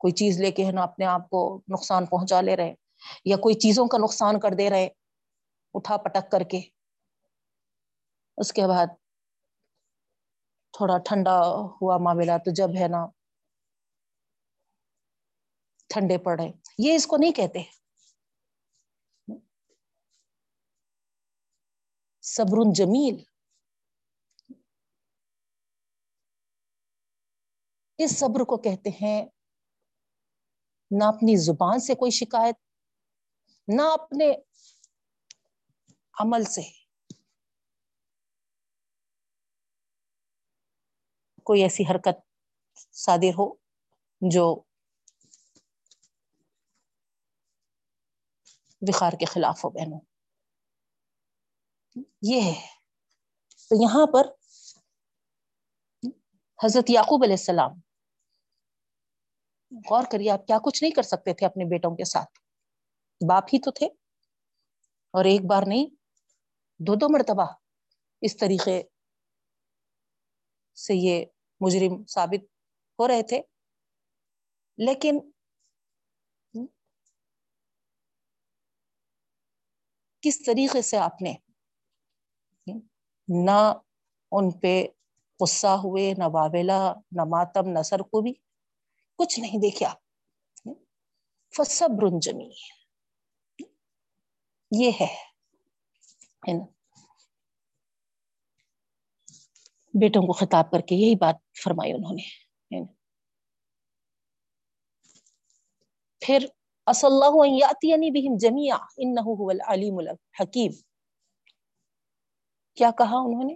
کوئی 0.00 0.12
چیز 0.12 0.40
لے 0.40 0.50
کے 0.52 0.64
ہے 0.66 0.72
نا، 0.72 0.82
اپنے 0.82 1.04
آپ 1.06 1.28
کو 1.30 1.40
نقصان 1.68 2.06
پہنچا 2.06 2.40
لے 2.40 2.56
رہے 2.56 2.74
یا 3.24 3.36
کوئی 3.36 3.54
چیزوں 3.54 3.86
کا 3.88 3.98
نقصان 3.98 4.40
کر 4.40 4.54
دے 4.58 4.70
رہے 4.70 4.88
اٹھا 5.74 5.96
پٹک 5.96 6.30
کر 6.30 6.42
کے۔ 6.42 6.60
اس 8.38 8.52
کے 8.52 8.66
بعد 8.66 8.86
تھوڑا 10.74 10.98
ٹھنڈا 10.98 11.38
ہوا 11.80 11.96
معاملہ 11.98 12.32
تو 12.44 12.50
جب 12.50 12.70
ہے 12.80 12.88
نا 12.88 13.06
ٹھنڈے 15.88 16.18
پڑ 16.18 16.40
رہے 16.40 16.50
یہ 16.78 16.94
اس 16.94 17.06
کو 17.06 17.16
نہیں 17.16 17.32
کہتے۔ 17.32 17.62
صبر 22.22 22.74
جمیل۔ 22.74 23.24
اس 27.98 28.18
صبر 28.18 28.40
کو 28.40 28.56
کہتے 28.56 28.90
ہیں، 28.90 29.26
نہ 30.90 31.04
اپنی 31.04 31.36
زبان 31.36 31.80
سے 31.80 31.94
کوئی 31.94 32.10
شکایت، 32.10 32.56
نہ 33.68 33.82
اپنے 33.82 34.32
عمل 36.12 36.44
سے۔ 36.44 36.62
کوئی 41.42 41.62
ایسی 41.62 41.82
حرکت 41.90 42.16
صادر 42.92 43.34
ہو 43.38 43.54
جو 44.20 44.62
وخار 48.80 49.12
کے 49.20 49.24
خلاف 49.24 49.64
ہو 49.64 49.70
بہنوں۔ 49.70 50.00
یہ 52.22 52.40
ہے۔ 52.40 52.66
تو 53.68 53.82
یہاں 53.82 54.06
پر 54.12 54.26
حضرت 56.64 56.90
یعقوب 56.90 57.24
علیہ 57.24 57.34
السلام، 57.34 57.70
غور 59.90 60.02
کریے، 60.12 60.30
آپ 60.30 60.46
کیا 60.46 60.58
کچھ 60.64 60.82
نہیں 60.82 60.92
کر 60.92 61.02
سکتے 61.02 61.34
تھے 61.34 61.46
اپنے 61.46 61.64
بیٹوں 61.64 61.96
کے 61.96 62.04
ساتھ۔ 62.04 62.38
باپ 63.28 63.44
ہی 63.52 63.58
تو 63.58 63.70
تھے 63.70 63.86
اور 65.10 65.24
ایک 65.24 65.40
بار 65.50 65.62
نہیں، 65.66 65.86
دو 66.78 66.94
دو 66.94 67.06
مرتبہ 67.08 67.52
اس 68.20 68.36
طریقے 68.36 68.82
سے 70.74 70.94
یہ 70.94 71.24
مجرم 71.60 72.06
ثابت 72.06 72.44
ہو 72.98 73.08
رہے 73.08 73.22
تھے۔ 73.22 73.40
لیکن 74.78 75.30
کس 80.28 80.42
طریقے 80.44 80.82
سے 80.82 80.96
آپ 80.96 81.22
نے 81.22 81.34
نہ 83.28 83.72
ان 84.32 84.60
پہ 84.60 84.86
غصہ 85.40 85.66
ہوئے، 85.66 86.14
نہ 86.18 86.24
واویلا، 86.32 86.92
نہ 87.12 87.24
ماتم، 87.24 87.68
نہ 87.68 87.82
سرکوبی، 87.82 88.32
کچھ 89.18 89.40
نہیں 89.40 89.58
دیکھے 89.58 89.86
آپ 89.86 89.96
فصبر 91.56 92.20
جمی 92.22 92.50
یہ 94.70 94.90
ہے۔ 95.00 95.16
نا؟ 96.52 96.64
بیٹوں 99.94 100.26
کو 100.26 100.32
خطاب 100.32 100.70
کر 100.70 100.80
کے 100.80 100.94
یہی 100.94 101.14
بات 101.14 101.36
فرمائی 101.64 101.92
انہوں 101.92 102.14
نے۔ 102.14 102.84
پھر 106.18 106.46
اص 106.88 107.04
اللہ 107.04 107.34
بہم 108.14 108.36
جمیا 108.40 108.76
انه 108.96 109.32
العلیم 109.50 109.98
الحکیم۔ 109.98 110.72
کیا 112.76 112.90
کہا 112.98 113.18
انہوں 113.18 113.44
نے؟ 113.44 113.54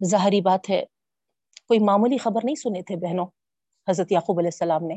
ظاہری 0.00 0.40
بات 0.40 0.70
ہے، 0.70 0.84
کوئی 1.68 1.80
معمولی 1.80 2.18
خبر 2.18 2.40
نہیں 2.44 2.54
سنے 2.54 2.82
تھے 2.82 2.96
بہنوں، 2.96 3.26
حضرت 3.88 4.12
یعقوب 4.12 4.38
علیہ 4.38 4.54
السلام 4.54 4.86
نے۔ 4.86 4.96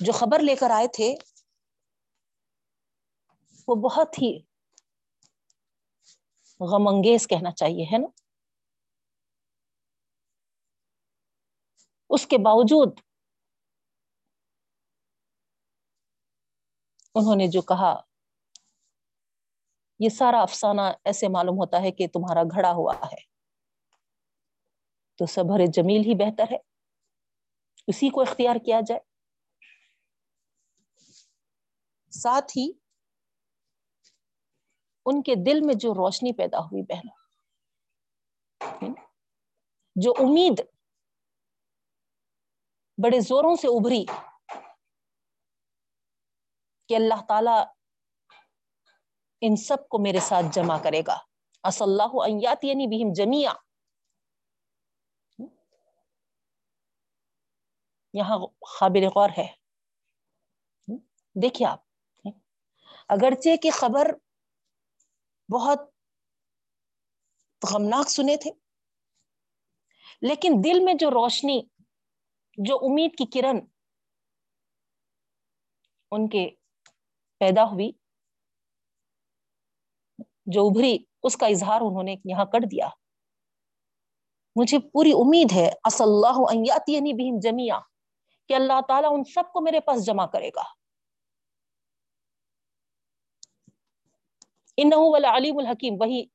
جو 0.00 0.12
خبر 0.12 0.38
لے 0.38 0.56
کر 0.56 0.70
آئے 0.70 0.88
تھے، 0.88 1.14
وہ 3.68 3.74
بہت 3.74 4.22
ہی 4.22 4.38
غم 6.60 6.88
انگیز 6.88 7.28
کہنا 7.28 7.50
چاہیے، 7.50 7.84
ہے 7.84 7.98
نا؟ 7.98 8.19
اس 12.10 12.26
کے 12.26 12.38
باوجود 12.38 13.00
انہوں 17.14 17.36
نے 17.36 17.46
جو 17.46 17.62
کہا، 17.62 18.00
یہ 19.98 20.08
سارا 20.08 20.42
افسانہ 20.42 20.80
ایسے 21.04 21.28
معلوم 21.28 21.54
ہوتا 21.54 21.80
ہے 21.80 21.90
کہ 21.90 22.06
تمہارا 22.08 22.42
گھڑا 22.42 22.72
ہوا 22.72 22.94
ہے۔ 22.94 23.30
تو 25.18 25.26
صبر 25.26 25.66
جمیل 25.72 26.00
ہی 26.00 26.14
بہتر 26.14 26.44
ہے۔ 26.52 26.56
اسی 27.86 28.08
کو 28.08 28.20
اختیار 28.20 28.56
کیا 28.64 28.80
جائے۔ 28.86 29.00
ساتھ 32.10 32.58
ہی 32.58 32.72
ان 35.06 35.22
کے 35.22 35.34
دل 35.46 35.60
میں 35.60 35.74
جو 35.74 35.94
روشنی 35.94 36.32
پیدا 36.32 36.58
ہوئی 36.58 36.82
بہنوں، 36.82 37.16
جو 39.96 40.12
امید 40.18 40.79
بڑے 43.02 43.20
زوروں 43.20 43.54
سے 43.56 43.68
ابھری 43.68 44.04
کہ 46.88 46.94
اللہ 46.94 47.22
تعالی 47.28 47.58
ان 49.40 49.56
سب 49.56 49.88
کو 49.88 49.98
میرے 49.98 50.20
ساتھ 50.20 50.46
جمع 50.52 50.78
کرے 50.78 51.02
گا۔ 51.06 51.18
اص 51.64 51.82
اللہ 51.82 52.12
یعنی 52.62 52.86
بہم 52.86 53.12
جمیا 53.12 53.52
یہاں 58.14 58.38
قابل 58.78 59.06
غور 59.06 59.30
ہے۔ 59.38 59.46
دیکھیے 61.34 61.68
آپ، 61.68 61.80
اگرچہ 63.08 63.56
کی 63.56 63.70
خبر 63.70 64.10
بہت 65.48 65.80
غمناک 67.62 68.10
سنے 68.10 68.36
تھے، 68.36 68.50
لیکن 70.22 70.52
دل 70.64 70.84
میں 70.84 70.94
جو 70.94 71.10
روشنی 71.10 71.60
جو 72.64 72.76
امید 72.76 73.10
کی 73.18 73.24
کرن 73.24 73.56
ان 76.10 76.28
کے 76.28 76.50
پیدا 77.38 77.64
ہوئی، 77.64 77.92
جو 80.46 80.66
ابھری، 80.66 80.98
اس 81.22 81.36
کا 81.36 81.46
اظہار 81.46 81.80
انہوں 81.80 82.02
نے 82.02 82.14
یہاں 82.24 82.44
کر 82.44 82.58
دیا۔ 82.58 82.88
مجھے 84.56 84.78
پوری 84.78 85.12
امید 85.12 85.52
ہے 85.52 85.70
اللہ 86.00 86.38
بہم 87.12 87.38
جمیا 87.42 87.78
کہ 88.48 88.54
اللہ 88.54 88.80
تعالیٰ 88.88 89.10
ان 89.12 89.24
سب 89.24 89.52
کو 89.52 89.60
میرے 89.60 89.80
پاس 89.80 90.06
جمع 90.06 90.26
کرے 90.26 90.48
گا۔ 90.48 90.62
والا 95.12 95.36
علیم 95.36 95.58
الحکیم، 95.58 95.94
وہی 96.00 96.26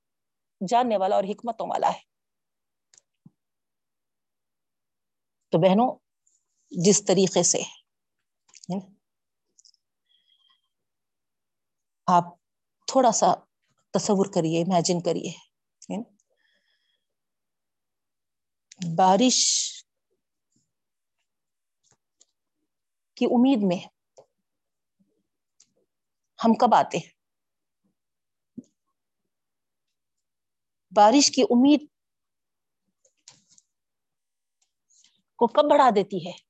جاننے 0.68 0.98
والا 0.98 1.16
اور 1.16 1.24
حکمتوں 1.24 1.68
والا 1.70 1.90
ہے۔ 1.90 2.00
تو 5.52 5.58
بہنوں 5.58 6.05
جس 6.76 7.06
طریقے 7.06 7.44
سے 7.44 7.58
یعنی 7.58 8.80
آپ 12.08 12.24
تھوڑا 12.88 13.12
سا 13.12 13.34
تصور 13.94 14.26
کریے 14.34 14.62
امیجن 14.62 15.02
کریے 15.02 15.32
یعنی 15.90 16.04
بارش 18.96 19.40
کی 23.18 23.26
امید 23.26 23.64
میں 23.64 23.78
ہم 26.40 26.54
کب 26.54 26.76
آتے 26.76 26.98
ہیں؟ 26.98 27.10
بارش 30.92 31.32
کی 31.32 31.42
امید 31.42 31.88
کو 35.40 35.48
کب 35.48 35.70
بڑھا 35.70 35.90
دیتی 35.96 36.28
ہے؟ 36.28 36.45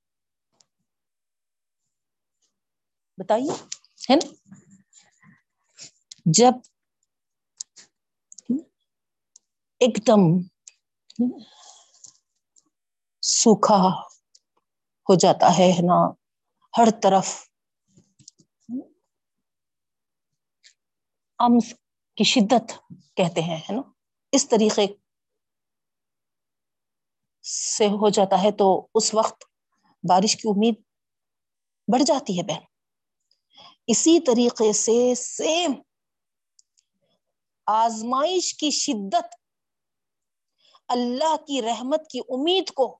بتائیے۔ 3.17 3.53
ہے 4.09 4.15
نا؟ 4.15 4.33
جب 6.25 6.53
ایک 9.81 9.97
دم 10.07 10.21
سوکھا 13.21 13.75
ہو 15.09 15.15
جاتا 15.15 15.47
ہے 15.57 15.71
نا؟ 15.81 16.11
ہر 16.77 16.87
طرف 17.03 17.27
امس 21.39 21.73
کی 22.17 22.23
شدت 22.23 22.71
کہتے 23.17 23.41
ہیں، 23.41 23.57
ہے 23.57 23.75
نا؟ 23.75 23.81
اس 24.31 24.49
طریقے 24.49 24.85
سے 27.43 27.87
ہو 27.87 28.09
جاتا 28.09 28.43
ہے 28.43 28.51
تو 28.51 28.87
اس 28.95 29.13
وقت 29.13 29.43
بارش 30.09 30.35
کی 30.35 30.47
امید 30.49 30.75
بڑھ 31.87 32.03
جاتی 32.03 32.37
ہے 32.37 32.43
بہن۔ 32.43 32.74
اسی 33.87 34.19
طریقے 34.19 34.73
سے 34.73 35.15
سیم 35.15 35.73
آزمائش 37.65 38.53
کی 38.57 38.71
شدت 38.71 39.35
اللہ 40.87 41.35
کی 41.35 41.61
رحمت 41.61 42.09
کی 42.09 42.19
امید 42.19 42.71
کو 42.71 42.99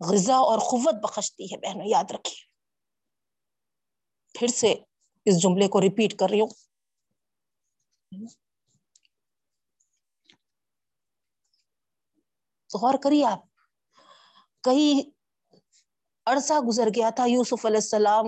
غذا 0.00 0.34
اور 0.34 0.58
قوت 0.58 0.94
بخشتی 0.94 1.44
ہے 1.44 1.56
بہنوں، 1.56 1.86
یاد 1.86 2.10
رکھیے۔ 2.10 2.44
پھر 4.38 4.46
سے 4.46 4.74
اس 5.24 5.42
جملے 5.42 5.68
کو 5.68 5.80
ریپیٹ 5.80 6.18
کر 6.18 6.26
رہی 6.30 6.40
ہوں۔ 6.40 6.48
تو 12.70 12.78
غور 12.78 12.94
کریے 13.02 13.24
آپ 13.24 13.38
کئی 14.60 15.02
عرصہ 16.26 16.54
گزر 16.68 16.88
گیا 16.94 17.10
تھا 17.10 17.24
یوسف 17.26 17.66
علیہ 17.66 17.76
السلام 17.76 18.26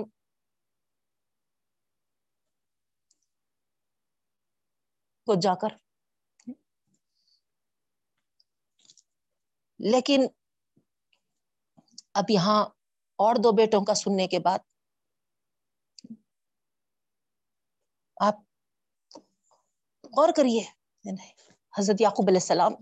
کو 5.27 5.35
جا 5.41 5.55
کر۔ 5.55 5.68
لیکن 9.81 10.27
اب 12.14 12.31
یہاں 12.31 12.62
اور 13.18 13.35
دو 13.35 13.53
بیٹوں 13.53 13.85
کا 13.85 13.95
سننے 13.95 14.27
کے 14.27 14.39
بعد 14.39 14.59
آپ 18.16 18.35
غور 20.05 20.29
کریے، 20.37 20.62
حضرت 21.74 22.01
یعقوب 22.01 22.27
علیہ 22.29 22.41
السلام 22.41 22.74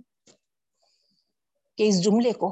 کہ 1.78 1.88
اس 1.88 2.04
جملے 2.04 2.32
کو 2.32 2.50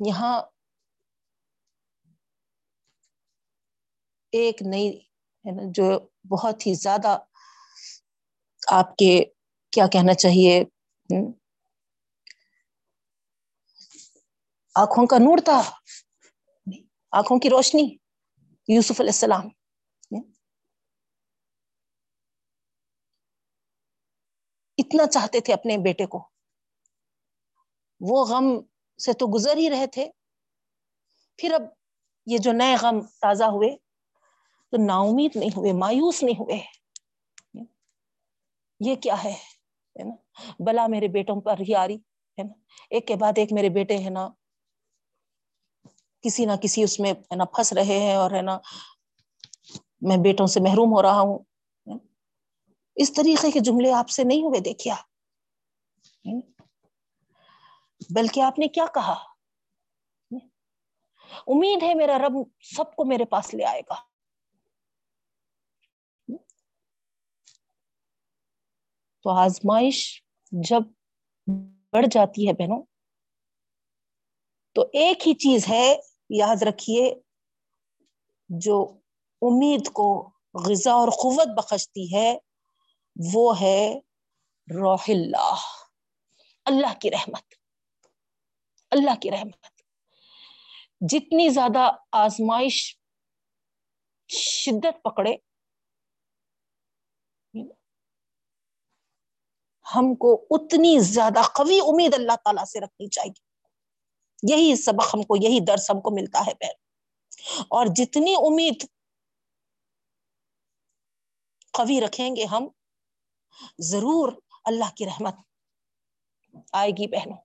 یہاں 0.00 0.40
ایک 4.32 4.62
نئی 4.62 5.09
ہے 5.44 5.50
نا، 5.50 5.62
جو 5.66 5.86
بہت 6.30 6.66
ہی 6.66 6.74
زیادہ 6.74 7.18
آپ 8.68 8.96
کے 8.96 9.24
کیا 9.72 9.86
کہنا 9.86 10.14
چاہیے 10.14 10.64
آنکھوں 14.76 15.06
کا 15.06 15.18
نور 15.18 15.38
تھا، 15.44 15.60
آنکھوں 17.12 17.38
کی 17.38 17.50
روشنی، 17.50 17.82
یوسف 18.68 19.00
علیہ 19.00 19.10
السلام۔ 19.10 19.48
اتنا 24.78 25.06
چاہتے 25.06 25.40
تھے 25.40 25.52
اپنے 25.52 25.76
بیٹے 25.78 26.06
کو۔ 26.06 26.28
وہ 28.00 28.24
غم 28.24 28.46
سے 28.98 29.12
تو 29.12 29.26
گزر 29.34 29.56
ہی 29.56 29.70
رہے 29.70 29.86
تھے۔ 29.86 30.06
پھر 31.38 31.52
اب 31.52 31.62
یہ 32.26 32.38
جو 32.38 32.52
نئے 32.52 32.76
غم 32.76 33.00
تازہ 33.20 33.44
ہوئے 33.44 33.76
تو 34.70 34.84
نا 34.86 34.98
امید 34.98 35.36
نہیں 35.36 35.50
ہوئے، 35.56 35.72
مایوس 35.72 36.22
نہیں 36.22 36.40
ہوئے۔ 36.40 36.60
یہ 38.80 38.94
کیا 38.94 39.24
ہے؟ 39.24 39.34
نا؟ 40.04 40.14
بلا 40.58 40.86
میرے 40.86 41.08
بیٹوں 41.08 41.40
پر 41.40 41.54
ہی 41.68 41.74
آ 41.74 41.86
رہی 41.86 41.96
ہے 42.38 42.42
نا؟ 42.42 42.52
ایک 42.90 43.06
کے 43.06 43.16
بعد 43.16 43.32
ایک 43.36 43.52
میرے 43.52 43.68
بیٹے 43.68 43.98
ہے 43.98 44.10
نا۔ 44.10 44.28
کسی 46.20 46.44
نہ 46.44 46.52
کسی 46.62 46.82
اس 46.82 47.00
میں، 47.00 47.12
ہے 47.12 47.36
نا، 47.36 47.44
پھنس 47.44 47.72
رہے 47.72 47.98
ہیں 47.98 48.14
اور، 48.14 48.30
ہے 48.30 48.42
نا، 48.42 48.58
میں 50.00 50.16
بیٹوں 50.16 50.46
سے 50.46 50.60
محروم 50.60 50.92
ہو 50.92 51.02
رہا 51.02 51.20
ہوں۔ 51.20 51.38
اس 52.94 53.12
طریقے 53.12 53.50
کے 53.50 53.60
جملے 53.60 53.92
آپ 53.92 54.08
سے 54.08 54.24
نہیں 54.24 54.42
ہوئے 54.42 54.60
دیکھیا۔ 54.60 54.94
بلکہ 58.10 58.40
آپ 58.40 58.58
نے 58.58 58.68
کیا 58.68 58.86
کہا؟ 58.94 59.16
امید 61.46 61.82
ہے 61.82 61.94
میرا 61.94 62.18
رب 62.18 62.32
سب 62.76 62.96
کو 62.96 63.04
میرے 63.04 63.24
پاس 63.24 63.54
لے 63.54 63.64
آئے 63.64 63.80
گا۔ 63.80 64.09
تو 69.22 69.30
آزمائش 69.30 70.22
جب 70.52 70.82
بڑھ 71.92 72.06
جاتی 72.10 72.48
ہے 72.48 72.52
بہنوں، 72.52 72.82
تو 74.74 74.82
ایک 74.92 75.28
ہی 75.28 75.34
چیز 75.34 75.68
ہے، 75.68 75.96
یاد 76.30 76.62
رکھیے، 76.62 77.14
جو 78.48 78.98
امید 79.42 79.92
کو 79.92 80.30
غذا 80.54 80.92
اور 80.92 81.08
قوت 81.08 81.48
بخشتی 81.56 82.14
ہے، 82.16 82.38
وہ 83.34 83.60
ہے 83.60 83.98
روح 84.82 85.04
اللہ 85.08 85.54
اللہ 86.64 86.98
کی 87.00 87.10
رحمت، 87.10 87.54
اللہ 88.90 89.20
کی 89.22 89.30
رحمت۔ 89.30 89.66
جتنی 91.00 91.48
زیادہ 91.48 91.90
آزمائش 92.12 92.98
شدت 94.28 95.02
پکڑے 95.02 95.36
ہم 99.96 100.14
کو 100.14 100.46
اتنی 100.50 100.98
زیادہ 100.98 101.42
قوی 101.42 101.80
امید 101.80 102.14
اللہ 102.14 102.36
تعالی 102.44 102.66
سے 102.66 102.80
رکھنی 102.80 103.08
چاہیے۔ 103.08 103.50
یہی 104.42 104.76
سبق 104.76 105.14
ہم 105.14 105.22
کو، 105.22 105.36
یہی 105.36 105.58
درس 105.60 105.90
ہم 105.90 106.00
کو 106.00 106.10
ملتا 106.10 106.40
ہے 106.46 106.54
پہلے 106.54 106.80
اور 107.62 107.86
جتنی 107.96 108.34
امید 108.34 108.86
قوی 111.70 112.00
رکھیں 112.00 112.36
گے 112.36 112.44
ہم، 112.44 112.68
ضرور 113.78 114.32
اللہ 114.64 114.94
کی 114.94 115.06
رحمت 115.06 115.34
آئے 116.72 116.90
گی 116.90 117.06
بہنوں۔ 117.06 117.36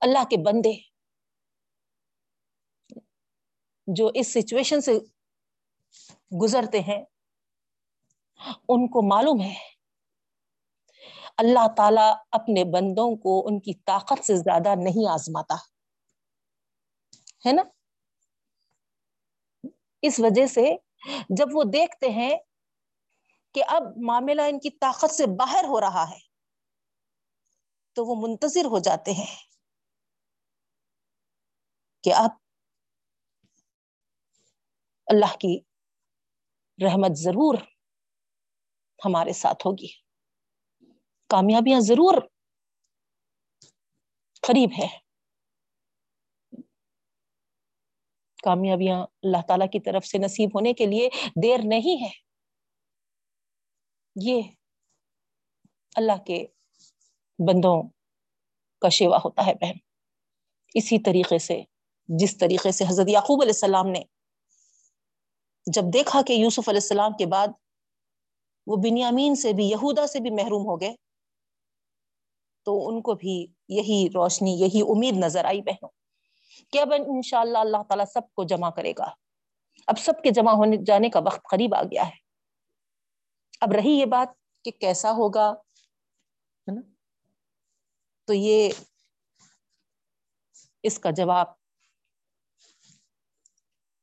اللہ 0.00 0.24
کے 0.30 0.36
بندے 0.36 0.72
جو 3.86 4.10
اس 4.14 4.32
سچویشن 4.32 4.80
سے 4.80 4.92
گزرتے 6.42 6.80
ہیں، 6.80 7.04
ان 8.68 8.88
کو 8.88 9.02
معلوم 9.08 9.40
ہے 9.42 9.77
اللہ 11.38 11.66
تعالی 11.76 12.12
اپنے 12.30 12.64
بندوں 12.64 13.16
کو 13.16 13.46
ان 13.46 13.60
کی 13.60 13.74
طاقت 13.74 14.24
سے 14.24 14.36
زیادہ 14.36 14.74
نہیں 14.76 15.12
آزماتا۔ 15.12 15.54
ہے 17.46 17.52
نا؟ 17.52 17.62
اس 20.02 20.20
وجہ 20.20 20.46
سے 20.46 20.76
جب 21.30 21.46
وہ 21.52 21.64
دیکھتے 21.72 22.10
ہیں 22.10 22.36
کہ 23.54 23.64
اب 23.68 23.82
معاملہ 24.02 24.42
ان 24.42 24.58
کی 24.58 24.70
طاقت 24.70 25.10
سے 25.10 25.26
باہر 25.26 25.64
ہو 25.64 25.80
رہا 25.80 26.10
ہے، 26.10 26.18
تو 27.96 28.04
وہ 28.04 28.28
منتظر 28.28 28.64
ہو 28.64 28.78
جاتے 28.78 29.12
ہیں 29.12 29.36
کہ 32.04 32.14
اب 32.14 32.30
اللہ 35.06 35.36
کی 35.36 35.58
رحمت 36.84 37.16
ضرور 37.16 37.54
ہمارے 39.04 39.32
ساتھ 39.32 39.66
ہوگی۔ 39.66 40.07
کامیابیاں 41.30 41.80
ضرور 41.80 42.14
قریب 44.42 44.70
ہے 44.78 44.86
کامیابیاں 48.42 49.02
اللہ 49.22 49.42
تعالی 49.48 49.66
کی 49.68 49.80
طرف 49.80 50.06
سے 50.06 50.18
نصیب 50.18 50.50
ہونے 50.54 50.72
کے 50.72 50.86
لیے 50.86 51.08
دیر 51.42 51.58
نہیں 51.64 52.02
ہے 52.02 52.10
یہ 54.16 54.42
اللہ 55.96 56.22
کے 56.26 56.46
بندوں 57.38 57.82
کا 58.82 58.88
شیوا 58.88 59.16
ہوتا 59.16 59.46
ہے 59.46 59.54
بہن۔ 59.54 59.78
اسی 60.74 60.98
طریقے 60.98 61.38
سے، 61.38 61.62
جس 62.08 62.36
طریقے 62.38 62.72
سے 62.72 62.84
حضرت 62.88 63.08
یعقوب 63.08 63.42
علیہ 63.42 63.52
السلام 63.52 63.86
نے 63.86 64.02
جب 65.66 65.82
دیکھا 65.92 66.22
کہ 66.22 66.32
یوسف 66.32 66.68
علیہ 66.68 66.80
السلام 66.82 67.12
کے 67.12 67.26
بعد 67.26 67.48
وہ 68.66 68.76
بنیامین 68.76 69.34
سے 69.34 69.52
بھی، 69.52 69.64
یہودا 69.64 70.06
سے 70.06 70.20
بھی 70.20 70.30
محروم 70.30 70.66
ہو 70.66 70.80
گئے 70.80 70.94
تو 72.68 72.88
ان 72.88 73.02
کو 73.02 73.14
بھی 73.14 73.46
یہی 73.68 74.08
روشنی، 74.14 74.50
یہی 74.50 74.80
امید 74.80 75.16
نظر 75.16 75.44
آئی 75.44 75.60
بہنوں 75.60 75.88
کہ 76.70 76.78
اب 76.78 76.92
ان 76.92 77.22
شاء 77.22 77.40
اللہ 77.40 77.58
اللہ 77.58 77.82
تعالیٰ 77.88 78.04
سب 78.04 78.34
کو 78.34 78.44
جمع 78.44 78.70
کرے 78.70 78.92
گا۔ 78.98 79.14
اب 79.86 79.98
سب 79.98 80.12
کے 80.24 80.30
جمع 80.30 80.52
ہونے 80.52 80.76
جانے 80.86 81.08
کا 81.08 81.18
وقت 81.18 81.40
قریب 81.50 81.74
آ 81.74 81.82
گیا 81.82 82.06
ہے۔ 82.06 82.16
اب 83.60 83.72
رہی 83.72 83.90
یہ 83.90 84.04
بات 84.04 84.28
کہ 84.64 84.70
کیسا 84.70 85.12
ہوگا 85.12 85.54
تو 88.24 88.32
یہ 88.32 88.70
اس 90.82 90.98
کا 90.98 91.10
جواب 91.10 91.46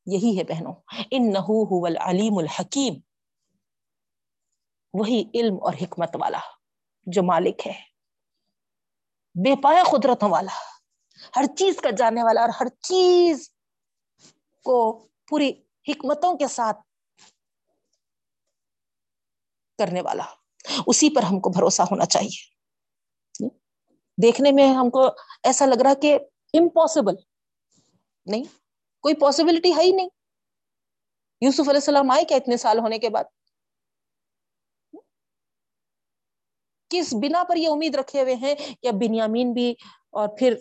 یہی 0.06 0.38
ہے 0.38 0.44
بہنوں۔ 0.44 0.74
ان 1.12 1.34
نحو 1.34 1.86
العلیم 1.86 2.38
الحکیم۔ 2.38 2.94
وہی 4.94 5.24
علم 5.34 5.56
اور 5.62 5.74
حکمت 5.82 6.16
والا 6.20 6.40
جو 7.04 7.24
مالک 7.24 7.68
ہے۔ 7.68 7.95
بے 9.36 9.62
پایا 9.62 9.84
قدرتوں 9.84 10.30
والا، 10.30 10.52
ہر 11.36 11.46
چیز 11.58 11.76
کا 11.78 11.90
جاننے 11.90 12.24
والا 12.24 12.42
اور 12.42 12.50
ہر 12.50 12.68
چیز 12.68 13.50
کو 14.64 15.08
پوری 15.30 15.52
حکمتوں 15.88 16.38
کے 16.38 16.48
ساتھ 16.48 16.78
کرنے 19.78 20.02
والا۔ 20.02 20.24
اسی 20.88 21.10
پر 21.16 21.24
ہم 21.24 21.40
کو 21.40 21.50
بھروسہ 21.50 21.82
ہونا 21.82 22.06
چاہیے۔ 22.06 22.44
دیکھنے 24.22 24.52
میں 24.52 24.74
ہم 24.74 24.90
کو 24.90 25.08
ایسا 25.44 25.66
لگ 25.66 25.82
رہا 25.82 25.94
کہ 25.94 26.20
امپاسبل 26.54 27.14
نہیں، 28.26 28.44
کوئی 29.02 29.16
پاسبلٹی 29.16 29.76
ہے 29.76 29.82
ہی 29.82 29.92
نہیں۔ 29.92 30.10
یوسف 31.42 31.60
علیہ 31.60 31.74
السلام 31.74 32.12
آئے 32.12 32.26
کیا 32.26 32.38
اتنے 32.38 32.58
سال 32.58 32.80
ہونے 32.80 33.00
کے 33.00 33.10
بعد؟ 33.10 33.24
کس 36.90 37.14
بنا 37.14 37.44
پر 37.44 37.56
یہ 37.56 37.70
امید 37.70 37.96
رکھے 37.96 38.22
ہوئے 38.22 38.36
ہیں 38.36 38.56
کہ 38.56 38.88
اب 38.88 38.94
بنیامین 38.94 39.54
بھی 39.54 39.72
اور 40.10 40.28
پھر 40.40 40.56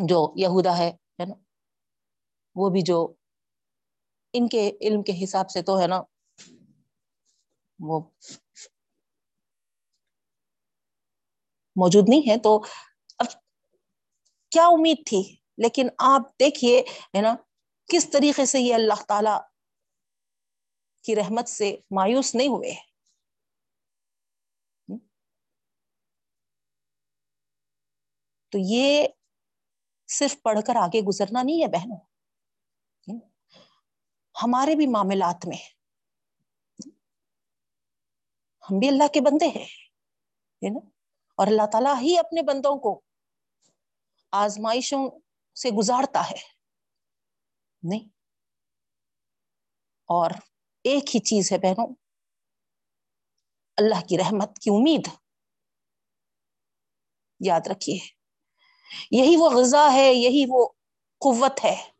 جو 0.00 0.34
یہودا 0.36 0.78
ہے 0.78 0.92
نا، 1.18 1.34
وہ 2.54 2.70
بھی 2.70 2.82
جو 2.82 3.14
ان 4.32 4.48
کے 4.48 4.70
علم 4.80 5.02
کے 5.02 5.24
حساب 5.24 5.50
سے 5.50 5.62
تو 5.62 5.80
ہے 5.80 5.86
نا، 5.86 6.02
وہ 7.78 8.00
موجود 11.76 12.04
نہیں 12.08 12.20
ہے۔ 12.28 12.38
تو 12.38 12.62
اب 13.18 13.26
کیا 14.50 14.66
امید 14.66 14.96
تھی؟ 15.06 15.36
لیکن 15.58 15.88
آپ 15.98 16.22
دیکھیے، 16.40 16.80
ہے 17.16 17.20
نا، 17.20 17.34
کس 17.92 18.10
طریقے 18.10 18.46
سے 18.46 18.60
یہ 18.60 18.74
اللہ 18.74 19.02
تعالی 19.08 19.36
کی 21.02 21.16
رحمت 21.16 21.48
سے 21.48 21.76
مایوس 21.90 22.34
نہیں 22.34 22.48
ہوئے؟ 22.48 22.95
تو 28.56 28.60
یہ 28.64 29.08
صرف 30.06 30.42
پڑھ 30.42 30.58
کر 30.66 30.76
آگے 30.76 31.00
گزرنا 31.00 31.42
نہیں 31.42 31.62
ہے 31.62 31.66
بہنوں۔ 31.66 32.00
ہمارے 34.42 34.74
بھی 34.74 34.86
معاملات 34.86 35.46
میں 35.46 35.56
ہم 38.62 38.78
بھی 38.78 38.88
اللہ 38.88 39.08
کے 39.14 39.20
بندے 39.20 39.46
ہیں 39.46 40.70
نا؟ 40.70 40.88
اور 41.36 41.46
اللہ 41.46 41.66
تعالیٰ 41.72 41.94
ہی 42.00 42.18
اپنے 42.18 42.42
بندوں 42.42 42.76
کو 42.76 43.00
آزمائشوں 44.32 45.10
سے 45.54 45.70
گزارتا 45.70 46.30
ہے۔ 46.30 46.38
نہیں۔ 47.82 48.08
اور 50.04 50.30
ایک 50.84 51.14
ہی 51.14 51.20
چیز 51.20 51.52
ہے 51.52 51.58
بہنوں، 51.58 51.94
اللہ 53.76 54.06
کی 54.08 54.18
رحمت 54.18 54.58
کی 54.58 54.70
امید۔ 54.70 55.08
یاد 57.40 57.60
رکھیے۔ 57.66 58.15
یہی 59.10 59.36
وہ 59.38 59.50
غذا 59.50 59.92
ہے، 59.92 60.12
یہی 60.14 60.44
وہ 60.48 60.68
قوت 61.18 61.64
ہے 61.64 61.90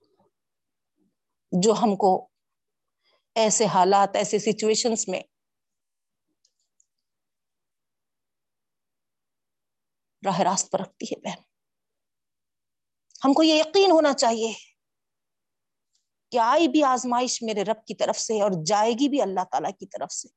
جو 1.63 1.73
ہم 1.73 1.97
کو 1.97 2.29
ایسے 3.35 3.67
حالات، 3.67 4.17
ایسے 4.17 4.39
سچویشنس 4.39 5.09
میں 5.09 5.23
راہ 10.27 10.41
راست 10.41 10.71
پر 10.71 10.81
رکھتی 10.81 11.07
ہے 11.07 11.21
بہن۔ 11.21 11.43
ہم 13.25 13.33
کو 13.33 13.43
یہ 13.43 13.55
یقین 13.55 13.91
ہونا 13.91 14.13
چاہیے 14.13 14.53
کہ 16.31 16.39
آئی 16.39 16.69
بھی 16.69 16.83
آزمائش 16.83 17.43
میرے 17.43 17.65
رب 17.65 17.87
کی 17.87 17.95
طرف 17.95 18.19
سے 18.19 18.43
اور 18.43 18.51
جائے 18.67 18.93
گی 18.93 19.09
بھی 19.09 19.23
اللہ 19.23 19.45
تعالی 19.51 19.73
کی 19.73 19.87
طرف 19.87 20.13
سے۔ 20.13 20.29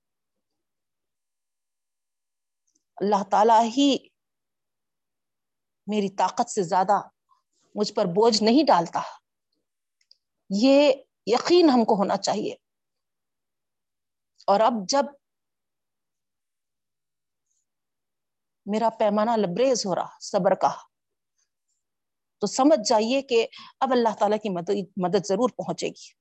اللہ 2.97 3.23
تعالی 3.31 3.69
ہی 3.77 4.08
میری 5.89 6.09
طاقت 6.09 6.49
سے 6.49 6.63
زیادہ 6.63 7.01
مجھ 7.75 7.93
پر 7.93 8.05
بوجھ 8.05 8.43
نہیں 8.43 8.63
ڈالتا۔ 8.67 9.01
یہ 10.49 10.93
یقین 11.25 11.69
ہم 11.69 11.85
کو 11.85 11.95
ہونا 11.95 12.17
چاہیے۔ 12.17 12.55
اور 14.47 14.59
اب 14.59 14.73
جب 14.87 15.05
میرا 18.65 18.89
پیمانہ 18.99 19.31
لبریز 19.31 19.85
ہو 19.85 19.95
رہا 19.95 20.07
صبر 20.21 20.55
کا، 20.55 20.73
تو 22.39 22.47
سمجھ 22.47 22.87
جائیے 22.89 23.21
کہ 23.21 23.47
اب 23.79 23.89
اللہ 23.91 24.15
تعالیٰ 24.19 24.37
کی 24.37 24.49
مدد 24.49 24.69
مدد 24.97 25.25
ضرور 25.25 25.49
پہنچے 25.49 25.87
گی۔ 25.87 26.19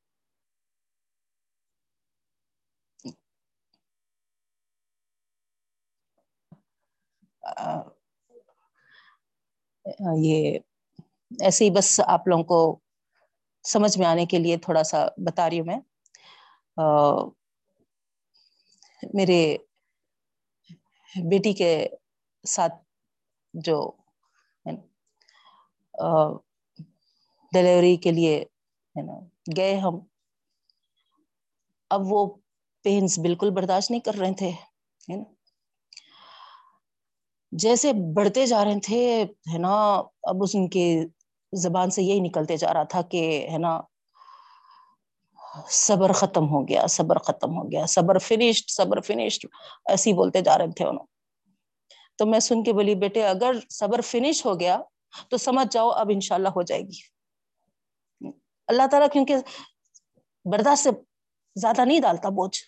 یہ 10.22 10.59
ایسے 11.41 11.64
ہی 11.64 11.70
بس 11.70 12.01
آپ 12.07 12.28
لوگوں 12.28 12.45
کو 12.45 12.78
سمجھ 13.64 13.99
میں 13.99 14.07
آنے 14.07 14.26
کے 14.26 14.39
لیے 14.39 14.57
تھوڑا 14.57 14.82
سا 14.82 15.07
بتا 15.16 15.51
رہی 15.51 15.61
ہوں 15.61 15.66
میں۔ 15.66 15.80
میرے 19.14 19.57
بیٹی 21.14 21.53
کے 21.53 21.86
ساتھ 22.45 22.74
جو 23.55 23.91
ڈلیوری 27.53 27.97
کے 27.97 28.11
لیے، 28.11 28.36
ہے 28.97 29.03
نا، 29.03 29.12
گئے 29.57 29.76
ہم۔ 29.78 29.99
اب 31.91 32.01
وہ 32.05 32.36
پینس 32.84 33.18
بالکل 33.18 33.51
برداشت 33.51 33.91
نہیں 33.91 34.01
کر 34.01 34.14
رہے 34.14 34.34
تھے 34.34 34.51
جیسے 37.53 37.92
بڑھتے 38.14 38.46
جا 38.46 38.64
رہے 38.64 38.80
تھے، 38.80 39.22
ہے 39.22 39.59
نا، 39.59 40.03
اب 40.22 40.36
اس 40.40 40.51
ان 40.55 40.68
کے 40.68 41.05
زبان 41.53 41.90
سے 41.90 42.03
یہی 42.03 42.20
نکلتے 42.20 42.57
جا 42.57 42.74
رہا 42.74 42.82
تھا 42.82 43.03
کہ، 43.03 43.49
ہے 43.53 43.59
نا، 43.59 43.80
صبر 45.70 46.12
ختم 46.12 46.49
ہو 46.49 46.68
گیا، 46.68 46.86
صبر 46.86 47.18
ختم 47.18 47.51
ہو 47.51 47.72
گیا، 47.72 47.86
صبر 47.86 48.18
فنشڈ 48.18 48.70
صبر 48.70 49.01
فنشڈ 49.01 49.46
ایسے 49.88 50.11
ہی 50.11 50.14
بولتے 50.14 50.40
جا 50.40 50.59
رہے 50.59 50.72
تھے 50.76 50.84
انہوں۔ 50.84 51.07
تو 52.16 52.26
میں 52.26 52.40
سن 52.40 52.62
کے 52.62 52.72
بولی، 52.72 52.94
بیٹے، 52.94 53.26
اگر 53.26 53.53
صبر 53.70 54.01
فنش 54.01 54.46
ہو 54.46 54.61
گیا 54.61 54.82
تو 55.30 55.36
سمجھ 55.36 55.68
جاؤ، 55.70 55.90
اب 55.90 56.07
انشاءاللہ 56.12 56.49
ہو 56.49 56.62
جائے 56.62 56.82
گی۔ 56.82 57.18
اللہ 58.66 58.82
تعالیٰ 58.90 59.09
کیونکہ 59.12 59.36
برداشت 60.44 60.82
سے 60.82 60.90
زیادہ 61.57 61.84
نہیں 61.84 62.01
ڈالتا 62.01 62.28
بوجھ۔ 62.28 62.59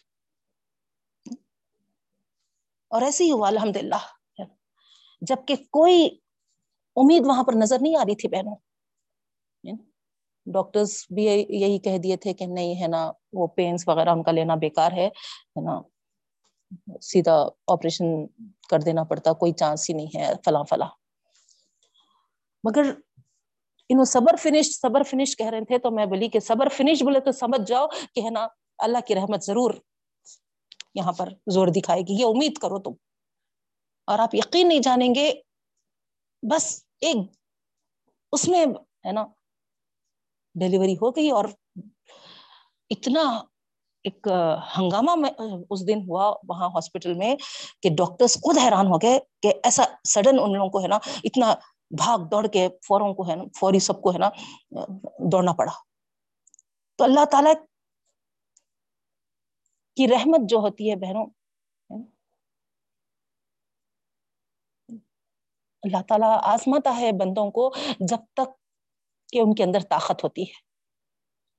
اور 2.89 3.03
ایسے 3.03 3.24
ہی 3.24 3.31
ہوا 3.31 3.49
الحمد 3.49 3.76
للہ 3.76 4.20
جبکہ 5.21 5.55
کوئی 5.57 6.09
امید 6.97 7.27
وہاں 7.27 7.45
پر 7.45 7.53
نظر 7.53 7.77
نہیں 7.81 7.97
آ 7.97 8.03
رہی 8.03 8.14
تھی 8.14 8.29
بہنوں۔ 8.29 8.57
ڈاکٹرز 10.47 10.93
بھی 11.14 11.25
یہی 11.25 11.79
کہہ 11.79 11.99
دیے 11.99 12.16
تھے 12.16 12.33
کہ 12.33 12.47
نہیں، 12.47 12.83
ہے 12.83 12.87
نا، 12.87 13.12
وہ 13.33 13.47
پینس 13.47 13.89
وغیرہ 13.89 14.09
ان 14.09 14.23
کا 14.23 14.33
لینا 14.33 14.55
بیکار 14.55 14.93
ہے 14.93 15.09
نا، 15.62 15.81
سیدھا 17.01 17.49
آپریشن 17.66 18.27
کر 18.71 18.79
دینا 18.79 19.05
پڑتا، 19.05 19.33
کوئی 19.33 19.53
چانس 19.53 19.91
ہی 19.91 19.95
نہیں 19.95 20.18
ہے، 20.18 20.33
فلاں 20.45 20.64
فلاں۔ 20.64 20.89
مگر 22.64 22.91
انہوں 23.89 24.05
صبر 24.05 24.37
فنش 24.37 24.81
صبر 24.81 25.03
فنش 25.03 25.37
کہہ 25.37 25.47
رہے 25.47 25.64
تھے 25.64 25.79
تو 25.79 25.91
میں 25.91 26.07
بولی 26.07 26.29
کہ 26.29 26.41
صبر 26.41 26.68
فنش 26.68 27.03
بولے 27.03 27.21
تو 27.21 27.33
سمجھ 27.33 27.68
جاؤ 27.68 27.87
کہ 28.14 28.21
ہے 28.21 28.31
نا، 28.31 28.47
اللہ 28.79 28.99
کی 29.07 29.14
رحمت 29.14 29.45
ضرور 29.45 29.75
یہاں 30.95 31.12
پر 31.12 31.29
زور 31.47 31.68
دکھائے 31.68 32.03
گی، 32.03 32.21
یہ 32.21 32.25
امید 32.25 32.59
کرو 32.59 32.79
تم۔ 32.79 33.09
اور 34.11 34.18
آپ 34.18 34.34
یقین 34.34 34.68
نہیں 34.68 34.80
جانیں 34.82 35.14
گے، 35.14 35.32
بس 36.42 36.64
ایک، 37.00 37.16
اس 38.32 38.48
میں، 38.48 38.64
ہے 39.06 39.12
نا 39.12 39.24
ڈلیوری 40.54 40.94
ہو 40.94 41.11
گئی 41.16 41.30
اور 41.30 41.44
اتنا 42.90 43.22
ایک 44.04 44.28
ہنگامہ 44.76 45.14
میں، 45.14 45.30
اس 45.70 45.86
دن 45.86 46.00
ہوا 46.08 46.32
وہاں 46.48 46.68
ہاسپٹل 46.74 47.14
میں 47.14 47.34
کہ 47.82 47.90
ڈاکٹرز 47.98 48.34
خود 48.42 48.58
حیران 48.58 48.86
ہو 48.86 48.96
گئے 49.02 49.18
کہ 49.42 49.52
ایسا 49.64 49.84
سڈن 50.08 50.38
ان 50.42 50.52
لوگوں 50.52 50.68
کو، 50.70 50.82
ہے 50.82 50.88
نا، 50.88 50.98
اتنا 51.24 51.54
بھاگ 51.90 52.18
دوڑ 52.30 52.46
کے 52.46 52.68
فوروں 52.86 53.12
کو، 53.14 53.28
ہے 53.30 53.36
نا، 53.36 53.44
فوری 53.61 53.78
سب 53.88 54.02
کو، 54.02 54.12
ہے 54.12 54.18
نا، 54.18 54.28
دوڑنا 55.32 55.52
پڑا۔ 55.58 55.72
تو 56.98 57.04
اللہ 57.04 57.24
تعالی 57.30 57.52
کی 59.96 60.08
رحمت 60.08 60.48
جو 60.50 60.58
ہوتی 60.58 60.90
ہے 60.90 60.96
بہنوں 60.96 61.26
اللہ 65.83 66.03
تعالیٰ 66.09 66.39
آزماتا 66.43 66.97
ہے 66.97 67.12
بندوں 67.12 67.51
کو 67.51 67.74
جب 68.01 68.18
تک 68.33 68.49
کہ 69.28 69.39
ان 69.39 69.55
کے 69.55 69.64
اندر 69.64 69.81
طاقت 69.91 70.24
ہوتی 70.24 70.43
ہے۔ 70.43 70.70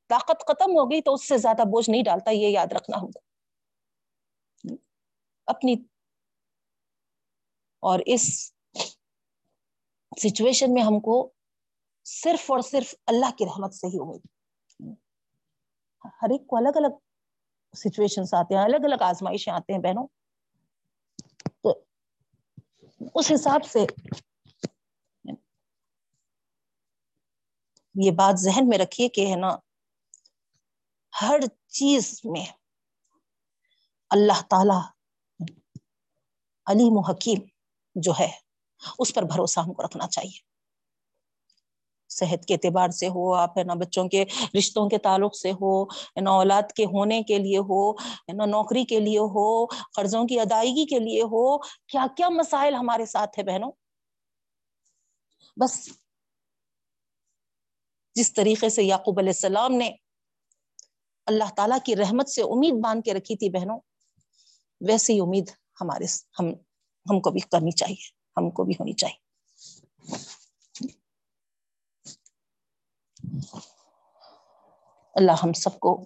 طاقت 0.09 0.41
ختم 0.41 0.71
ہو 0.71 0.91
گئی 0.91 1.01
تو 1.01 1.13
اس 1.13 1.27
سے 1.27 1.37
زیادہ 1.37 1.61
بوجھ 1.61 1.89
نہیں 1.89 2.03
ڈالتا، 2.03 2.31
یہ 2.31 2.47
یاد 2.47 2.67
رکھنا 2.71 2.97
ہم 3.01 3.11
کو۔ 3.11 3.19
اپنی 5.45 5.75
اور 7.79 7.99
اس 8.05 8.53
سچویشن 10.21 10.73
میں 10.73 10.83
ہم 10.83 10.99
کو 10.99 11.31
صرف 12.03 12.51
اور 12.51 12.59
صرف 12.59 12.95
اللہ 13.07 13.31
کی 13.37 13.45
رحمت 13.45 13.73
سے 13.73 13.87
ہی 13.87 13.97
امید۔ 14.01 14.21
ہر 16.05 16.29
ایک 16.29 16.47
کو 16.47 16.57
الگ 16.57 16.75
الگ 16.75 16.87
سچویشن 17.77 18.21
آتے 18.31 18.55
ہیں، 18.55 18.63
الگ 18.63 18.77
الگ 18.83 19.01
آزمائشیں 19.01 19.53
آتے 19.53 19.73
ہیں 19.73 19.79
بہنوں۔ 19.79 20.07
اس 23.15 23.31
حساب 23.35 23.61
سے 23.65 23.79
یہ 27.95 28.11
بات 28.11 28.39
ذہن 28.39 28.69
میں 28.69 28.77
رکھیے 28.77 29.09
کہ 29.09 29.31
ہے 29.31 29.35
نا، 29.35 29.55
ہر 31.21 31.39
چیز 31.67 32.21
میں 32.23 32.45
اللہ 34.09 34.41
تعالی 34.49 34.79
علیم 36.65 36.97
و 36.97 37.01
حکیم 37.01 37.39
جو 37.95 38.11
ہے، 38.19 38.31
اس 38.99 39.13
پر 39.13 39.23
بھروسہ 39.23 39.59
ہم 39.59 39.73
کو 39.73 39.83
رکھنا 39.83 40.07
چاہیے۔ 40.07 40.51
صحت 42.11 42.45
کے 42.45 42.53
اعتبار 42.53 42.89
سے 42.89 43.07
ہو، 43.07 43.33
آپ 43.33 43.57
ہے 43.57 43.63
نا 43.63 43.73
بچوں 43.73 44.07
کے 44.09 44.23
رشتوں 44.57 44.87
کے 44.89 44.97
تعلق 44.97 45.35
سے 45.35 45.51
ہو 45.51 45.73
نا 46.21 46.31
اولاد 46.31 46.71
کے 46.71 46.85
ہونے 46.85 47.21
کے 47.23 47.37
لیے 47.37 47.57
ہو 47.69 47.91
نا 48.33 48.45
نوکری 48.45 48.83
کے 48.85 48.99
لیے 48.99 49.19
ہو، 49.33 49.65
قرضوں 49.95 50.25
کی 50.27 50.39
ادائیگی 50.39 50.85
کے 50.85 50.99
لیے 50.99 51.21
ہو، 51.21 51.57
کیا 51.57 52.05
کیا 52.17 52.29
مسائل 52.29 52.75
ہمارے 52.75 53.05
ساتھ 53.05 53.39
ہے 53.39 53.43
بہنوں؟ 53.43 53.71
بس 55.57 55.89
جس 58.15 58.33
طریقے 58.33 58.69
سے 58.69 58.83
یعقوب 58.83 59.19
علیہ 59.19 59.29
السلام 59.29 59.73
نے 59.73 59.89
اللہ 61.27 61.53
تعالیٰ 61.55 61.77
کی 61.85 61.95
رحمت 61.95 62.29
سے 62.29 62.41
امید 62.41 62.73
باندھ 62.73 63.03
کے 63.05 63.13
رکھی 63.13 63.35
تھی 63.35 63.49
بہنوں، 63.49 63.79
ویسی 64.81 65.19
امید 65.19 65.49
ہمارے 65.81 66.05
ہم 66.39 66.49
ہم 67.05 67.19
کو 67.19 67.31
بھی 67.31 67.39
کرنی 67.39 67.71
چاہیے، 67.71 68.09
ہم 68.37 68.49
کو 68.49 68.63
بھی 68.63 68.73
ہونی 68.73 68.93
چاہیے۔ 68.93 69.19
اللہ 75.15 75.31
ہم 75.43 75.53
سب 75.53 75.79
کو 75.79 76.05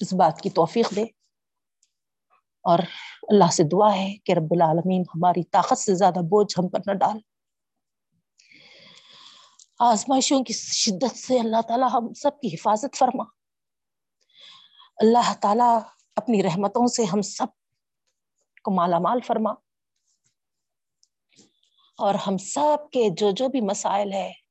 اس 0.00 0.12
بات 0.12 0.40
کی 0.40 0.50
توفیق 0.50 0.96
دے۔ 0.96 1.02
اور 2.62 2.78
اللہ 3.22 3.50
سے 3.50 3.62
دعا 3.62 3.94
ہے 3.96 4.16
کہ 4.24 4.32
رب 4.32 4.46
العالمین 4.50 5.02
ہماری 5.14 5.44
طاقت 5.44 5.78
سے 5.78 5.94
زیادہ 5.94 6.18
بوجھ 6.18 6.54
ہم 6.58 6.68
پر 6.68 6.78
نہ 6.86 6.92
ڈال۔ 6.92 7.18
آزمائشوں 9.78 10.44
کی 10.44 10.52
شدت 10.52 11.16
سے 11.16 11.40
اللہ 11.40 11.60
تعالیٰ 11.68 11.88
ہم 11.92 12.12
سب 12.12 12.40
کی 12.40 12.48
حفاظت 12.54 12.96
فرما۔ 12.96 13.24
اللہ 14.96 15.34
تعالیٰ 15.40 15.78
اپنی 16.16 16.42
رحمتوں 16.42 16.86
سے 16.86 17.04
ہم 17.04 17.22
سب 17.22 17.46
کو 18.62 18.70
مالا 18.70 18.98
مال 18.98 19.20
فرما۔ 19.20 19.50
اور 21.98 22.14
ہم 22.14 22.38
سب 22.38 22.90
کے 22.92 23.08
جو 23.10 23.30
جو 23.30 23.48
بھی 23.48 23.60
مسائل 23.60 24.12
ہے 24.12 24.47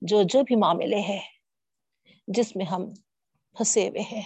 جو 0.00 0.22
جو 0.22 0.42
بھی 0.42 0.56
معاملے 0.56 1.00
ہیں 1.00 1.20
جس 2.28 2.56
میں 2.56 2.66
ہم 2.66 2.86
پھنسے 3.56 3.88
ہوئے 3.88 4.00
ہیں، 4.00 4.22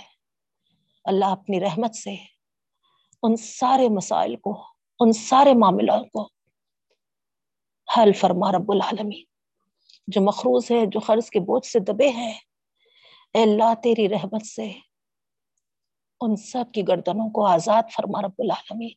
اللہ 1.05 1.25
اپنی 1.25 1.61
رحمت 1.61 1.95
سے 1.95 2.15
ان 3.23 3.37
سارے 3.37 3.89
مسائل 3.89 4.37
کو، 4.37 4.65
ان 5.01 5.13
سارے 5.13 5.55
معاملات 5.55 6.05
کو 6.13 6.29
حل 7.97 8.13
فرما 8.13 8.53
رب 8.53 8.73
العالمین۔ 8.73 9.25
جو 10.07 10.21
مخروض 10.21 10.71
ہے، 10.71 10.87
جو 10.87 11.01
قرض 11.01 11.31
کے 11.31 11.41
بوجھ 11.41 11.67
سے 11.67 11.79
دبے 11.79 12.09
ہیں، 12.09 12.35
اے 13.35 13.43
اللہ 13.43 13.75
تیری 13.83 14.09
رحمت 14.09 14.47
سے 14.47 14.73
ان 16.21 16.37
سب 16.37 16.65
کی 16.75 16.83
گردنوں 16.89 17.31
کو 17.31 17.47
آزاد 17.47 17.83
فرما 17.97 18.23
رب 18.23 18.35
العالمین۔ 18.39 18.91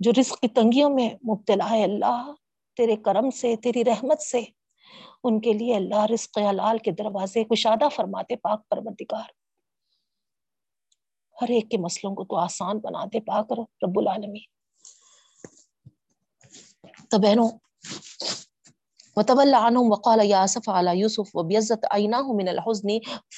جو 0.00 0.12
رزق 0.20 0.40
کی 0.40 0.48
تنگیوں 0.48 0.90
میں 0.90 1.10
مبتلا 1.10 1.70
ہے 1.70 1.84
اللہ 1.84 2.32
تیرے 2.76 2.96
کرم 2.96 3.30
سے، 3.30 3.56
تیری 3.56 3.84
رحمت 3.84 4.22
سے 4.22 4.44
ان 5.24 5.40
کے 5.40 5.52
لیے 5.52 5.76
اللہ 5.76 6.06
رزق 6.12 6.38
حلال 6.38 6.78
کے 6.78 6.90
دروازے 6.90 7.44
کشادہ 7.44 7.88
فرماتے 7.88 8.36
پاک 8.36 8.68
پروردگار۔ 8.68 9.30
ہر 11.42 11.48
ایک 11.48 11.70
کے 11.70 11.78
مسئلوں 11.78 12.14
کو 12.14 12.24
تو 12.24 12.36
آسان 12.36 12.78
بناتے 12.78 13.20
پاک 13.20 13.52
رب 13.52 13.98
العالمین۔ 13.98 14.42
تو 17.10 17.18
بہنوں، 17.18 17.48
وتولى 19.16 19.52
عنهم 19.52 19.92
وقال 19.92 20.20
يا 20.24 20.42
اسف 20.42 20.68
على 20.68 20.98
يوسف 20.98 21.30
وبيزت 21.34 21.86
عيناه 21.90 22.26
من 22.34 22.48
الحزن 22.48 22.88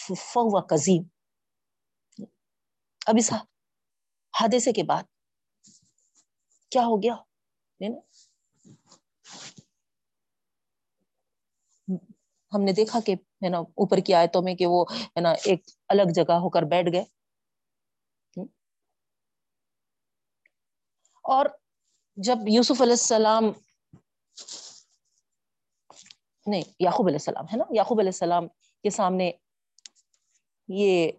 فهو 0.09 0.61
كظيم۔ 0.61 1.03
اب 3.07 3.15
اس 3.19 3.33
حادثے 4.41 4.73
کے 4.73 4.83
بعد 4.83 5.03
کیا 6.71 6.83
ہو 6.83 7.03
گیا؟ 7.03 7.15
ہم 12.53 12.63
نے 12.63 12.73
دیکھا 12.73 13.01
کہ، 13.07 13.15
ہے 13.15 13.49
نا، 13.49 13.59
اوپر 13.59 13.99
کی 13.99 14.15
آیتوں 14.15 14.43
میں 14.43 14.55
کہ 14.55 14.67
وہ، 14.67 14.85
ہے 14.93 15.21
نا، 15.21 15.31
ایک 15.31 15.63
الگ 15.89 16.13
جگہ 16.15 16.33
ہو 16.33 16.51
کر 16.51 16.63
بیٹھ 16.63 16.89
گئے۔ 16.93 17.05
اور 21.25 21.47
جب 22.17 22.39
یوسف 22.49 22.83
علیہ 22.83 22.93
السلام، 22.93 23.45
نہیں، 26.47 26.63
یعقوب 26.81 27.07
علیہ 27.07 27.19
السلام، 27.21 27.45
ہے 27.45 27.57
نا، 27.57 27.65
یعقوب 27.71 27.99
علیہ 28.01 28.09
السلام 28.09 28.49
کے 28.85 28.91
سامنے 28.91 29.31
یہ 30.69 31.11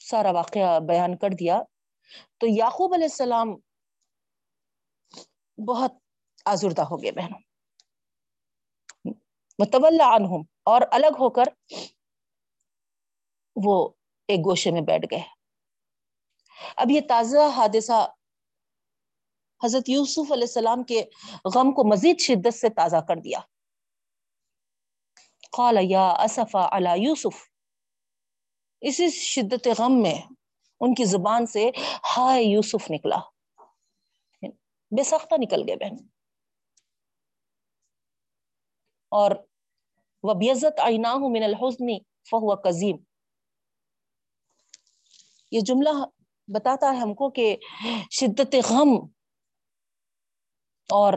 سارا 0.00 0.30
واقعہ 0.30 0.80
بیان 0.80 1.16
کر 1.16 1.30
دیا، 1.30 1.62
تو 2.38 2.46
یعقوب 2.46 2.94
علیہ 2.94 3.04
السلام 3.04 3.54
بہت 5.58 5.92
آزردہ 6.44 6.82
ہو 6.82 7.02
گئے 7.02 7.12
بہنوں۔ 7.12 7.53
متول 9.58 10.00
عنہم 10.00 10.42
اور 10.62 10.80
الگ 10.90 11.16
ہو 11.20 11.30
کر 11.30 11.44
وہ 13.56 13.88
ایک 14.28 14.40
گوشے 14.40 14.70
میں 14.70 14.80
بیٹھ 14.80 15.06
گئے۔ 15.10 15.20
اب 16.76 16.90
یہ 16.90 17.00
تازہ 17.08 17.50
حادثہ 17.56 18.06
حضرت 19.64 19.88
یوسف 19.88 20.32
علیہ 20.32 20.42
السلام 20.42 20.82
کے 20.82 21.04
غم 21.54 21.72
کو 21.72 21.84
مزید 21.84 22.20
شدت 22.20 22.54
سے 22.54 22.68
تازہ 22.68 22.96
کر 23.08 23.16
دیا۔ 23.16 23.38
قال، 25.52 25.78
یا 25.80 26.10
اسفا 26.10 26.68
علی 26.72 27.02
یوسف۔ 27.02 27.48
اسی 28.80 29.10
شدت 29.10 29.68
غم 29.78 30.02
میں 30.02 30.14
ان 30.80 30.94
کی 30.94 31.04
زبان 31.04 31.46
سے 31.46 31.70
ہائے 32.16 32.42
یوسف 32.42 32.90
نکلا۔ 32.90 33.18
بے 34.90 35.02
سختہ 35.02 35.34
نکل 35.38 35.68
گئے 35.68 35.76
بہن۔ 35.76 36.13
اور 39.14 39.30
وبیزت 40.22 40.80
عیناہ 40.80 41.16
من 41.16 41.42
الحزن 41.42 41.98
فہو 42.30 42.54
قزیم 42.54 42.96
یہ 45.52 45.60
جملہ 45.60 45.90
بتاتا 46.48 46.92
ہے 46.92 46.96
ہم 46.96 47.14
کو 47.14 47.30
کہ 47.30 47.56
شدت 48.10 48.54
غم 48.70 48.96
اور 50.90 51.14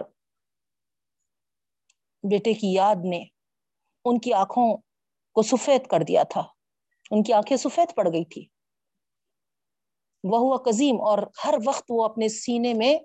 بیٹے 2.24 2.54
کی 2.54 2.74
یاد 2.74 2.96
نے 3.10 3.24
ان 4.06 4.20
کی 4.20 4.34
آنکھوں 4.34 4.78
کو 5.36 5.42
سفید 5.42 5.88
کر 5.88 6.04
دیا 6.08 6.24
تھا۔ 6.24 6.42
ان 7.12 7.24
کی 7.24 7.34
آنکھیں 7.34 7.58
سفید 7.58 7.96
پڑ 7.96 8.08
گئی 8.08 8.26
تھی۔ 8.26 8.46
وہ 10.24 10.40
ہوا 10.40 10.58
قزیم 10.58 11.02
اور 11.02 11.18
ہر 11.46 11.54
وقت 11.66 11.86
وہ 11.90 12.04
اپنے 12.06 12.30
سینے 12.30 12.74
میں 12.74 12.98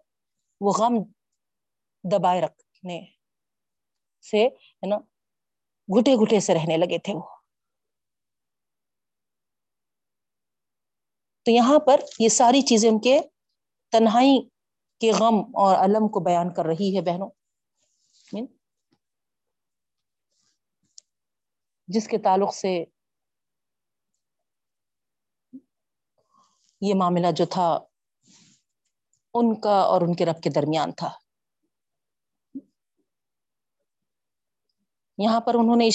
وہ 0.61 0.73
غم 0.79 1.03
دبائے 2.05 2.41
رکھنے۔ 2.41 3.22
سے، 4.23 4.47
ہے 4.47 4.87
نا، 4.87 4.97
گھٹے 5.89 6.15
گھٹے 6.15 6.41
سے 6.41 6.55
رہنے 6.55 6.77
لگے 6.77 6.99
تھے 6.99 7.13
وہ۔ 7.15 7.37
تو 11.43 11.51
یہاں 11.51 11.79
پر 11.87 12.01
یہ 12.19 12.29
ساری 12.29 12.61
چیزیں 12.61 12.91
ان 12.91 13.01
کے 13.01 13.21
تنہائی 13.91 14.49
کے 15.01 15.13
غم 15.13 15.35
اور 15.35 15.77
علم 15.77 16.09
کو 16.09 16.21
بیان 16.21 16.55
کر 16.55 16.65
رہی 16.65 16.97
ہے 16.97 17.01
بہنوں۔ 17.01 17.31
جس 21.89 22.09
کے 22.09 22.19
تعلق 22.19 22.55
سے 22.55 22.85
یہ 26.81 26.95
معاملہ 26.95 27.27
جو 27.37 27.47
تھا، 27.47 27.79
ان 29.35 29.61
کا 29.61 29.81
اور 29.81 30.01
ان 30.01 30.15
کے 30.15 30.25
رب 30.27 30.43
کے 30.43 30.51
درمیان 30.51 30.93
تھا۔ 30.93 31.22
یہاں 35.19 35.41
پر 35.41 35.55
انہوں 35.55 35.77
نے 35.77 35.87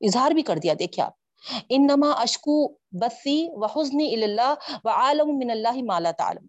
اظہار 0.00 0.30
بھی 0.30 0.42
کر 0.42 0.56
دیا 0.56 0.74
دیکھیے 0.78 1.04
آپ۔ 1.04 1.12
انما 1.68 2.10
اشکو 2.10 2.72
بسی 2.72 3.48
و 3.50 3.66
حسنی 3.66 4.24
اللہ 4.24 4.54
و 4.84 4.88
عالم 4.88 5.28
من 5.28 5.50
اللہ 5.50 5.82
مالا 5.86 6.10
تعالم 6.10 6.46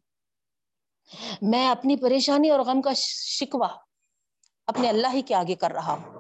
میں 1.42 1.70
اپنی 1.70 1.96
پریشانی 1.96 2.50
اور 2.50 2.60
غم 2.60 2.82
کا 2.82 2.94
شکوہ 2.96 3.68
اپنے 4.68 4.90
اللہ 4.90 5.08
ہی 5.14 5.22
کے 5.22 5.36
آگے 5.36 5.56
کر 5.56 5.72
رہا 5.72 5.94
ہوں۔ 5.94 6.20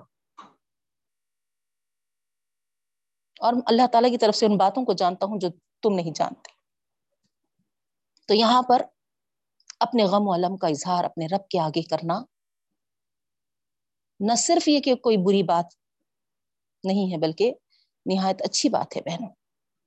اور 3.39 3.54
اللہ 3.66 3.88
تعالیٰ 3.91 4.12
کی 4.12 4.18
طرف 4.18 4.36
سے 4.36 4.45
ان 4.45 4.58
باتوں 4.58 4.86
کو 4.86 4.93
جانتا 4.93 5.26
ہوں 5.26 5.39
جو 5.39 5.49
تم 5.82 5.95
نہیں 5.95 6.12
جانتے۔ 6.12 6.51
تو 8.28 8.34
یہاں 8.34 8.62
پر 8.62 8.82
اپنے 9.80 10.04
غم 10.04 10.28
و 10.28 10.34
علم 10.34 10.58
کا 10.58 10.68
اظہار 10.68 11.04
اپنے 11.04 11.26
رب 11.26 11.47
کے 11.49 11.60
آگے 11.60 11.82
کرنا 11.82 12.20
نہ 14.28 14.36
صرف 14.36 14.68
یہ 14.68 14.80
کہ 14.80 14.96
کوئی 14.96 15.18
بری 15.18 15.44
بات 15.44 15.66
نہیں 16.84 17.12
ہے، 17.12 17.18
بلکہ 17.18 17.54
نہایت 18.06 18.42
اچھی 18.42 18.70
بات 18.70 18.96
ہے 18.96 19.02
بہنوں۔ 19.02 19.30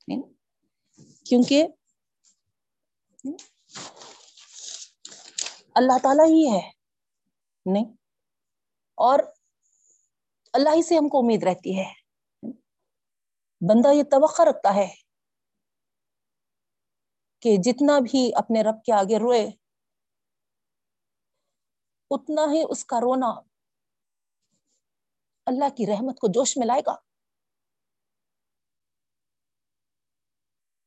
یعنی 0.09 0.35
کیونکہ 1.25 1.67
اللہ 5.75 5.99
تعالیٰ 6.03 6.27
ہی 6.27 6.47
ہے، 6.53 6.71
نہیں، 7.67 7.85
اور 8.95 9.19
اللہ 10.53 10.69
ہی 10.75 10.83
سے 10.83 10.97
ہم 10.97 11.09
کو 11.09 11.19
امید 11.19 11.43
رہتی 11.43 11.79
ہے۔ 11.79 11.93
بندہ 13.61 13.93
یہ 13.93 14.03
توقع 14.03 14.43
رکھتا 14.43 14.75
ہے 14.75 14.95
کہ 17.41 17.57
جتنا 17.57 17.99
بھی 17.99 18.31
اپنے 18.35 18.63
رب 18.63 18.83
کے 18.85 18.93
آگے 18.93 19.19
روئے، 19.19 19.47
اتنا 22.11 22.43
ہی 22.53 22.63
اس 22.69 22.85
کا 22.85 23.01
رونا 23.01 23.35
اللہ 25.47 25.69
کی 25.77 25.87
رحمت 25.87 26.19
کو 26.19 26.27
جوش 26.29 26.57
میں 26.57 26.67
لائے 26.67 26.81
گا۔ 26.87 26.95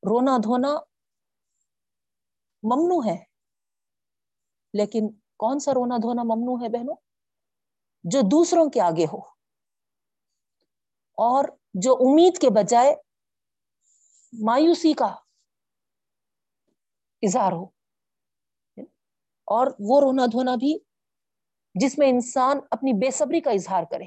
رونا 0.10 0.38
دھونا 0.38 0.68
ممنوع 2.64 3.03
ہے۔ 3.06 3.23
لیکن 4.73 5.07
کون 5.38 5.60
سا 5.60 5.72
رونا 5.72 5.98
دھونا 5.98 6.23
ممنوع 6.23 6.57
ہے 6.64 6.69
بہنوں؟ 6.69 6.95
جو 8.03 8.19
دوسروں 8.22 8.69
کے 8.69 8.81
آگے 8.81 9.06
ہو۔ 9.14 9.19
اور 11.18 11.44
جو 11.73 11.94
امید 11.94 12.38
کے 12.38 12.49
بجائے 12.49 12.95
مایوسی 14.45 14.94
کا 14.94 15.15
اظہار 17.22 17.52
ہو۔ 17.52 17.64
اور 19.45 19.68
وہ 19.80 20.02
رونا 20.02 20.26
دھونا 20.26 20.56
بھی 20.56 20.77
جس 21.76 21.98
میں 21.98 22.10
انسان 22.10 22.57
اپنی 22.72 22.94
بے 22.94 23.11
صبری 23.11 23.41
کا 23.41 23.52
اظہار 23.52 23.84
کرے۔ 23.91 24.06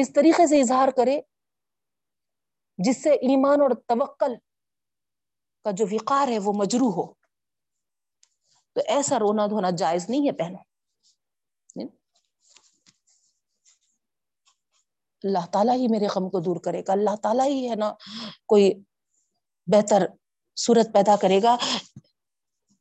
اس 0.00 0.12
طریقے 0.12 0.46
سے 0.46 0.60
اظہار 0.60 0.88
کرے 0.88 1.20
جس 2.78 3.02
سے 3.02 3.10
ایمان 3.10 3.60
اور 3.60 3.70
توکل 3.70 4.34
کا 5.64 5.70
جو 5.70 5.84
وقار 5.92 6.28
ہے 6.28 6.38
وہ 6.38 6.52
مجرو 6.52 6.90
ہو؟ 6.90 7.14
تو 8.74 8.80
ایسا 8.86 9.18
رونا 9.18 9.46
دھونا 9.46 9.70
جائز 9.70 10.10
نہیں 10.10 10.26
ہے 10.26 10.32
پہنو 10.32 10.58
اللہ 15.24 15.46
تعالیٰ 15.52 15.76
ہی 15.76 15.86
میرے 15.88 16.06
غم 16.06 16.30
کو 16.30 16.40
دور 16.40 16.56
کرے 16.60 16.80
گا۔ 16.80 16.92
اللہ 16.92 17.16
تعالیٰ 17.16 17.46
ہی 17.46 17.70
ہے 17.70 17.74
نا 17.74 17.94
کوئی 18.46 18.72
بہتر 19.66 20.06
صورت 20.56 20.86
پیدا 20.94 21.16
کرے 21.16 21.40
گا۔ 21.42 21.56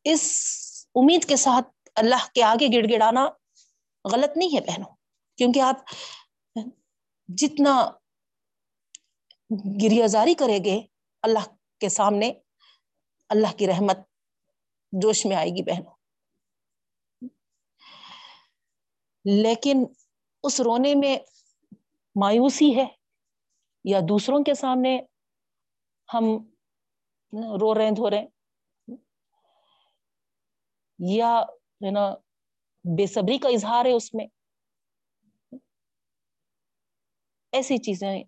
اس 0.03 0.23
امید 0.95 1.25
کے 1.25 1.35
ساتھ 1.35 1.67
اللہ 1.95 2.27
کے 2.33 2.43
آگے 2.43 2.67
گڑ 2.67 2.93
گڑانا 2.93 3.25
غلط 4.11 4.37
نہیں 4.37 4.55
ہے 4.55 4.61
بہنوں۔ 4.61 4.95
کیونکہ 5.37 5.59
آپ 5.59 5.75
جتنا 7.37 7.91
گریا 9.83 10.07
زاری 10.07 10.33
کرے 10.33 10.59
گے 10.65 10.81
اللہ 11.21 11.45
کے 11.79 11.89
سامنے، 11.89 12.31
اللہ 13.29 13.57
کی 13.57 13.67
رحمت 13.67 13.97
جوش 14.91 15.25
میں 15.25 15.35
آئے 15.35 15.49
گی 15.49 15.63
بہنوں۔ 15.63 15.93
لیکن 19.25 19.85
اس 20.43 20.61
رونے 20.61 20.95
میں 20.95 21.17
مایوسی 22.21 22.75
ہے 22.75 22.85
یا 23.83 23.99
دوسروں 23.99 24.43
کے 24.43 24.53
سامنے 24.53 24.99
ہم 26.13 26.23
رو 27.33 27.75
رہے 27.75 27.83
ہیں، 27.83 27.91
دھو 27.91 28.09
رہے 28.09 28.19
ہیں؟ 28.19 28.27
یا 30.99 31.41
ہے 31.85 31.91
نا، 31.91 32.15
بے 32.83 33.07
صبری 33.07 33.37
کا 33.37 33.49
اظہار 33.49 33.85
ہے 33.85 33.91
اس 33.91 34.13
میں؟ 34.13 34.25
ایسی 37.51 37.77
چیزیں 37.77 38.23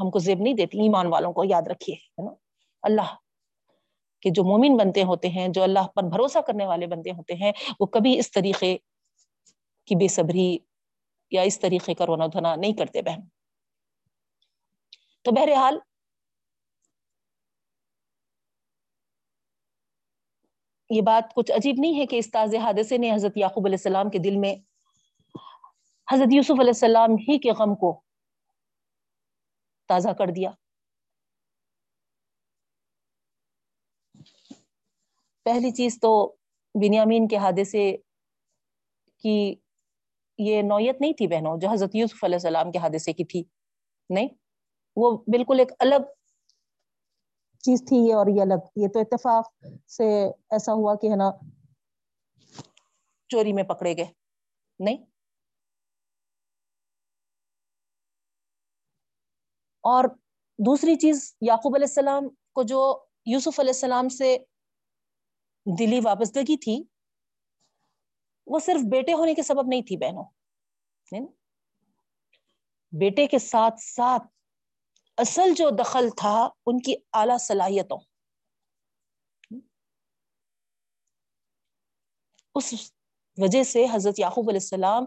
ہم 0.00 0.10
کو 0.10 0.18
زیب 0.18 0.40
نہیں 0.40 0.54
دیتی، 0.54 0.80
ایمان 0.82 1.06
والوں 1.06 1.32
کو 1.32 1.44
یاد 1.44 1.62
رکھیے، 1.66 1.96
ہے 1.96 2.24
نا؟ 2.24 2.30
اللہ 2.82 3.14
کے 4.20 4.30
جو 4.30 4.44
مومن 4.44 4.76
بنتے 4.76 5.02
ہوتے 5.02 5.28
ہیں، 5.28 5.48
جو 5.48 5.62
اللہ 5.62 5.86
پر 5.86 6.02
بھروسہ 6.02 6.38
کرنے 6.38 6.66
والے 6.66 6.86
بنتے 6.86 7.10
ہوتے 7.10 7.34
ہیں، 7.34 7.52
وہ 7.80 7.86
کبھی 7.86 8.18
اس 8.18 8.30
طریقے 8.30 8.78
کی 9.84 9.94
بے 9.94 10.08
صبری 10.08 10.58
یا 11.30 11.42
اس 11.42 11.60
طریقے 11.60 11.94
کا 11.94 12.06
رونا 12.06 12.26
دھونا 12.26 12.56
نہیں 12.56 12.72
کرتے، 12.72 13.02
بہن۔ 13.02 13.20
تو 15.22 15.30
بہرحال، 15.30 15.78
یہ 20.90 21.00
بات 21.00 21.34
کچھ 21.34 21.52
عجیب 21.52 21.74
نہیں 21.78 22.00
ہے 22.00 22.06
کہ 22.06 22.16
اس 22.16 22.30
تازہ 22.30 22.56
حادثے 22.56 22.96
نے 22.96 23.12
حضرت 23.12 23.32
یعقوب 23.36 23.66
علیہ 23.66 23.76
السلام 23.76 24.10
کے 24.10 24.18
دل 24.18 24.36
میں 24.36 24.54
حضرت 26.12 26.34
یوسف 26.34 26.50
علیہ 26.50 26.74
السلام 26.74 27.10
ہی 27.10 27.38
کے 27.38 27.50
غم 27.50 27.74
کو 27.74 28.00
تازہ 29.88 30.08
کر 30.08 30.26
دیا۔ 30.26 30.50
پہلی 35.42 35.70
چیز 35.70 36.00
تو 36.00 36.36
بنیامین 36.74 37.28
کے 37.28 37.36
حادثے 37.36 37.96
کی 39.22 39.54
یہ 40.38 40.62
نوعیت 40.62 41.00
نہیں 41.00 41.12
تھی 41.12 41.26
بہنوں، 41.26 41.56
جو 41.60 41.68
حضرت 41.68 41.94
یوسف 41.94 42.24
علیہ 42.24 42.36
السلام 42.36 42.72
کے 42.72 42.78
حادثے 42.78 43.12
کی 43.12 43.24
تھی۔ 43.24 43.42
نہیں، 44.10 44.28
وہ 44.96 45.16
بالکل 45.16 45.58
ایک 45.58 45.72
الگ 45.78 46.12
چیز 47.58 47.82
تھی 47.88 47.96
یہ 47.96 48.14
اور 48.14 48.26
یہ 48.26 48.42
الگ۔ 48.42 48.68
یہ 48.76 48.88
تو 48.88 49.00
اتفاق 49.00 49.66
سے 49.90 50.26
ایسا 50.26 50.72
ہوا 50.72 50.94
کہ 50.94 51.06
ہے 51.06 51.16
نا، 51.16 51.30
چوری 53.28 53.52
میں 53.52 53.62
پکڑے 53.62 53.96
گئے۔ 53.96 54.12
نہیں 54.78 55.13
اور 59.84 60.04
دوسری 60.58 60.94
چیز 60.94 61.36
یعقوب 61.40 61.74
علیہ 61.74 61.86
السلام 61.88 62.28
کو 62.28 62.62
جو 62.62 63.04
یوسف 63.26 63.60
علیہ 63.60 63.70
السلام 63.70 64.08
سے 64.08 64.36
دلی 65.78 66.00
وابستگی 66.04 66.56
تھی، 66.56 66.84
وہ 68.46 68.58
صرف 68.58 68.80
بیٹے 68.90 69.12
ہونے 69.12 69.34
کے 69.34 69.42
سبب 69.42 69.66
نہیں 69.66 69.82
تھی 69.82 69.96
بہنوں۔ 69.96 70.24
بیٹے 72.92 73.26
کے 73.26 73.38
ساتھ 73.38 73.80
ساتھ 73.80 74.22
اصل 75.16 75.54
جو 75.56 75.70
دخل 75.70 76.08
تھا 76.16 76.48
ان 76.66 76.78
کی 76.78 76.94
اعلی 77.12 77.38
صلاحیتوں۔ 77.38 77.98
اس 82.54 82.74
وجہ 83.38 83.62
سے 83.62 83.86
حضرت 83.92 84.18
یعقوب 84.18 84.44
علیہ 84.48 84.60
السلام 84.62 85.04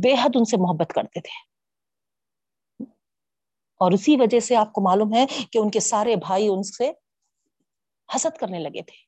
بے 0.00 0.14
حد 0.14 0.28
ان 0.34 0.44
سے 0.44 0.56
محبت 0.56 0.92
کرتے 0.94 1.20
تھے۔ 1.20 1.55
اور 3.76 3.92
اسی 3.92 4.16
وجہ 4.20 4.40
سے 4.40 4.56
آپ 4.56 4.72
کو 4.72 4.80
معلوم 4.80 5.14
ہے 5.14 5.26
کہ 5.52 5.58
ان 5.58 5.70
کے 5.70 5.80
سارے 5.80 6.16
بھائی 6.16 6.48
ان 6.48 6.62
سے 6.62 6.92
حسد 8.16 8.38
کرنے 8.38 8.58
لگے 8.58 8.82
تھے۔ 8.82 9.06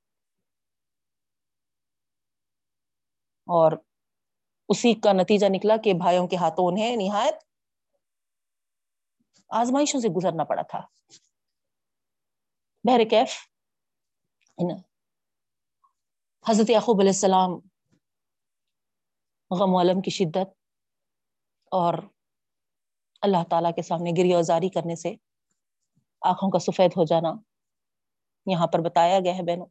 اور 3.46 3.72
اسی 4.68 4.94
کا 4.94 5.12
نتیجہ 5.12 5.46
نکلا 5.50 5.76
کہ 5.76 5.94
بھائیوں 5.94 6.28
کے 6.28 6.36
ہاتھوں 6.36 6.66
انہیں 6.66 6.96
نہایت 6.96 7.34
آزمائشوں 9.50 10.00
سے 10.00 10.08
گزرنا 10.08 10.44
پڑا 10.44 10.62
تھا۔ 10.62 10.80
بہر 12.84 13.00
کیف 13.10 13.30
حضرت 16.48 16.70
یعقوب 16.70 17.00
علیہ 17.00 17.10
السلام 17.10 17.50
غم 19.50 19.76
علم 19.76 20.00
کی 20.00 20.10
شدت 20.10 20.48
اور 21.72 21.94
اللہ 23.22 23.42
تعالی 23.50 23.72
کے 23.76 23.82
سامنے 23.82 24.10
گری 24.18 24.32
اوزاری 24.34 24.68
کرنے 24.68 24.94
سے 24.94 25.14
آنکھوں 26.22 26.50
کا 26.50 26.58
سفید 26.58 26.96
ہو 26.96 27.04
جانا 27.04 27.32
یہاں 28.46 28.66
پر 28.66 28.80
بتایا 28.80 29.18
گیا 29.18 29.34
ہے 29.36 29.42
بہنوں 29.42 29.66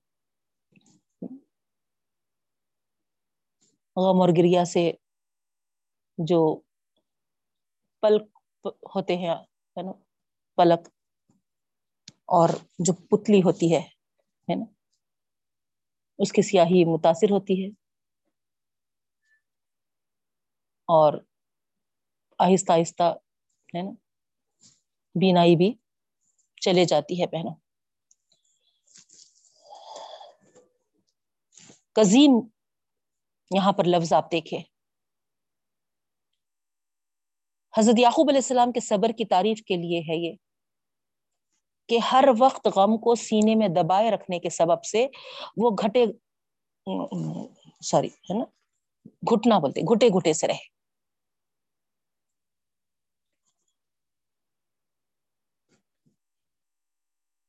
غم 3.97 4.21
اور 4.21 4.29
گریا 4.29 4.63
سے 4.65 4.91
جو 6.17 6.39
پلک 8.03 8.27
ہوتے 8.95 9.15
ہیں 9.17 9.35
پلک 10.57 10.87
اور 12.29 12.49
جو 12.79 12.93
پتلی 13.07 13.41
ہوتی 13.41 13.73
ہے 13.75 13.79
نا 14.47 14.63
اس 16.19 16.31
کی 16.31 16.41
سیاہی 16.41 16.83
متاثر 16.85 17.31
ہوتی 17.31 17.63
ہے 17.63 17.69
اور 20.89 21.13
آہستہ 22.39 22.71
آہستہ 22.71 23.13
ہے 23.75 23.81
نا؟ 23.81 23.91
بینائی 25.15 25.55
بھی 25.55 25.73
چلے 26.61 26.85
جاتی 26.85 27.21
ہے 27.21 27.27
بہنوں۔ 27.27 27.55
کزیم 31.95 32.31
یہاں 33.55 33.71
پر 33.71 33.83
لفظ 33.83 34.13
آپ 34.13 34.31
دیکھے 34.31 34.57
حضرت 37.77 37.99
یعقوب 37.99 38.29
علیہ 38.29 38.37
السلام 38.37 38.71
کے 38.71 38.79
صبر 38.79 39.09
کی 39.09 39.25
تعریف 39.25 39.61
کے 39.61 39.75
لیے 39.75 39.99
ہے 39.99 40.15
یہ 40.15 40.35
کہ 41.89 41.97
ہر 42.11 42.23
وقت 42.39 42.67
غم 42.67 42.97
کو 42.97 43.15
سینے 43.15 43.55
میں 43.55 43.67
دبائے 43.67 44.11
رکھنے 44.11 44.39
کے 44.39 44.49
سبب 44.49 44.83
سے 44.83 45.07
وہ 45.57 45.69
گھٹے، 45.83 46.05
سوری، 47.81 48.07
ہے 48.07 48.37
نا؟ 48.37 48.45
گھٹنا 49.31 49.59
بولتے 49.59 49.81
گھٹے 49.81 50.07
گھٹے 50.07 50.33
سے 50.33 50.47
رہے۔ 50.47 50.76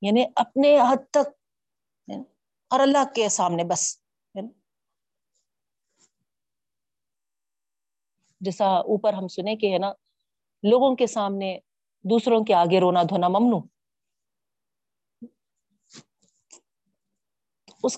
یعنی 0.02 0.24
اپنے 0.36 0.76
حد 0.80 1.10
تک، 1.10 1.28
اور 2.70 2.80
اللہ 2.80 3.04
کے 3.14 3.28
سامنے 3.28 3.64
بس، 3.64 3.82
جیسا 8.40 8.66
اوپر 8.66 9.12
ہم 9.12 9.28
سنے 9.28 9.54
کہ 9.56 9.72
ہے 9.72 9.78
نا، 9.78 9.92
لوگوں 10.62 10.94
کے 10.96 11.06
سامنے 11.06 11.58
دوسروں 12.04 12.44
کے 12.44 12.54
آگے 12.54 12.80
رونا 12.80 13.02
دھونا 13.02 13.28
ممنوع۔ 13.28 13.60
اس 17.84 17.96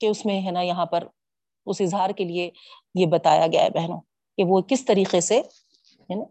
کے، 0.00 0.08
اس 0.08 0.24
میں 0.26 0.40
ہے 0.46 0.50
نا 0.50 0.60
یہاں 0.62 0.86
پر 0.86 1.06
اس 1.66 1.80
اظہار 1.80 2.10
کے 2.10 2.24
لیے 2.24 2.50
یہ 2.94 3.06
بتایا 3.06 3.46
گیا 3.46 3.62
ہے 3.62 3.70
بہنوں 3.70 4.00
کہ 4.38 4.44
وہ 4.48 4.60
کس 4.68 4.84
طریقے 4.84 5.20
سے، 5.20 5.38
ہے 5.38 6.14
نا، 6.14 6.24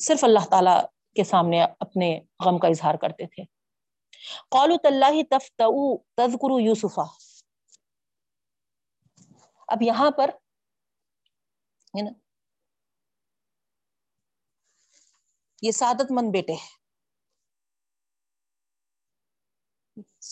صرف 0.00 0.24
اللہ 0.24 0.48
تعالی 0.50 0.76
کے 1.16 1.24
سامنے 1.24 1.62
اپنے 1.62 2.18
غم 2.44 2.58
کا 2.58 2.68
اظہار 2.68 2.94
کرتے 2.94 3.26
تھے۔ 3.26 3.44
قالو 4.48 4.74
اللہ 4.84 5.22
تفت 5.30 5.62
تذکر 6.16 6.60
یوسفا۔ 6.60 7.02
اب 9.68 9.82
یہاں 9.82 10.10
پر 10.10 10.28
ہے 11.96 12.02
نا، 12.02 12.10
یہ 15.62 15.70
سعادت 15.70 16.12
مند 16.12 16.30
بیٹے 16.32 16.52
ہیں۔ 16.52 16.80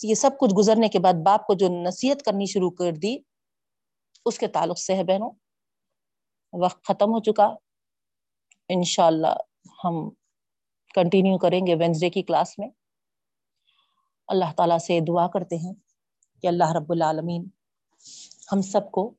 یہ 0.03 0.15
سب 0.15 0.31
کچھ 0.39 0.55
گزرنے 0.57 0.87
کے 0.87 0.99
بعد 0.99 1.13
باپ 1.25 1.47
کو 1.47 1.53
جو 1.53 1.67
نصیحت 1.87 2.25
کرنی 2.25 2.45
شروع 2.45 2.71
کر 2.71 2.91
دی، 2.91 3.17
اس 4.25 4.39
کے 4.39 4.47
تعلق 4.47 4.79
سے 4.79 4.95
ہے 4.95 5.03
بہنوں، 5.03 5.31
وقت 6.53 6.83
ختم 6.83 7.05
ہو 7.05 7.23
چکا۔ 7.23 7.45
انشاءاللہ 8.69 9.35
ہم 9.83 10.09
کنٹینیو 10.95 11.37
کریں 11.37 11.67
گے 11.67 11.75
وینسڈے 11.75 12.09
کی 12.09 12.23
کلاس 12.23 12.59
میں۔ 12.59 12.69
اللہ 14.29 14.53
تعالیٰ 14.57 14.77
سے 14.77 14.99
دعا 15.07 15.27
کرتے 15.27 15.55
ہیں 15.55 15.73
کہ 16.41 16.47
اللہ 16.47 16.71
رب 16.79 16.91
العالمین 16.91 17.49
ہم 18.51 18.61
سب 18.61 18.91
کو 18.91 19.13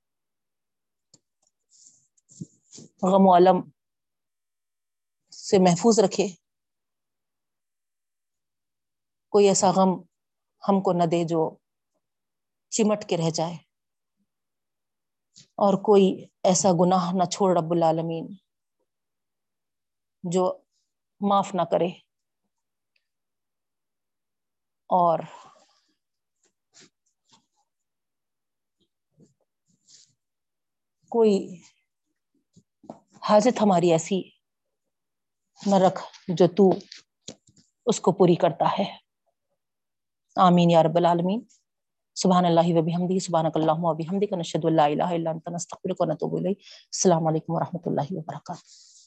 غم 3.03 3.29
و 3.29 3.37
علم 3.37 3.71
سے 5.31 5.59
محفوظ 5.59 6.01
رکھے۔ 6.01 6.29
کوئی 9.29 9.49
ایسا 9.49 9.71
غم 9.71 10.01
ہم 10.69 10.81
کو 10.81 10.93
نہ 10.93 11.05
دے 11.05 11.25
جو 11.25 11.57
چمٹ 12.71 13.05
کے 13.09 13.17
رہ 13.17 13.31
جائے۔ 13.31 13.55
اور 15.57 15.75
کوئی 15.75 16.27
ایسا 16.43 16.69
گناہ 16.73 17.13
نہ 17.13 17.25
چھوڑ 17.25 17.59
رب 17.59 17.73
العالمین 17.73 18.27
جو 20.23 20.59
معاف 21.21 21.55
نہ 21.55 21.63
کرے۔ 21.63 22.10
اور 24.91 25.19
کوئی 31.09 31.61
حاجت 33.29 33.63
ہماری 33.63 33.93
ایسی 33.93 34.23
نہ 35.67 35.75
رکھ 35.75 36.01
جو 36.29 36.47
تو 36.49 36.71
اس 37.87 38.01
کو 38.01 38.13
پوری 38.13 38.35
کرتا 38.35 38.65
ہے۔ 38.79 38.97
آمین 40.37 40.71
یا 40.71 40.83
رب 40.83 40.97
العالمین۔ 40.97 41.41
سبحان 42.15 42.45
اللہ 42.45 42.61
و 42.61 42.83
بحمدی 42.83 43.19
سبحانک 43.19 43.57
اللہم 43.57 43.85
و 43.85 43.95
بحمدک، 43.95 44.33
نشہد 44.33 44.65
ان 44.65 44.77
لا 44.77 44.85
الہ 44.85 45.03
الا 45.03 45.31
انت، 45.31 45.49
نستغفرک 45.49 46.01
و 46.01 46.05
نتوب 46.05 46.37
الیک۔ 46.37 46.59
السلام 46.93 47.27
علیکم 47.27 47.53
ورحمۃ 47.53 47.83
اللہ 47.87 48.07
وبرکاتہ۔ 48.11 49.00